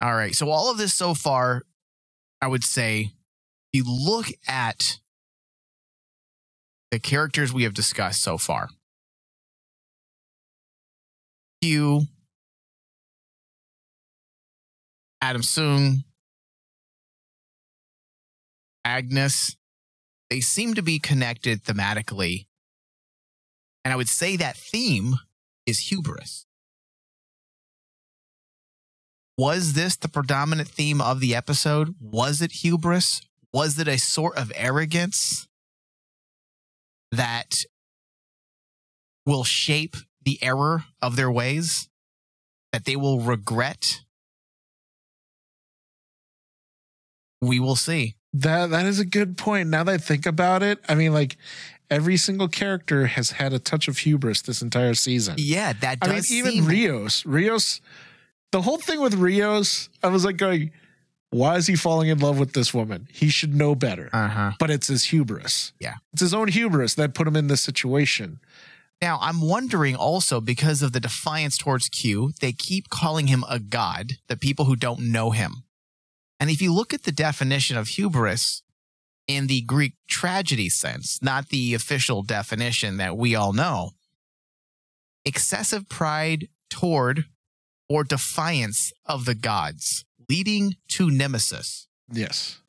All 0.00 0.14
right. 0.14 0.34
So 0.34 0.48
all 0.48 0.70
of 0.70 0.78
this 0.78 0.94
so 0.94 1.12
far, 1.12 1.62
I 2.42 2.46
would 2.46 2.64
say, 2.64 3.12
if 3.72 3.84
you 3.84 3.84
look 3.86 4.26
at 4.48 4.98
the 6.90 6.98
characters 6.98 7.52
we 7.52 7.64
have 7.64 7.74
discussed 7.74 8.22
so 8.22 8.38
far. 8.38 8.68
Q, 11.62 12.06
Adam 15.20 15.42
Soong, 15.42 16.04
Agnes, 18.84 19.56
they 20.30 20.40
seem 20.40 20.74
to 20.74 20.82
be 20.82 20.98
connected 20.98 21.62
thematically. 21.62 22.46
And 23.84 23.92
I 23.92 23.96
would 23.96 24.08
say 24.08 24.36
that 24.36 24.56
theme 24.56 25.14
is 25.66 25.90
hubris. 25.90 26.46
Was 29.40 29.72
this 29.72 29.96
the 29.96 30.06
predominant 30.08 30.68
theme 30.68 31.00
of 31.00 31.20
the 31.20 31.34
episode? 31.34 31.94
Was 31.98 32.42
it 32.42 32.52
hubris? 32.52 33.22
Was 33.54 33.78
it 33.78 33.88
a 33.88 33.96
sort 33.96 34.36
of 34.36 34.52
arrogance 34.54 35.48
that 37.10 37.64
will 39.24 39.44
shape 39.44 39.96
the 40.22 40.38
error 40.42 40.84
of 41.00 41.16
their 41.16 41.30
ways? 41.30 41.88
That 42.74 42.84
they 42.84 42.96
will 42.96 43.20
regret? 43.20 44.02
We 47.40 47.58
will 47.58 47.76
see. 47.76 48.16
that 48.34 48.68
that 48.68 48.84
is 48.84 48.98
a 48.98 49.06
good 49.06 49.38
point. 49.38 49.70
Now 49.70 49.84
that 49.84 49.92
I 49.94 49.96
think 49.96 50.26
about 50.26 50.62
it, 50.62 50.80
I 50.86 50.94
mean, 50.94 51.14
like 51.14 51.38
every 51.88 52.18
single 52.18 52.48
character 52.48 53.06
has 53.06 53.30
had 53.30 53.54
a 53.54 53.58
touch 53.58 53.88
of 53.88 53.96
hubris 53.96 54.42
this 54.42 54.60
entire 54.60 54.92
season. 54.92 55.36
Yeah, 55.38 55.72
that 55.80 55.96
I 56.02 56.08
does 56.08 56.30
mean, 56.30 56.38
even 56.40 56.52
seem 56.52 56.66
Rios, 56.66 57.24
Rios, 57.24 57.80
the 58.52 58.62
whole 58.62 58.78
thing 58.78 59.00
with 59.00 59.14
Rios, 59.14 59.88
I 60.02 60.08
was 60.08 60.24
like 60.24 60.36
going, 60.36 60.72
why 61.30 61.56
is 61.56 61.66
he 61.66 61.76
falling 61.76 62.08
in 62.08 62.18
love 62.18 62.38
with 62.38 62.52
this 62.52 62.74
woman? 62.74 63.08
He 63.12 63.28
should 63.28 63.54
know 63.54 63.74
better. 63.74 64.10
Uh-huh. 64.12 64.52
But 64.58 64.70
it's 64.70 64.88
his 64.88 65.04
hubris. 65.04 65.72
Yeah. 65.78 65.94
It's 66.12 66.22
his 66.22 66.34
own 66.34 66.48
hubris 66.48 66.94
that 66.94 67.14
put 67.14 67.28
him 67.28 67.36
in 67.36 67.46
this 67.46 67.60
situation. 67.60 68.40
Now, 69.00 69.18
I'm 69.22 69.40
wondering 69.40 69.96
also 69.96 70.40
because 70.40 70.82
of 70.82 70.92
the 70.92 71.00
defiance 71.00 71.56
towards 71.56 71.88
Q, 71.88 72.32
they 72.40 72.52
keep 72.52 72.90
calling 72.90 73.28
him 73.28 73.44
a 73.48 73.58
god, 73.58 74.14
the 74.28 74.36
people 74.36 74.66
who 74.66 74.76
don't 74.76 75.12
know 75.12 75.30
him. 75.30 75.62
And 76.38 76.50
if 76.50 76.60
you 76.60 76.72
look 76.72 76.92
at 76.92 77.04
the 77.04 77.12
definition 77.12 77.76
of 77.76 77.88
hubris 77.88 78.62
in 79.26 79.46
the 79.46 79.62
Greek 79.62 79.94
tragedy 80.08 80.68
sense, 80.68 81.22
not 81.22 81.48
the 81.48 81.74
official 81.74 82.22
definition 82.22 82.96
that 82.96 83.16
we 83.16 83.34
all 83.34 83.52
know, 83.52 83.92
excessive 85.24 85.88
pride 85.88 86.48
toward 86.68 87.24
or 87.90 88.04
defiance 88.04 88.92
of 89.04 89.24
the 89.24 89.34
gods, 89.34 90.04
leading 90.28 90.76
to 90.88 91.10
nemesis. 91.10 91.88
Yes. 92.10 92.60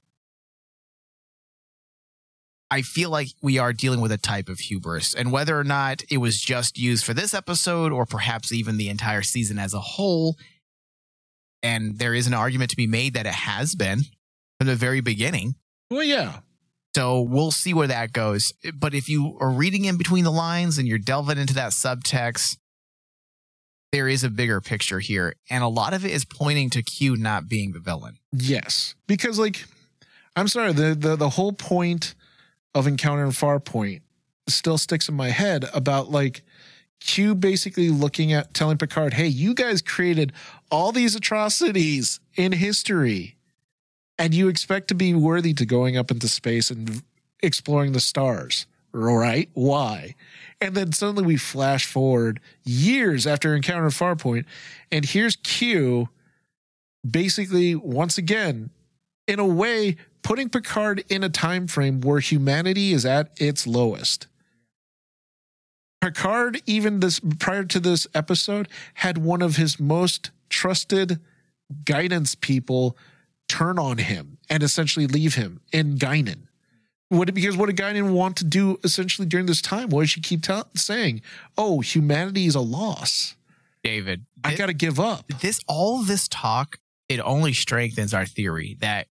I 2.72 2.82
feel 2.82 3.10
like 3.10 3.28
we 3.42 3.60
are 3.60 3.72
dealing 3.72 4.02
with 4.02 4.12
a 4.12 4.18
type 4.18 4.50
of 4.50 4.60
hubris, 4.60 5.14
and 5.14 5.32
whether 5.32 5.60
or 5.60 5.64
not 5.64 6.02
it 6.10 6.18
was 6.18 6.42
just 6.42 6.80
used 6.80 7.06
for 7.06 7.14
this 7.14 7.34
episode 7.34 7.92
or 7.92 8.06
perhaps 8.06 8.52
even 8.52 8.78
the 8.78 8.90
entire 8.90 9.22
season 9.22 9.60
as 9.60 9.74
a 9.74 9.80
whole, 9.80 10.38
and 11.62 12.00
there 12.00 12.16
is 12.16 12.26
an 12.28 12.34
argument 12.34 12.72
to 12.72 12.78
be 12.78 12.88
made 12.88 13.14
that 13.14 13.28
it 13.28 13.34
has 13.34 13.76
been 13.76 14.00
from 14.58 14.68
the 14.68 14.76
very 14.76 15.02
beginning. 15.02 15.56
Well, 15.92 16.04
yeah. 16.04 16.40
So 16.96 17.22
we'll 17.22 17.52
see 17.52 17.74
where 17.74 17.88
that 17.88 18.12
goes. 18.12 18.54
But 18.74 18.94
if 18.94 19.08
you 19.08 19.38
are 19.40 19.52
reading 19.52 19.86
in 19.86 19.98
between 19.98 20.24
the 20.24 20.32
lines 20.32 20.78
and 20.78 20.88
you're 20.88 20.98
delving 20.98 21.38
into 21.38 21.54
that 21.54 21.72
subtext, 21.74 22.58
there 23.92 24.08
is 24.08 24.24
a 24.24 24.30
bigger 24.30 24.62
picture 24.62 25.00
here. 25.00 25.36
And 25.50 25.64
a 25.64 25.68
lot 25.68 25.94
of 25.94 26.06
it 26.06 26.12
is 26.12 26.26
pointing 26.26 26.70
to 26.72 26.82
Q 26.82 27.18
not 27.18 27.48
being 27.48 27.74
the 27.74 27.80
villain. 27.80 28.18
Yes. 28.32 28.96
Because 29.08 29.38
like 29.38 29.66
I'm 30.36 30.48
sorry, 30.48 30.74
the 30.74 30.96
the, 30.96 31.16
the 31.16 31.30
whole 31.30 31.54
point 31.54 32.16
of 32.74 32.88
Encounter 32.88 33.24
and 33.24 33.34
Farpoint 33.34 34.02
still 34.48 34.78
sticks 34.78 35.10
in 35.10 35.16
my 35.16 35.30
head 35.30 35.66
about 35.74 36.10
like 36.10 36.44
Q 37.00 37.36
basically 37.36 37.90
looking 37.90 38.32
at 38.32 38.54
telling 38.54 38.78
Picard, 38.78 39.14
hey, 39.14 39.28
you 39.28 39.54
guys 39.54 39.82
created 39.82 40.32
all 40.70 40.92
these 40.92 41.16
atrocities 41.16 42.20
in 42.36 42.54
history. 42.54 43.36
And 44.18 44.36
you 44.36 44.50
expect 44.50 44.88
to 44.90 44.94
be 44.94 45.16
worthy 45.16 45.52
to 45.56 45.66
going 45.66 45.98
up 45.98 46.12
into 46.12 46.28
space 46.28 46.70
and 46.70 47.02
exploring 47.42 47.94
the 47.94 48.00
stars. 48.00 48.68
Right? 48.94 49.50
Why? 49.54 50.16
And 50.60 50.76
then 50.76 50.92
suddenly 50.92 51.26
we 51.26 51.38
flash 51.38 51.86
forward 51.86 52.40
years 52.64 53.26
after 53.26 53.56
Encounter 53.56 53.88
Farpoint, 53.88 54.46
and 54.92 55.06
here's 55.06 55.36
Q 55.38 56.10
basically 57.10 57.74
once 57.74 58.18
again 58.18 58.70
in 59.28 59.40
a 59.40 59.46
way 59.46 59.96
putting 60.22 60.50
Picard 60.50 61.04
in 61.10 61.24
a 61.24 61.30
time 61.30 61.68
frame 61.68 62.02
where 62.02 62.20
humanity 62.20 62.94
is 62.94 63.06
at 63.06 63.32
its 63.40 63.66
lowest. 63.66 64.28
Picard, 66.02 66.62
even 66.66 67.00
this 67.00 67.20
prior 67.40 67.64
to 67.64 67.80
this 67.80 68.08
episode, 68.14 68.68
had 68.96 69.20
one 69.20 69.42
of 69.42 69.56
his 69.56 69.80
most 69.80 70.32
trusted 70.50 71.20
guidance 71.86 72.36
people 72.36 72.98
turn 73.48 73.78
on 73.78 74.00
him 74.00 74.38
and 74.50 74.64
essentially 74.64 75.08
leave 75.08 75.36
him 75.36 75.62
in 75.72 75.98
Guinan. 75.98 76.48
What 77.12 77.34
because 77.34 77.58
what 77.58 77.68
a 77.68 77.74
guy 77.74 77.92
did 77.92 78.06
Guinan 78.06 78.14
want 78.14 78.38
to 78.38 78.46
do 78.46 78.80
essentially 78.86 79.28
during 79.28 79.46
this 79.46 79.62
time? 79.62 79.90
What 79.90 80.04
did 80.04 80.12
she 80.12 80.22
keep 80.22 80.46
saying? 80.76 81.22
Oh, 81.58 81.82
humanity 81.82 82.46
is 82.46 82.56
a 82.56 82.62
loss. 82.62 83.36
David, 83.84 84.26
I 84.46 84.56
got 84.56 84.68
to 84.68 84.74
give 84.74 84.98
up. 84.98 85.28
this 85.42 85.60
all 85.68 86.04
this 86.04 86.30
talk 86.30 86.80
it 87.10 87.20
only 87.20 87.52
strengthens 87.52 88.14
our 88.14 88.26
theory 88.26 88.78
that 88.80 89.08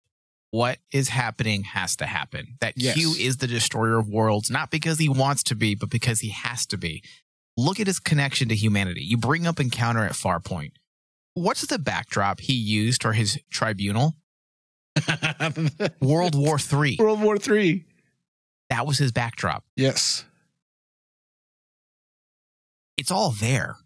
what 0.51 0.79
is 0.91 1.07
happening 1.07 1.63
has 1.63 1.95
to 1.95 2.05
happen. 2.05 2.57
That 2.59 2.73
Yes. 2.75 2.95
Q 2.95 3.15
is 3.17 3.37
the 3.37 3.47
destroyer 3.47 3.97
of 3.97 4.09
worlds, 4.09 4.49
not 4.49 4.71
because 4.71 4.99
he 4.99 5.07
wants 5.07 5.41
to 5.43 5.55
be, 5.55 5.73
but 5.73 5.89
because 5.89 6.19
he 6.19 6.31
has 6.31 6.65
to 6.65 6.77
be. 6.77 7.01
Look 7.55 7.79
at 7.79 7.87
his 7.87 7.99
connection 7.99 8.49
to 8.49 8.55
humanity. 8.55 9.05
You 9.05 9.15
bring 9.15 9.47
up 9.47 9.61
Encounter 9.61 10.03
at 10.03 10.11
Farpoint. 10.11 10.73
What's 11.33 11.65
the 11.65 11.79
backdrop 11.79 12.41
he 12.41 12.53
used 12.53 13.01
for 13.01 13.13
his 13.13 13.39
tribunal? 13.49 14.15
World 16.01 16.35
War 16.35 16.57
Three. 16.59 16.97
World 16.99 17.21
War 17.21 17.37
Three. 17.37 17.85
That 18.69 18.87
was 18.87 18.97
his 18.97 19.11
backdrop. 19.11 19.63
Yes. 19.75 20.25
It's 22.97 23.11
all 23.11 23.31
there. 23.31 23.77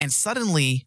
And 0.00 0.12
suddenly 0.12 0.86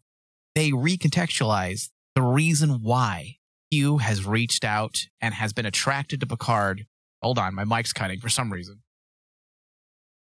they 0.54 0.70
recontextualize 0.70 1.90
the 2.14 2.22
reason 2.22 2.82
why 2.82 3.36
Q 3.70 3.98
has 3.98 4.26
reached 4.26 4.64
out 4.64 5.06
and 5.20 5.34
has 5.34 5.52
been 5.52 5.66
attracted 5.66 6.20
to 6.20 6.26
Picard. 6.26 6.86
Hold 7.22 7.38
on, 7.38 7.54
my 7.54 7.64
mic's 7.64 7.92
cutting 7.92 8.20
for 8.20 8.28
some 8.28 8.52
reason. 8.52 8.82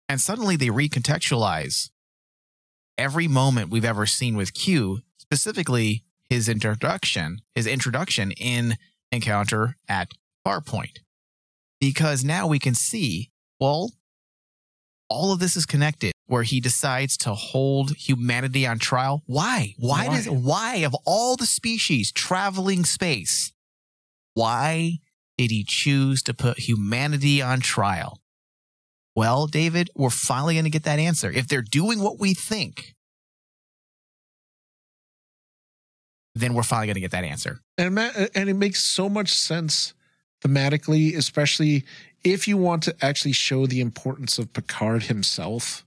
And 0.08 0.22
suddenly 0.22 0.56
they 0.56 0.68
recontextualize 0.68 1.90
every 2.98 3.28
moment 3.28 3.72
we've 3.72 3.84
ever 3.84 4.06
seen 4.06 4.36
with 4.36 4.54
Q, 4.54 5.02
specifically 5.18 6.04
his 6.34 6.50
introduction, 6.50 7.38
his 7.54 7.68
introduction 7.68 8.32
in 8.32 8.76
Encounter 9.12 9.76
at 9.88 10.10
Farpoint. 10.46 10.98
Because 11.80 12.24
now 12.24 12.48
we 12.48 12.58
can 12.58 12.74
see, 12.74 13.30
well, 13.60 13.92
all 15.10 15.32
of 15.32 15.40
this 15.40 15.56
is 15.56 15.68
connected 15.68 16.12
where 16.26 16.42
he 16.42 16.60
decides 16.60 17.18
to 17.18 17.36
hold 17.36 17.92
humanity 17.92 18.66
on 18.66 18.80
trial. 18.80 19.22
Why? 19.28 19.76
Why, 19.78 20.08
Why? 20.08 20.16
does 20.16 20.28
why 20.28 20.76
of 20.78 20.96
all 21.06 21.36
the 21.36 21.46
species 21.46 22.12
traveling 22.12 22.84
space, 22.84 23.54
why 24.34 24.98
did 25.38 25.52
he 25.52 25.64
choose 25.64 26.24
to 26.24 26.34
put 26.34 26.58
humanity 26.58 27.44
on 27.44 27.60
trial? 27.60 28.20
Well, 29.16 29.46
David, 29.46 29.92
we're 29.96 30.10
finally 30.10 30.56
going 30.56 30.64
to 30.64 30.72
get 30.72 30.84
that 30.84 30.98
answer. 30.98 31.30
If 31.30 31.48
they're 31.48 31.62
doing 31.62 32.00
what 32.00 32.20
we 32.20 32.34
think, 32.34 32.93
then 36.36 36.54
we're 36.54 36.64
finally 36.64 36.88
going 36.88 36.96
to 36.96 37.02
get 37.02 37.12
that 37.12 37.24
answer. 37.24 37.60
and 37.78 37.98
and 38.00 38.50
it 38.50 38.56
makes 38.56 38.84
so 38.84 39.10
much 39.10 39.32
sense 39.32 39.94
thematically, 40.42 41.16
especially 41.16 41.86
if 42.24 42.48
you 42.48 42.58
want 42.58 42.84
to 42.84 42.96
actually 43.02 43.34
show 43.34 43.66
the 43.66 43.82
importance 43.82 44.38
of 44.38 44.52
Picard 44.54 45.04
himself. 45.04 45.86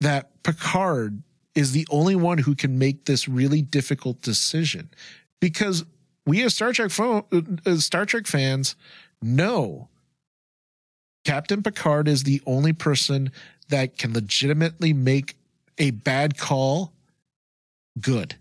That 0.00 0.42
Picard 0.42 1.22
is 1.54 1.72
the 1.72 1.86
only 1.90 2.16
one 2.16 2.38
who 2.38 2.54
can 2.54 2.78
make 2.78 3.04
this 3.04 3.28
really 3.28 3.60
difficult 3.60 4.22
decision, 4.22 4.88
because 5.40 5.84
we 6.24 6.42
as 6.42 6.54
Star 6.54 6.72
Trek 6.72 6.90
fo- 6.90 7.26
uh, 7.32 7.76
Star 7.76 8.06
Trek 8.06 8.26
fans 8.26 8.76
know 9.20 9.88
Captain 11.24 11.62
Picard 11.62 12.08
is 12.08 12.22
the 12.22 12.40
only 12.46 12.72
person 12.72 13.30
that 13.68 13.98
can 13.98 14.14
legitimately 14.14 14.92
make 14.92 15.36
a 15.78 15.90
bad 15.90 16.38
call 16.38 16.92
good 18.00 18.36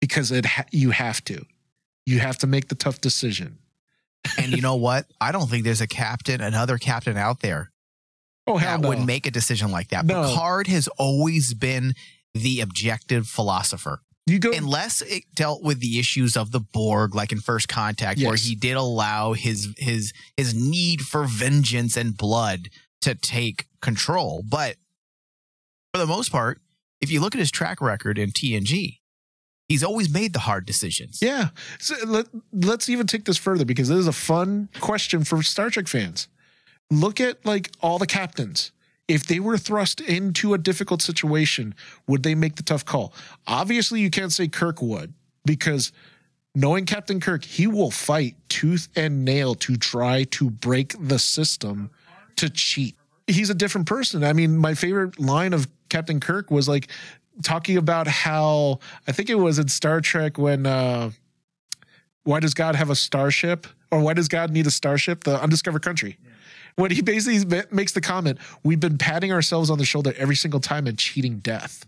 because 0.00 0.30
it 0.32 0.46
ha- 0.46 0.64
you 0.70 0.90
have 0.90 1.22
to. 1.24 1.44
You 2.06 2.18
have 2.20 2.38
to 2.38 2.46
make 2.46 2.68
the 2.68 2.74
tough 2.74 3.00
decision. 3.00 3.58
And 4.38 4.52
you 4.52 4.60
know 4.60 4.76
what? 4.76 5.06
I 5.20 5.32
don't 5.32 5.48
think 5.48 5.64
there's 5.64 5.80
a 5.80 5.86
captain, 5.86 6.40
another 6.40 6.76
captain 6.78 7.16
out 7.16 7.40
there 7.40 7.70
Oh 8.46 8.58
that 8.58 8.80
no! 8.80 8.88
would 8.88 9.00
make 9.06 9.26
a 9.26 9.30
decision 9.30 9.70
like 9.70 9.88
that. 9.88 10.04
No. 10.04 10.28
Picard 10.28 10.66
has 10.66 10.88
always 10.98 11.54
been 11.54 11.94
the 12.34 12.60
objective 12.60 13.26
philosopher. 13.28 14.02
you 14.26 14.38
go 14.38 14.52
Unless 14.52 15.02
it 15.02 15.24
dealt 15.34 15.62
with 15.62 15.80
the 15.80 15.98
issues 15.98 16.36
of 16.36 16.50
the 16.50 16.60
Borg, 16.60 17.14
like 17.14 17.32
in 17.32 17.40
First 17.40 17.68
Contact, 17.68 18.20
where 18.22 18.36
he 18.36 18.54
did 18.54 18.76
allow 18.76 19.32
his 19.32 19.68
his 19.78 20.12
his 20.36 20.54
need 20.54 21.00
for 21.02 21.24
vengeance 21.24 21.96
and 21.96 22.16
blood 22.16 22.68
to 23.02 23.14
take 23.14 23.66
control. 23.80 24.42
But 24.46 24.76
for 25.94 25.98
the 25.98 26.06
most 26.06 26.30
part, 26.30 26.60
if 27.00 27.10
you 27.10 27.20
look 27.20 27.34
at 27.34 27.38
his 27.40 27.50
track 27.50 27.80
record 27.80 28.18
in 28.18 28.30
TNG, 28.30 28.98
he's 29.70 29.84
always 29.84 30.12
made 30.12 30.32
the 30.32 30.40
hard 30.40 30.66
decisions. 30.66 31.22
Yeah. 31.22 31.50
So 31.78 31.94
let, 32.04 32.26
let's 32.52 32.88
even 32.88 33.06
take 33.06 33.24
this 33.24 33.36
further 33.36 33.64
because 33.64 33.88
this 33.88 33.98
is 33.98 34.08
a 34.08 34.12
fun 34.12 34.68
question 34.80 35.22
for 35.22 35.44
Star 35.44 35.70
Trek 35.70 35.86
fans. 35.86 36.26
Look 36.90 37.20
at 37.20 37.46
like 37.46 37.70
all 37.80 37.98
the 37.98 38.06
captains. 38.06 38.72
If 39.06 39.26
they 39.28 39.38
were 39.38 39.56
thrust 39.56 40.00
into 40.00 40.54
a 40.54 40.58
difficult 40.58 41.02
situation, 41.02 41.76
would 42.08 42.24
they 42.24 42.34
make 42.34 42.56
the 42.56 42.64
tough 42.64 42.84
call? 42.84 43.14
Obviously, 43.46 44.00
you 44.00 44.10
can't 44.10 44.32
say 44.32 44.48
Kirk 44.48 44.82
would 44.82 45.14
because 45.44 45.92
knowing 46.52 46.84
Captain 46.84 47.20
Kirk, 47.20 47.44
he 47.44 47.68
will 47.68 47.92
fight 47.92 48.34
tooth 48.48 48.88
and 48.96 49.24
nail 49.24 49.54
to 49.54 49.76
try 49.76 50.24
to 50.24 50.50
break 50.50 50.96
the 50.98 51.18
system 51.20 51.90
to 52.36 52.50
cheat. 52.50 52.96
He's 53.28 53.50
a 53.50 53.54
different 53.54 53.86
person. 53.86 54.24
I 54.24 54.32
mean, 54.32 54.56
my 54.56 54.74
favorite 54.74 55.20
line 55.20 55.52
of 55.52 55.68
Captain 55.88 56.18
Kirk 56.18 56.50
was 56.50 56.68
like 56.68 56.88
talking 57.42 57.76
about 57.76 58.06
how 58.06 58.80
I 59.06 59.12
think 59.12 59.30
it 59.30 59.36
was 59.36 59.58
in 59.58 59.68
Star 59.68 60.00
Trek 60.00 60.38
when 60.38 60.66
uh 60.66 61.10
why 62.24 62.40
does 62.40 62.54
God 62.54 62.76
have 62.76 62.90
a 62.90 62.94
starship 62.94 63.66
or 63.90 64.00
why 64.00 64.14
does 64.14 64.28
God 64.28 64.50
need 64.50 64.66
a 64.66 64.70
starship? 64.70 65.24
The 65.24 65.40
undiscovered 65.40 65.82
country. 65.82 66.18
When 66.76 66.90
he 66.90 67.02
basically 67.02 67.62
makes 67.70 67.92
the 67.92 68.00
comment, 68.00 68.38
we've 68.62 68.80
been 68.80 68.98
patting 68.98 69.32
ourselves 69.32 69.70
on 69.70 69.78
the 69.78 69.84
shoulder 69.84 70.14
every 70.16 70.36
single 70.36 70.60
time 70.60 70.86
and 70.86 70.98
cheating 70.98 71.38
death. 71.38 71.86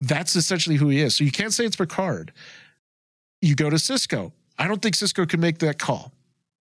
That's 0.00 0.34
essentially 0.34 0.76
who 0.76 0.88
he 0.88 1.00
is. 1.00 1.14
So 1.14 1.24
you 1.24 1.30
can't 1.30 1.52
say 1.52 1.64
it's 1.64 1.76
Picard. 1.76 2.32
You 3.40 3.54
go 3.54 3.70
to 3.70 3.76
Sisko. 3.76 4.32
I 4.58 4.66
don't 4.66 4.82
think 4.82 4.96
Sisko 4.96 5.28
can 5.28 5.40
make 5.40 5.58
that 5.58 5.78
call. 5.78 6.12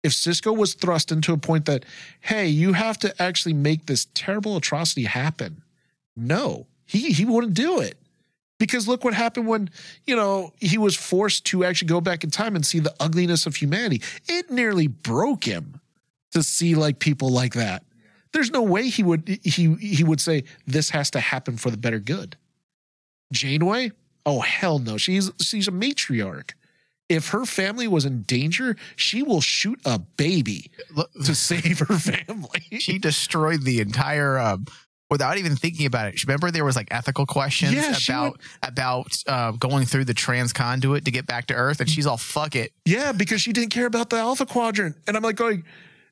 If 0.04 0.12
Sisko 0.12 0.56
was 0.56 0.74
thrust 0.74 1.12
into 1.12 1.34
a 1.34 1.38
point 1.38 1.66
that, 1.66 1.86
hey, 2.22 2.48
you 2.48 2.74
have 2.74 2.98
to 3.00 3.22
actually 3.22 3.54
make 3.54 3.86
this 3.86 4.08
terrible 4.14 4.58
atrocity 4.58 5.04
happen, 5.04 5.64
no, 6.16 6.68
he 6.88 7.12
he 7.12 7.26
wouldn't 7.26 7.54
do 7.54 7.80
it. 7.80 7.98
Because 8.60 8.88
look 8.88 9.04
what 9.04 9.14
happened 9.14 9.48
when, 9.48 9.70
you 10.06 10.16
know, 10.16 10.52
he 10.58 10.80
was 10.80 10.96
forced 10.96 11.46
to 11.46 11.64
actually 11.64 11.90
go 11.90 12.02
back 12.02 12.24
in 12.24 12.32
time 12.32 12.56
and 12.56 12.66
see 12.66 12.80
the 12.80 12.94
ugliness 13.00 13.46
of 13.46 13.56
humanity. 13.56 14.02
It 14.28 14.50
nearly 14.50 14.88
broke 14.88 15.44
him 15.44 15.80
to 16.32 16.42
see 16.42 16.74
like 16.74 16.98
people 16.98 17.30
like 17.30 17.54
that. 17.54 17.84
There's 18.34 18.52
no 18.52 18.64
way 18.64 18.90
he 18.90 19.04
would 19.04 19.40
he 19.44 19.76
he 19.76 20.04
would 20.04 20.20
say 20.20 20.44
this 20.66 20.90
has 20.90 21.12
to 21.12 21.20
happen 21.20 21.58
for 21.58 21.70
the 21.70 21.78
better 21.78 22.00
good. 22.00 22.36
Janeway? 23.32 23.92
Oh 24.26 24.40
hell 24.40 24.80
no. 24.80 24.98
She's 24.98 25.32
she's 25.40 25.68
a 25.68 25.72
matriarch. 25.72 26.52
If 27.10 27.30
her 27.30 27.46
family 27.46 27.88
was 27.88 28.04
in 28.04 28.24
danger, 28.24 28.76
she 28.98 29.24
will 29.24 29.40
shoot 29.40 29.80
a 29.86 29.98
baby 29.98 30.72
to 31.24 31.34
save 31.34 31.80
her 31.80 31.98
family. 31.98 32.64
she 32.80 33.00
destroyed 33.00 33.64
the 33.64 33.80
entire 33.80 34.38
um, 34.38 34.66
without 35.10 35.38
even 35.38 35.56
thinking 35.56 35.86
about 35.86 36.08
it. 36.08 36.24
Remember, 36.26 36.52
there 36.52 36.66
was 36.66 36.76
like 36.76 36.88
ethical 36.92 37.26
questions 37.26 37.74
Yeah, 37.74 37.96
about 38.08 38.40
about 38.64 39.24
uh, 39.28 39.52
going 39.54 39.86
through 39.86 40.06
the 40.06 40.14
trans 40.14 40.54
conduit 40.54 41.06
to 41.06 41.12
get 41.12 41.26
back 41.26 41.48
to 41.48 41.54
Earth, 41.54 41.80
and 41.80 41.90
she's 41.90 42.06
all 42.06 42.18
"fuck 42.18 42.56
it." 42.56 42.72
Yeah, 42.86 43.12
because 43.12 43.42
she 43.42 43.54
didn't 43.54 43.72
care 43.72 43.86
about 43.86 44.10
the 44.10 44.18
Alpha 44.18 44.46
Quadrant, 44.46 44.96
and 45.08 45.16
I'm 45.18 45.24
like 45.24 45.36
going, 45.36 45.64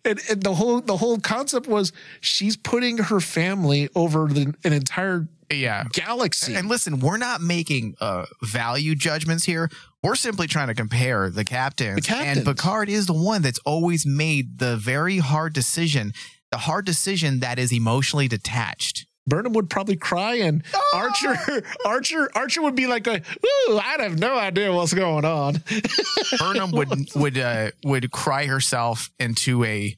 and, 0.03 0.19
and 0.29 0.41
the 0.43 0.53
whole 0.55 0.81
the 0.81 0.97
whole 0.97 1.17
concept 1.19 1.67
was 1.67 1.91
she's 2.21 2.55
putting 2.57 2.97
her 2.97 3.19
family 3.19 3.89
over 3.95 4.27
the, 4.27 4.53
an 4.63 4.73
entire 4.73 5.27
Yeah. 5.51 5.85
galaxy. 5.91 6.55
And 6.55 6.67
listen, 6.69 6.99
we're 6.99 7.17
not 7.17 7.41
making 7.41 7.95
uh, 7.99 8.25
value 8.43 8.95
judgments 8.95 9.43
here. 9.45 9.69
We're 10.03 10.15
simply 10.15 10.45
trying 10.47 10.67
to 10.67 10.75
compare 10.75 11.31
the 11.31 11.43
captains. 11.43 11.95
The 11.95 12.01
captains. 12.01 12.37
And 12.37 12.45
Picard 12.45 12.89
is 12.89 13.07
the 13.07 13.13
one 13.13 13.41
that's 13.41 13.57
always 13.65 14.05
made 14.05 14.59
the 14.59 14.77
very 14.77 15.17
hard 15.17 15.53
decision, 15.53 16.13
the 16.55 16.59
hard 16.59 16.85
decision 16.85 17.41
that 17.41 17.59
is 17.59 17.73
emotionally 17.73 18.29
detached. 18.29 19.05
Burnham 19.27 19.51
would 19.53 19.69
probably 19.69 19.97
cry, 19.97 20.35
and 20.35 20.63
Archer, 20.93 21.35
Archer, 21.85 22.29
Archer 22.33 22.61
would 22.61 22.75
be 22.75 22.87
like, 22.87 23.07
a, 23.07 23.15
"Ooh, 23.17 23.77
I 23.77 23.97
have 23.99 24.17
no 24.17 24.37
idea 24.37 24.71
what's 24.71 24.93
going 24.93 25.25
on." 25.25 25.61
Burnham 26.39 26.71
would 26.71 27.13
would 27.13 27.37
uh, 27.37 27.71
would 27.83 28.09
cry 28.11 28.45
herself 28.45 29.09
into 29.19 29.65
a 29.65 29.97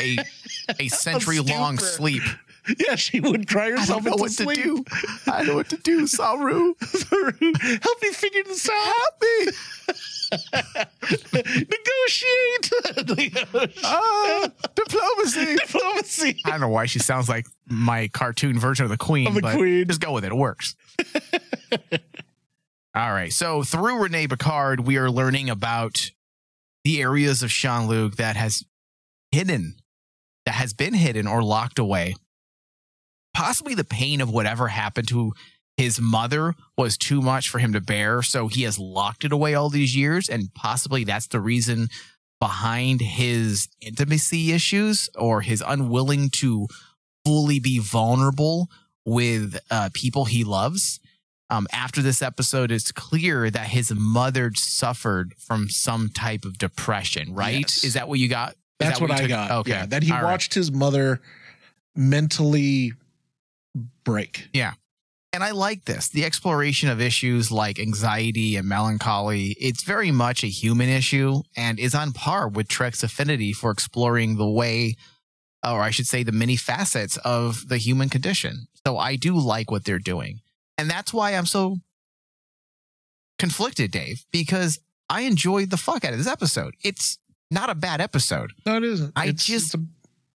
a 0.00 0.16
a 0.78 0.88
century 1.06 1.40
long 1.40 1.76
sleep. 1.76 2.22
yeah, 2.78 2.94
she 2.94 3.20
would 3.20 3.46
cry 3.46 3.66
I 3.66 3.70
herself 3.72 4.04
don't 4.04 4.16
know 4.16 4.22
what 4.22 4.30
sleep. 4.30 4.56
to 4.56 4.62
do. 4.62 4.84
I 5.26 5.42
know 5.42 5.56
what 5.56 5.68
to 5.68 5.76
do, 5.76 6.06
Saru. 6.06 6.74
Help 6.80 8.02
me 8.02 8.10
figure 8.12 8.44
this 8.44 8.70
out. 8.70 8.94
Help 8.94 9.22
me. 9.22 9.52
Negotiate. 11.32 12.70
Ah, 13.84 14.48
diplomacy. 14.74 15.56
Diplomacy. 15.56 16.36
I 16.44 16.50
don't 16.50 16.60
know 16.60 16.68
why 16.68 16.86
she 16.86 16.98
sounds 16.98 17.28
like 17.28 17.46
my 17.68 18.08
cartoon 18.08 18.58
version 18.58 18.84
of 18.84 18.90
the 18.90 18.96
Queen, 18.96 19.32
the 19.34 19.40
but 19.40 19.56
Queen. 19.56 19.86
just 19.86 20.00
go 20.00 20.12
with 20.12 20.24
it. 20.24 20.28
It 20.28 20.36
works. 20.36 20.74
All 22.94 23.12
right. 23.12 23.32
So 23.32 23.62
through 23.62 24.02
Renee 24.02 24.28
Picard, 24.28 24.80
we 24.80 24.96
are 24.98 25.10
learning 25.10 25.48
about 25.50 26.10
the 26.84 27.00
areas 27.00 27.42
of 27.42 27.50
Jean-Luc 27.50 28.16
that 28.16 28.36
has 28.36 28.64
hidden, 29.30 29.76
that 30.46 30.54
has 30.54 30.72
been 30.72 30.94
hidden 30.94 31.26
or 31.26 31.42
locked 31.42 31.78
away. 31.78 32.14
Possibly 33.34 33.74
the 33.74 33.84
pain 33.84 34.20
of 34.20 34.30
whatever 34.30 34.68
happened 34.68 35.08
to 35.08 35.32
his 35.80 35.98
mother 35.98 36.54
was 36.76 36.98
too 36.98 37.22
much 37.22 37.48
for 37.48 37.58
him 37.58 37.72
to 37.72 37.80
bear. 37.80 38.20
So 38.20 38.48
he 38.48 38.64
has 38.64 38.78
locked 38.78 39.24
it 39.24 39.32
away 39.32 39.54
all 39.54 39.70
these 39.70 39.96
years. 39.96 40.28
And 40.28 40.52
possibly 40.52 41.04
that's 41.04 41.26
the 41.26 41.40
reason 41.40 41.88
behind 42.38 43.00
his 43.00 43.66
intimacy 43.80 44.52
issues 44.52 45.08
or 45.14 45.40
his 45.40 45.62
unwilling 45.66 46.28
to 46.30 46.66
fully 47.24 47.60
be 47.60 47.78
vulnerable 47.78 48.68
with 49.06 49.58
uh, 49.70 49.88
people 49.94 50.26
he 50.26 50.44
loves. 50.44 51.00
Um, 51.48 51.66
after 51.72 52.02
this 52.02 52.20
episode, 52.20 52.70
it's 52.70 52.92
clear 52.92 53.50
that 53.50 53.68
his 53.68 53.90
mother 53.90 54.52
suffered 54.54 55.32
from 55.38 55.70
some 55.70 56.10
type 56.10 56.44
of 56.44 56.58
depression, 56.58 57.34
right? 57.34 57.60
Yes. 57.60 57.84
Is 57.84 57.94
that 57.94 58.06
what 58.06 58.18
you 58.18 58.28
got? 58.28 58.50
Is 58.50 58.56
That's 58.80 58.98
that 58.98 59.08
what, 59.08 59.10
you 59.10 59.16
I 59.16 59.20
took? 59.20 59.28
got. 59.28 59.50
Okay. 59.60 59.70
Yeah, 59.70 59.86
that 59.86 60.02
he 60.02 60.12
All 60.12 60.18
right. 60.18 60.24
watched 60.24 60.52
his 60.52 60.70
mother 60.70 61.22
mentally 61.96 62.92
break. 64.04 64.48
And 65.32 65.44
I 65.44 65.52
like 65.52 65.84
this. 65.84 66.08
The 66.08 66.24
exploration 66.24 66.88
of 66.88 67.00
issues 67.00 67.52
like 67.52 67.78
anxiety 67.78 68.56
and 68.56 68.66
melancholy, 68.68 69.56
it's 69.60 69.84
very 69.84 70.10
much 70.10 70.42
a 70.42 70.48
human 70.48 70.88
issue 70.88 71.42
and 71.56 71.78
is 71.78 71.94
on 71.94 72.12
par 72.12 72.48
with 72.48 72.66
Trek's 72.66 73.04
affinity 73.04 73.52
for 73.52 73.70
exploring 73.70 74.36
the 74.36 74.48
way, 74.50 74.96
or 75.64 75.82
I 75.82 75.90
should 75.90 76.08
say, 76.08 76.24
the 76.24 76.32
many 76.32 76.56
facets 76.56 77.16
of 77.18 77.68
the 77.68 77.76
human 77.78 78.08
condition. 78.08 78.66
So 78.84 78.98
I 78.98 79.14
do 79.14 79.38
like 79.38 79.70
what 79.70 79.84
they're 79.84 80.00
doing. 80.00 80.40
And 80.76 80.90
that's 80.90 81.12
why 81.12 81.32
I'm 81.32 81.46
so 81.46 81.76
conflicted, 83.38 83.92
Dave, 83.92 84.24
because 84.32 84.80
I 85.08 85.22
enjoyed 85.22 85.70
the 85.70 85.76
fuck 85.76 86.04
out 86.04 86.12
of 86.12 86.18
this 86.18 86.26
episode. 86.26 86.74
It's 86.82 87.18
not 87.52 87.70
a 87.70 87.74
bad 87.76 88.00
episode. 88.00 88.52
No, 88.66 88.76
it 88.78 88.84
isn't. 88.84 89.12
I 89.14 89.26
It's- 89.26 89.44
just- 89.44 89.74
it's 89.74 89.74
a- 89.74 89.86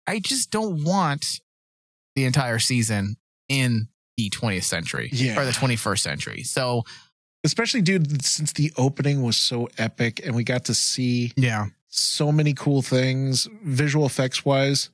I 0.08 0.20
just 0.20 0.52
don't 0.52 0.84
want 0.84 1.41
the 2.16 2.24
entire 2.26 2.60
season 2.60 3.18
in 3.50 3.89
the 4.18 4.30
20th 4.30 4.63
century 4.63 5.09
Yeah. 5.11 5.39
or 5.39 5.45
the 5.45 5.51
21st 5.51 5.99
century. 5.99 6.43
So, 6.43 6.84
especially 7.43 7.82
dude, 7.82 8.24
since 8.24 8.53
the 8.53 8.72
opening 8.78 9.22
was 9.22 9.38
so 9.38 9.70
epic 9.78 10.22
and 10.26 10.36
we 10.36 10.43
got 10.43 10.66
to 10.66 10.74
see 10.74 11.34
yeah. 11.36 11.68
so 11.88 12.32
many 12.32 12.53
cool 12.53 12.82
things 12.82 13.47
visual 13.63 14.05
effects 14.05 14.45
wise. 14.45 14.89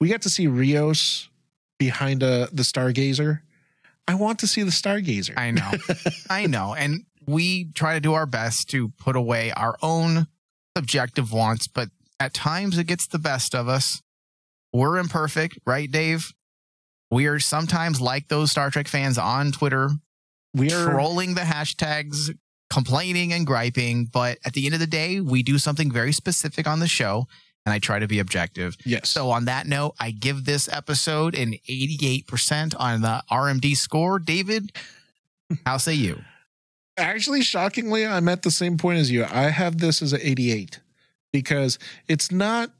We 0.00 0.08
got 0.08 0.22
to 0.22 0.30
see 0.30 0.46
Rios 0.46 1.28
behind 1.78 2.22
uh, 2.22 2.48
the 2.52 2.62
Stargazer. 2.62 3.40
I 4.08 4.14
want 4.14 4.40
to 4.40 4.46
see 4.46 4.62
the 4.62 4.70
Stargazer. 4.70 5.36
I 5.36 5.50
know. 5.52 5.70
I 6.30 6.46
know. 6.46 6.74
And 6.74 7.04
we 7.26 7.66
try 7.72 7.94
to 7.94 8.00
do 8.00 8.14
our 8.14 8.26
best 8.26 8.68
to 8.70 8.88
put 8.90 9.14
away 9.16 9.52
our 9.52 9.76
own 9.80 10.26
subjective 10.76 11.32
wants, 11.32 11.68
but 11.68 11.88
at 12.18 12.34
times 12.34 12.78
it 12.78 12.84
gets 12.84 13.06
the 13.06 13.18
best 13.18 13.54
of 13.54 13.68
us. 13.68 14.02
We're 14.72 14.96
imperfect, 14.98 15.58
right, 15.66 15.90
Dave? 15.90 16.32
We 17.12 17.26
are 17.26 17.38
sometimes 17.38 18.00
like 18.00 18.28
those 18.28 18.50
Star 18.50 18.70
Trek 18.70 18.88
fans 18.88 19.18
on 19.18 19.52
Twitter, 19.52 19.90
we 20.54 20.72
are 20.72 20.90
trolling 20.90 21.34
the 21.34 21.42
hashtags, 21.42 22.36
complaining 22.70 23.32
and 23.32 23.46
griping. 23.46 24.06
But 24.06 24.38
at 24.44 24.54
the 24.54 24.64
end 24.64 24.74
of 24.74 24.80
the 24.80 24.86
day, 24.86 25.20
we 25.20 25.42
do 25.42 25.58
something 25.58 25.92
very 25.92 26.12
specific 26.12 26.66
on 26.66 26.80
the 26.80 26.88
show, 26.88 27.26
and 27.64 27.72
I 27.72 27.78
try 27.78 27.98
to 27.98 28.08
be 28.08 28.18
objective. 28.18 28.76
yes. 28.84 29.08
So 29.10 29.30
on 29.30 29.44
that 29.44 29.66
note, 29.66 29.94
I 30.00 30.10
give 30.10 30.44
this 30.46 30.68
episode 30.72 31.34
an 31.34 31.54
88% 31.68 32.74
on 32.78 33.02
the 33.02 33.22
RMD 33.30 33.76
score. 33.76 34.18
David, 34.18 34.72
how 35.66 35.76
say 35.76 35.94
you? 35.94 36.22
actually 36.98 37.40
shockingly 37.40 38.06
i'm 38.06 38.28
at 38.28 38.42
the 38.42 38.50
same 38.50 38.76
point 38.76 38.98
as 38.98 39.10
you 39.10 39.24
i 39.24 39.44
have 39.44 39.78
this 39.78 40.02
as 40.02 40.12
an 40.12 40.20
88 40.22 40.78
because 41.32 41.78
it's 42.06 42.30
not 42.30 42.70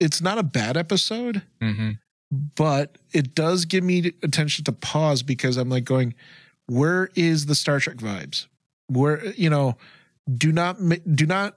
it's 0.00 0.22
not 0.22 0.38
a 0.38 0.42
bad 0.42 0.78
episode 0.78 1.42
Mm-hmm. 1.60 1.90
But 2.30 2.98
it 3.12 3.34
does 3.34 3.64
give 3.64 3.82
me 3.82 4.12
attention 4.22 4.64
to 4.64 4.72
pause 4.72 5.22
because 5.22 5.56
i'm 5.56 5.68
like 5.68 5.84
going 5.84 6.14
where 6.70 7.10
is 7.16 7.46
the 7.46 7.56
star 7.56 7.80
trek 7.80 7.96
vibes? 7.96 8.46
Where 8.86 9.24
you 9.32 9.50
know 9.50 9.76
do 10.32 10.52
not 10.52 10.76
do 11.14 11.26
not 11.26 11.56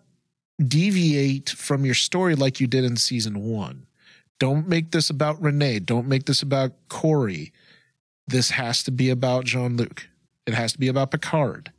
deviate 0.66 1.50
from 1.52 1.86
your 1.86 1.94
story 1.94 2.36
like 2.36 2.60
you 2.60 2.68
did 2.68 2.84
in 2.84 2.98
season 2.98 3.44
one. 3.44 3.86
Don't 4.40 4.68
make 4.68 4.92
this 4.92 5.10
about 5.12 5.42
renee. 5.42 5.80
Don't 5.80 6.08
make 6.08 6.26
this 6.26 6.42
about 6.42 6.72
kore. 6.90 7.30
This 8.28 8.52
has 8.52 8.82
to 8.84 8.92
be 8.92 9.10
about 9.10 9.46
jean-luc. 9.46 10.08
It 10.48 10.56
has 10.56 10.74
to 10.74 10.80
be 10.80 10.88
about 10.88 11.12
picard. 11.12 11.72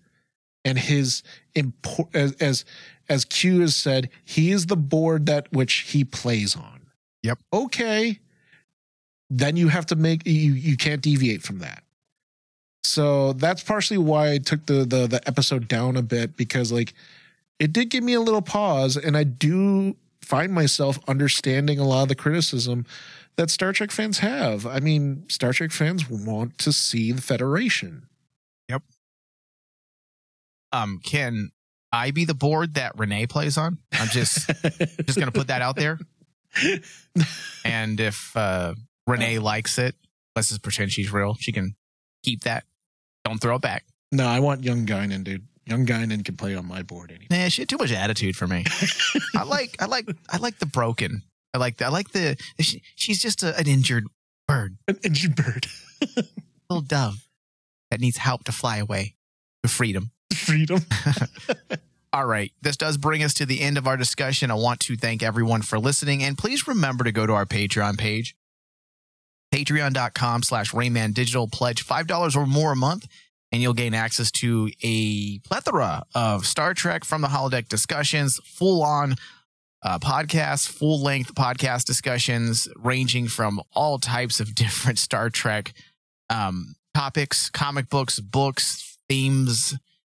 And 0.65 0.79
his 0.79 1.23
impor- 1.57 2.15
as 2.15 2.33
as 2.35 2.65
as 3.09 3.25
q 3.25 3.61
has 3.61 3.75
said 3.75 4.11
he 4.25 4.53
is 4.53 4.67
the 4.67 4.77
board 4.77 5.27
that 5.27 5.53
which 5.53 5.75
he 5.91 6.05
plays 6.05 6.55
on. 6.55 6.83
Yep. 7.25 7.39
okay 7.53 8.21
then 9.39 9.57
you 9.57 9.69
have 9.69 9.87
to 9.87 9.97
make 9.97 10.27
you 10.27 10.53
you 10.53 10.77
can't 10.77 11.03
deviate 11.03 11.43
from 11.43 11.59
that 11.59 11.83
so 12.83 13.33
that's 13.35 13.63
partially 13.63 13.99
why 13.99 14.33
i 14.33 14.39
took 14.39 14.67
the 14.67 14.85
the, 14.85 15.07
the 15.07 15.21
episode 15.27 15.69
down 15.69 15.97
a 15.97 16.03
bit 16.03 16.37
because 16.37 16.71
like 16.71 16.95
it 17.59 17.73
did 17.73 17.89
give 17.89 18.05
me 18.05 18.15
a 18.15 18.21
little 18.21 18.43
pause 18.43 18.97
and 18.97 19.17
i 19.17 19.25
do 19.25 19.97
find 20.21 20.53
myself 20.53 20.99
understanding 21.07 21.79
a 21.79 21.85
lot 21.85 22.03
of 22.03 22.09
the 22.09 22.15
criticism 22.15 22.85
that 23.37 23.51
star 23.51 23.73
trek 23.73 23.91
fans 23.91 24.19
have 24.19 24.67
i 24.67 24.81
mean 24.81 25.25
star 25.29 25.53
trek 25.53 25.71
fans 25.71 26.09
want 26.09 26.57
to 26.59 26.73
see 26.73 27.13
the 27.13 27.23
federation 27.23 28.07
Yep. 28.69 28.83
Um, 30.73 31.01
can 31.05 31.51
I 31.93 32.11
be 32.11 32.25
the 32.25 32.35
board 32.35 32.75
that 32.75 32.99
Renee 32.99 33.27
plays 33.27 33.57
on? 33.57 33.79
I'm 33.93 34.09
just 34.09 34.49
just 35.05 35.19
gonna 35.19 35.33
put 35.33 35.49
that 35.49 35.63
out 35.63 35.77
there. 35.77 35.99
And 37.65 38.01
if 38.01 38.37
uh, 38.37 38.75
Renee 39.07 39.39
likes 39.39 39.79
it, 39.79 39.95
let's 40.35 40.49
just 40.49 40.63
pretend 40.63 40.93
she's 40.93 41.13
real. 41.13 41.35
She 41.35 41.53
can 41.53 41.75
keep 42.23 42.45
that. 42.45 42.65
Don't 43.25 43.39
throw 43.41 43.57
it 43.57 43.63
back. 43.63 43.85
no 44.13 44.27
i 44.27 44.39
want 44.41 44.63
young 44.65 44.85
guinan 44.87 45.25
dude 45.25 45.47
young 45.67 45.87
guinan 45.87 46.23
can 46.25 46.37
play 46.37 46.55
on 46.55 46.67
my 46.67 46.83
board 46.83 47.11
anyway 47.11 47.27
Nah, 47.31 47.49
she 47.49 47.63
had 47.63 47.69
too 47.71 47.79
much 47.79 47.91
attitude 47.93 48.37
for 48.37 48.47
me. 48.47 48.65
I 49.37 49.45
like, 49.45 49.77
I 49.81 49.87
like, 49.87 50.07
I 50.31 50.37
like 50.37 50.59
the 50.59 50.67
broken. 50.67 51.23
I 51.55 51.59
like, 51.59 51.79
the, 51.79 51.87
I 51.87 51.89
like 51.89 52.11
the. 52.11 52.37
She, 52.61 52.83
she's 52.97 53.21
just 53.23 53.43
a, 53.43 53.57
an 53.59 53.67
injured 53.67 54.05
bird, 54.47 54.77
an 54.89 54.99
injured 55.03 55.37
bird 55.37 55.67
little 56.69 56.83
dove 56.83 57.25
that 57.91 58.01
needs 58.01 58.19
help 58.19 58.45
to 58.45 58.53
fly 58.53 58.77
away 58.77 59.15
to 59.63 59.69
freedom. 59.71 60.11
freedom 60.35 60.81
All 62.13 62.27
right. 62.27 62.53
This 62.63 62.77
does 62.77 62.97
bring 62.97 63.23
us 63.25 63.35
to 63.35 63.47
the 63.47 63.61
end 63.61 63.77
of 63.79 63.87
our 63.89 63.97
discussion. 63.97 64.51
I 64.51 64.55
want 64.55 64.81
to 64.81 64.97
thank 64.97 65.23
everyone 65.23 65.63
for 65.63 65.79
listening. 65.79 66.23
And 66.23 66.37
please 66.39 66.69
remember 66.69 67.03
to 67.05 67.11
go 67.13 67.27
to 67.27 67.33
our 67.33 67.47
Patreon 67.47 67.99
page, 67.99 68.37
patreon.com 69.55 70.43
slash 70.43 70.73
Rayman 70.73 71.15
Digital. 71.15 71.47
Pledge 71.47 71.87
$5 71.87 72.37
or 72.37 72.47
more 72.47 72.73
a 72.73 72.77
month, 72.77 73.07
and 73.53 73.63
you'll 73.63 73.73
gain 73.73 73.95
access 73.95 74.33
to 74.33 74.69
a 74.83 75.39
plethora 75.41 76.03
of 76.15 76.45
Star 76.45 76.75
Trek 76.75 77.05
from 77.05 77.21
the 77.21 77.29
holodeck 77.29 77.69
discussions, 77.69 78.41
full 78.45 78.83
on 78.83 79.15
uh, 79.85 80.01
podcasts, 80.01 80.67
full 80.67 81.01
length 81.01 81.35
podcast 81.37 81.85
discussions, 81.85 82.67
ranging 82.75 83.29
from 83.29 83.61
all 83.73 83.99
types 83.99 84.41
of 84.41 84.55
different 84.57 84.99
Star 84.99 85.31
Trek 85.31 85.73
um, 86.31 86.75
topics, 86.93 87.49
comic 87.49 87.89
books, 87.89 88.19
books, 88.19 88.99
themes, 89.09 89.77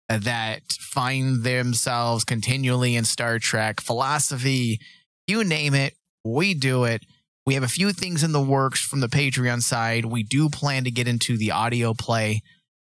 that 0.08 0.62
find 0.72 1.44
themselves 1.44 2.24
continually 2.24 2.96
in 2.96 3.04
Star 3.04 3.40
Trek, 3.40 3.82
philosophy, 3.82 4.80
you 5.28 5.44
name 5.44 5.74
it, 5.74 5.96
we 6.24 6.54
do 6.54 6.86
it. 6.86 7.04
We 7.46 7.54
have 7.54 7.64
a 7.64 7.68
few 7.68 7.92
things 7.92 8.24
in 8.24 8.32
the 8.32 8.42
works 8.42 8.82
from 8.82 9.02
the 9.02 9.08
Patreon 9.08 9.62
side. 9.62 10.06
We 10.06 10.24
do 10.24 10.50
plan 10.50 10.84
to 10.86 10.92
get 10.92 11.08
into 11.08 11.38
the 11.38 11.52
audio 11.52 11.94
play, 11.94 12.42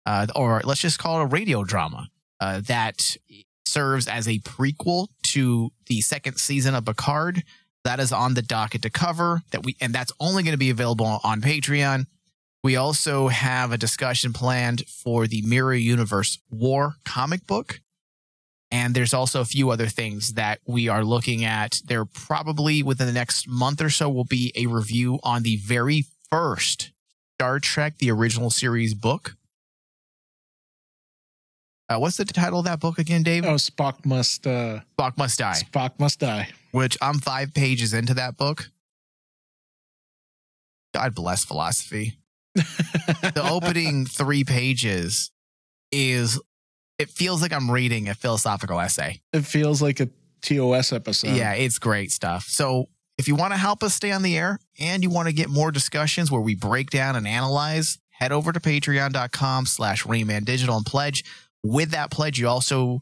uh, 0.06 0.28
or 0.36 0.62
let's 0.64 0.82
just 0.82 1.00
call 1.00 1.22
it 1.22 1.24
a 1.24 1.28
radio 1.28 1.64
drama 1.64 2.10
uh, 2.40 2.62
that 2.68 3.18
serves 3.66 4.08
as 4.08 4.28
a 4.28 4.38
prequel 4.40 5.08
to 5.24 5.72
the 5.88 6.02
second 6.02 6.38
season 6.38 6.76
of 6.76 6.86
Picard. 6.86 7.44
That 7.84 8.00
is 8.00 8.12
on 8.12 8.36
the 8.36 8.44
docket 8.44 8.84
to 8.84 8.92
cover. 8.92 9.42
That 9.52 9.64
we 9.64 9.76
and 9.82 9.92
that's 9.92 10.12
only 10.20 10.44
going 10.44 10.54
to 10.54 10.58
be 10.60 10.70
available 10.70 11.20
on 11.24 11.42
Patreon. 11.42 12.06
We 12.64 12.76
also 12.76 13.28
have 13.30 13.72
a 13.72 13.78
discussion 13.78 14.34
planned 14.34 14.88
for 14.88 15.28
the 15.28 15.42
Mirror 15.42 15.76
Universe 15.76 16.38
War 16.50 16.96
comic 17.04 17.48
book. 17.48 17.82
And 18.74 18.96
there's 18.96 19.14
also 19.14 19.40
a 19.40 19.46
few 19.46 19.70
other 19.70 19.86
things 19.86 20.34
that 20.34 20.60
we 20.66 20.88
are 20.90 21.04
looking 21.04 21.46
at. 21.46 21.80
There 21.86 22.06
probably 22.06 22.82
within 22.82 23.06
the 23.06 23.14
next 23.14 23.48
month 23.48 23.80
or 23.80 23.92
so 23.92 24.10
will 24.10 24.24
be 24.26 24.52
a 24.56 24.66
review 24.66 25.20
on 25.22 25.44
the 25.44 25.58
very 25.58 26.06
first 26.32 26.90
Star 27.38 27.60
Trek, 27.60 28.00
the 28.00 28.10
original 28.10 28.50
series 28.50 28.96
book. 28.96 29.36
Uh, 31.88 32.00
what's 32.00 32.18
the 32.18 32.26
title 32.26 32.60
of 32.60 32.66
that 32.66 32.80
book 32.80 32.98
again, 32.98 33.22
Dave? 33.22 33.46
Oh, 33.46 33.56
Spock 33.56 34.06
must 34.06 34.48
uh 34.48 34.80
Spock 34.98 35.18
Must 35.20 35.38
Die, 35.38 35.62
Spock 35.72 36.00
must 36.00 36.20
die. 36.20 36.50
which 36.72 36.98
I'm 37.00 37.20
five 37.20 37.54
pages 37.54 37.94
into 37.94 38.16
that 38.16 38.38
book. 38.38 38.72
God 40.96 41.14
bless 41.14 41.46
philosophy. 41.46 42.18
The 42.56 43.48
opening 43.48 44.06
three 44.06 44.44
pages 44.44 45.32
is, 45.92 46.40
it 47.04 47.10
feels 47.10 47.42
like 47.42 47.52
I'm 47.52 47.70
reading 47.70 48.08
a 48.08 48.16
philosophical 48.16 48.80
essay. 48.80 49.22
It 49.34 49.46
feels 49.46 49.82
like 49.82 50.00
a 50.00 50.10
TOS 50.42 50.94
episode. 50.94 51.36
Yeah, 51.36 51.54
it's 51.54 51.78
great 51.78 52.12
stuff. 52.12 52.46
So 52.46 52.88
if 53.18 53.28
you 53.28 53.36
want 53.36 53.52
to 53.52 53.58
help 53.58 53.84
us 53.84 53.94
stay 53.94 54.12
on 54.12 54.24
the 54.24 54.38
air 54.38 54.58
and 54.80 55.04
you 55.04 55.10
want 55.10 55.28
to 55.28 55.34
get 55.34 55.50
more 55.50 55.70
discussions 55.70 56.32
where 56.32 56.42
we 56.42 56.56
break 56.56 56.90
down 56.90 57.18
and 57.18 57.28
analyze, 57.28 58.00
head 58.10 58.32
over 58.32 58.54
to 58.54 58.60
patreon.com 58.62 59.66
slash 59.66 60.06
Rayman 60.06 60.46
Digital 60.46 60.78
and 60.78 60.86
pledge. 60.86 61.26
With 61.62 61.92
that 61.92 62.10
pledge, 62.10 62.40
you 62.40 62.48
also 62.48 63.02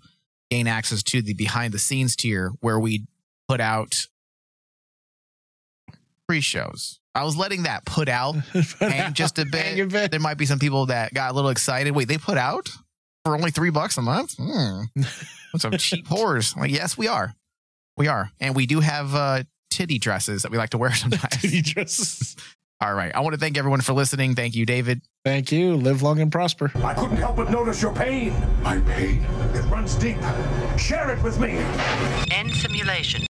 gain 0.50 0.68
access 0.68 1.04
to 1.04 1.22
the 1.22 1.36
behind 1.36 1.72
the 1.72 1.80
scenes 1.80 2.16
tier 2.16 2.52
where 2.60 2.80
we 2.80 3.06
put 3.48 3.62
out 3.62 4.08
pre-shows. 6.28 7.00
I 7.14 7.24
was 7.24 7.38
letting 7.38 7.64
that 7.64 7.86
put 7.86 8.10
out 8.10 8.36
hang 8.80 9.14
just 9.14 9.38
a 9.38 9.46
bit. 9.46 9.80
A 9.80 9.86
bit. 9.86 10.10
There 10.10 10.20
might 10.20 10.38
be 10.38 10.48
some 10.48 10.60
people 10.60 10.88
that 10.88 11.14
got 11.14 11.32
a 11.32 11.34
little 11.36 11.52
excited. 11.52 11.94
Wait, 11.94 12.08
they 12.08 12.18
put 12.18 12.38
out 12.38 12.70
for 13.26 13.36
only 13.36 13.52
three 13.52 13.70
bucks 13.70 13.98
a 13.98 14.02
month? 14.02 14.36
Hmm. 14.38 14.82
That's 14.96 15.28
some 15.58 15.74
cheap 15.78 16.08
whores. 16.08 16.56
Like, 16.56 16.72
yes, 16.72 16.98
we 16.98 17.08
are. 17.08 17.34
We 17.98 18.08
are. 18.08 18.32
And 18.40 18.56
we 18.56 18.66
do 18.66 18.80
have 18.80 19.14
uh, 19.16 19.44
titty 19.70 20.00
dresses 20.00 20.42
that 20.44 20.52
we 20.52 20.58
like 20.58 20.72
to 20.72 20.78
wear 20.78 20.92
sometimes. 20.96 21.36
He 21.42 21.62
just- 21.62 22.40
All 22.82 22.94
right. 22.94 23.14
I 23.16 23.20
want 23.20 23.34
to 23.34 23.40
thank 23.40 23.58
everyone 23.58 23.82
for 23.82 23.94
listening. 23.94 24.34
Thank 24.36 24.56
you, 24.56 24.66
David. 24.66 25.02
Thank 25.24 25.52
you. 25.52 25.76
Live 25.76 26.02
long 26.02 26.20
and 26.20 26.32
prosper. 26.32 26.72
I 26.84 26.94
couldn't 26.96 27.18
help 27.18 27.36
but 27.36 27.52
notice 27.52 27.82
your 27.82 27.94
pain. 27.94 28.34
My 28.64 28.80
pain. 28.80 29.24
It 29.54 29.62
runs 29.70 29.94
deep. 29.96 30.18
Share 30.78 31.12
it 31.16 31.22
with 31.24 31.40
me. 31.40 31.58
End 32.32 32.52
simulation. 32.54 33.28